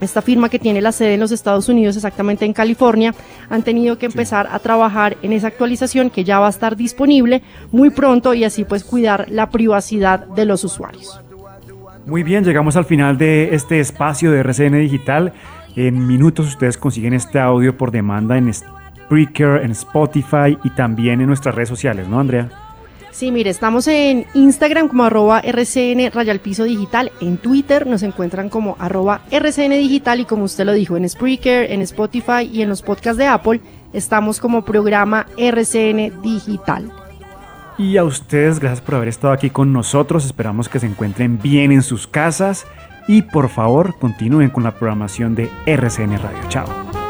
esta 0.00 0.22
firma 0.22 0.48
que 0.48 0.58
tiene 0.58 0.80
la 0.80 0.92
sede 0.92 1.12
en 1.12 1.20
los 1.20 1.30
Estados 1.30 1.68
Unidos, 1.68 1.96
exactamente 1.96 2.46
en 2.46 2.54
California, 2.54 3.14
han 3.50 3.62
tenido 3.62 3.98
que 3.98 4.06
empezar 4.06 4.48
a 4.50 4.58
trabajar 4.58 5.18
en 5.20 5.34
esa 5.34 5.48
actualización 5.48 6.08
que 6.08 6.24
ya 6.24 6.38
va 6.38 6.46
a 6.46 6.50
estar 6.50 6.76
disponible 6.76 7.42
muy 7.72 7.90
pronto 7.90 8.32
y 8.32 8.44
así 8.44 8.64
pues 8.64 8.84
cuidar 8.84 9.26
la 9.28 9.50
privacidad 9.50 10.20
de 10.28 10.46
los 10.46 10.64
usuarios. 10.64 11.20
Muy 12.06 12.22
bien, 12.22 12.44
llegamos 12.44 12.76
al 12.76 12.84
final 12.84 13.16
de 13.16 13.54
este 13.54 13.80
espacio 13.80 14.30
de 14.30 14.40
RCN 14.40 14.78
Digital. 14.78 15.32
En 15.74 16.06
minutos 16.06 16.46
ustedes 16.46 16.76
consiguen 16.76 17.14
este 17.14 17.40
audio 17.40 17.76
por 17.76 17.90
demanda 17.90 18.36
en 18.36 18.52
Spreaker, 18.52 19.62
en 19.62 19.70
Spotify 19.70 20.58
y 20.62 20.70
también 20.70 21.22
en 21.22 21.26
nuestras 21.26 21.54
redes 21.54 21.70
sociales, 21.70 22.06
¿no, 22.06 22.20
Andrea? 22.20 22.50
Sí, 23.10 23.30
mire, 23.30 23.48
estamos 23.48 23.86
en 23.86 24.26
Instagram 24.34 24.88
como 24.88 25.04
arroba 25.04 25.40
RCN 25.40 26.10
Rayalpiso 26.12 26.64
Digital, 26.64 27.10
en 27.20 27.38
Twitter 27.38 27.86
nos 27.86 28.02
encuentran 28.02 28.48
como 28.48 28.76
arroba 28.80 29.22
RCN 29.30 29.70
Digital 29.70 30.20
y 30.20 30.24
como 30.24 30.44
usted 30.44 30.66
lo 30.66 30.72
dijo, 30.72 30.96
en 30.96 31.08
Spreaker, 31.08 31.70
en 31.72 31.80
Spotify 31.82 32.42
y 32.52 32.62
en 32.62 32.68
los 32.68 32.82
podcasts 32.82 33.18
de 33.18 33.28
Apple 33.28 33.60
estamos 33.92 34.40
como 34.40 34.64
programa 34.64 35.26
RCN 35.38 36.20
Digital. 36.22 36.90
Y 37.76 37.96
a 37.96 38.04
ustedes, 38.04 38.60
gracias 38.60 38.80
por 38.80 38.94
haber 38.94 39.08
estado 39.08 39.32
aquí 39.32 39.50
con 39.50 39.72
nosotros. 39.72 40.24
Esperamos 40.24 40.68
que 40.68 40.78
se 40.78 40.86
encuentren 40.86 41.40
bien 41.40 41.72
en 41.72 41.82
sus 41.82 42.06
casas 42.06 42.66
y 43.08 43.22
por 43.22 43.48
favor 43.48 43.98
continúen 43.98 44.50
con 44.50 44.62
la 44.62 44.72
programación 44.72 45.34
de 45.34 45.50
RCN 45.66 46.18
Radio. 46.18 46.48
Chao. 46.48 47.03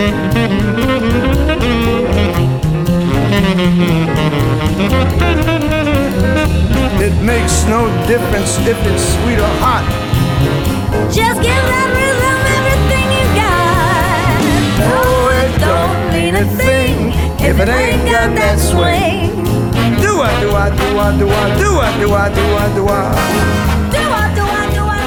It 0.00 0.06
makes 7.22 7.64
no 7.66 7.86
difference 8.06 8.56
if 8.66 8.78
it's 8.86 9.04
sweet 9.20 9.38
or 9.38 9.52
hot. 9.60 9.84
Just 11.12 11.42
give 11.42 11.52
that 11.52 11.88
rhythm 11.92 12.40
everything 12.56 13.12
you 13.12 13.26
got. 13.36 14.40
Oh, 14.88 15.28
it 15.36 15.52
don't 15.60 16.00
mean 16.14 16.34
a 16.34 16.46
thing 16.56 17.12
if 17.44 17.60
it 17.60 17.68
ain't 17.68 18.04
got 18.10 18.34
that 18.36 18.58
swing. 18.58 19.44
Do 20.00 20.22
I, 20.22 20.32
do 20.40 20.48
I, 20.56 20.70
do 20.74 20.98
I, 20.98 21.12
do 21.12 21.26
Do 21.26 21.28
I, 21.28 21.52
do 21.58 22.14
I, 22.14 22.32
do 22.32 22.44
I, 22.56 22.72
do 22.72 22.80
Do 22.80 22.88
I, 22.88 24.32
do 24.34 24.44
I. 24.46 24.70
Do 24.72 24.80
I 24.80 25.04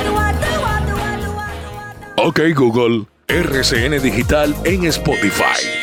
do 2.15 2.21
Ok 2.21 2.53
Google, 2.53 3.07
RCN 3.33 3.99
Digital 3.99 4.53
en 4.63 4.85
Spotify. 4.85 5.82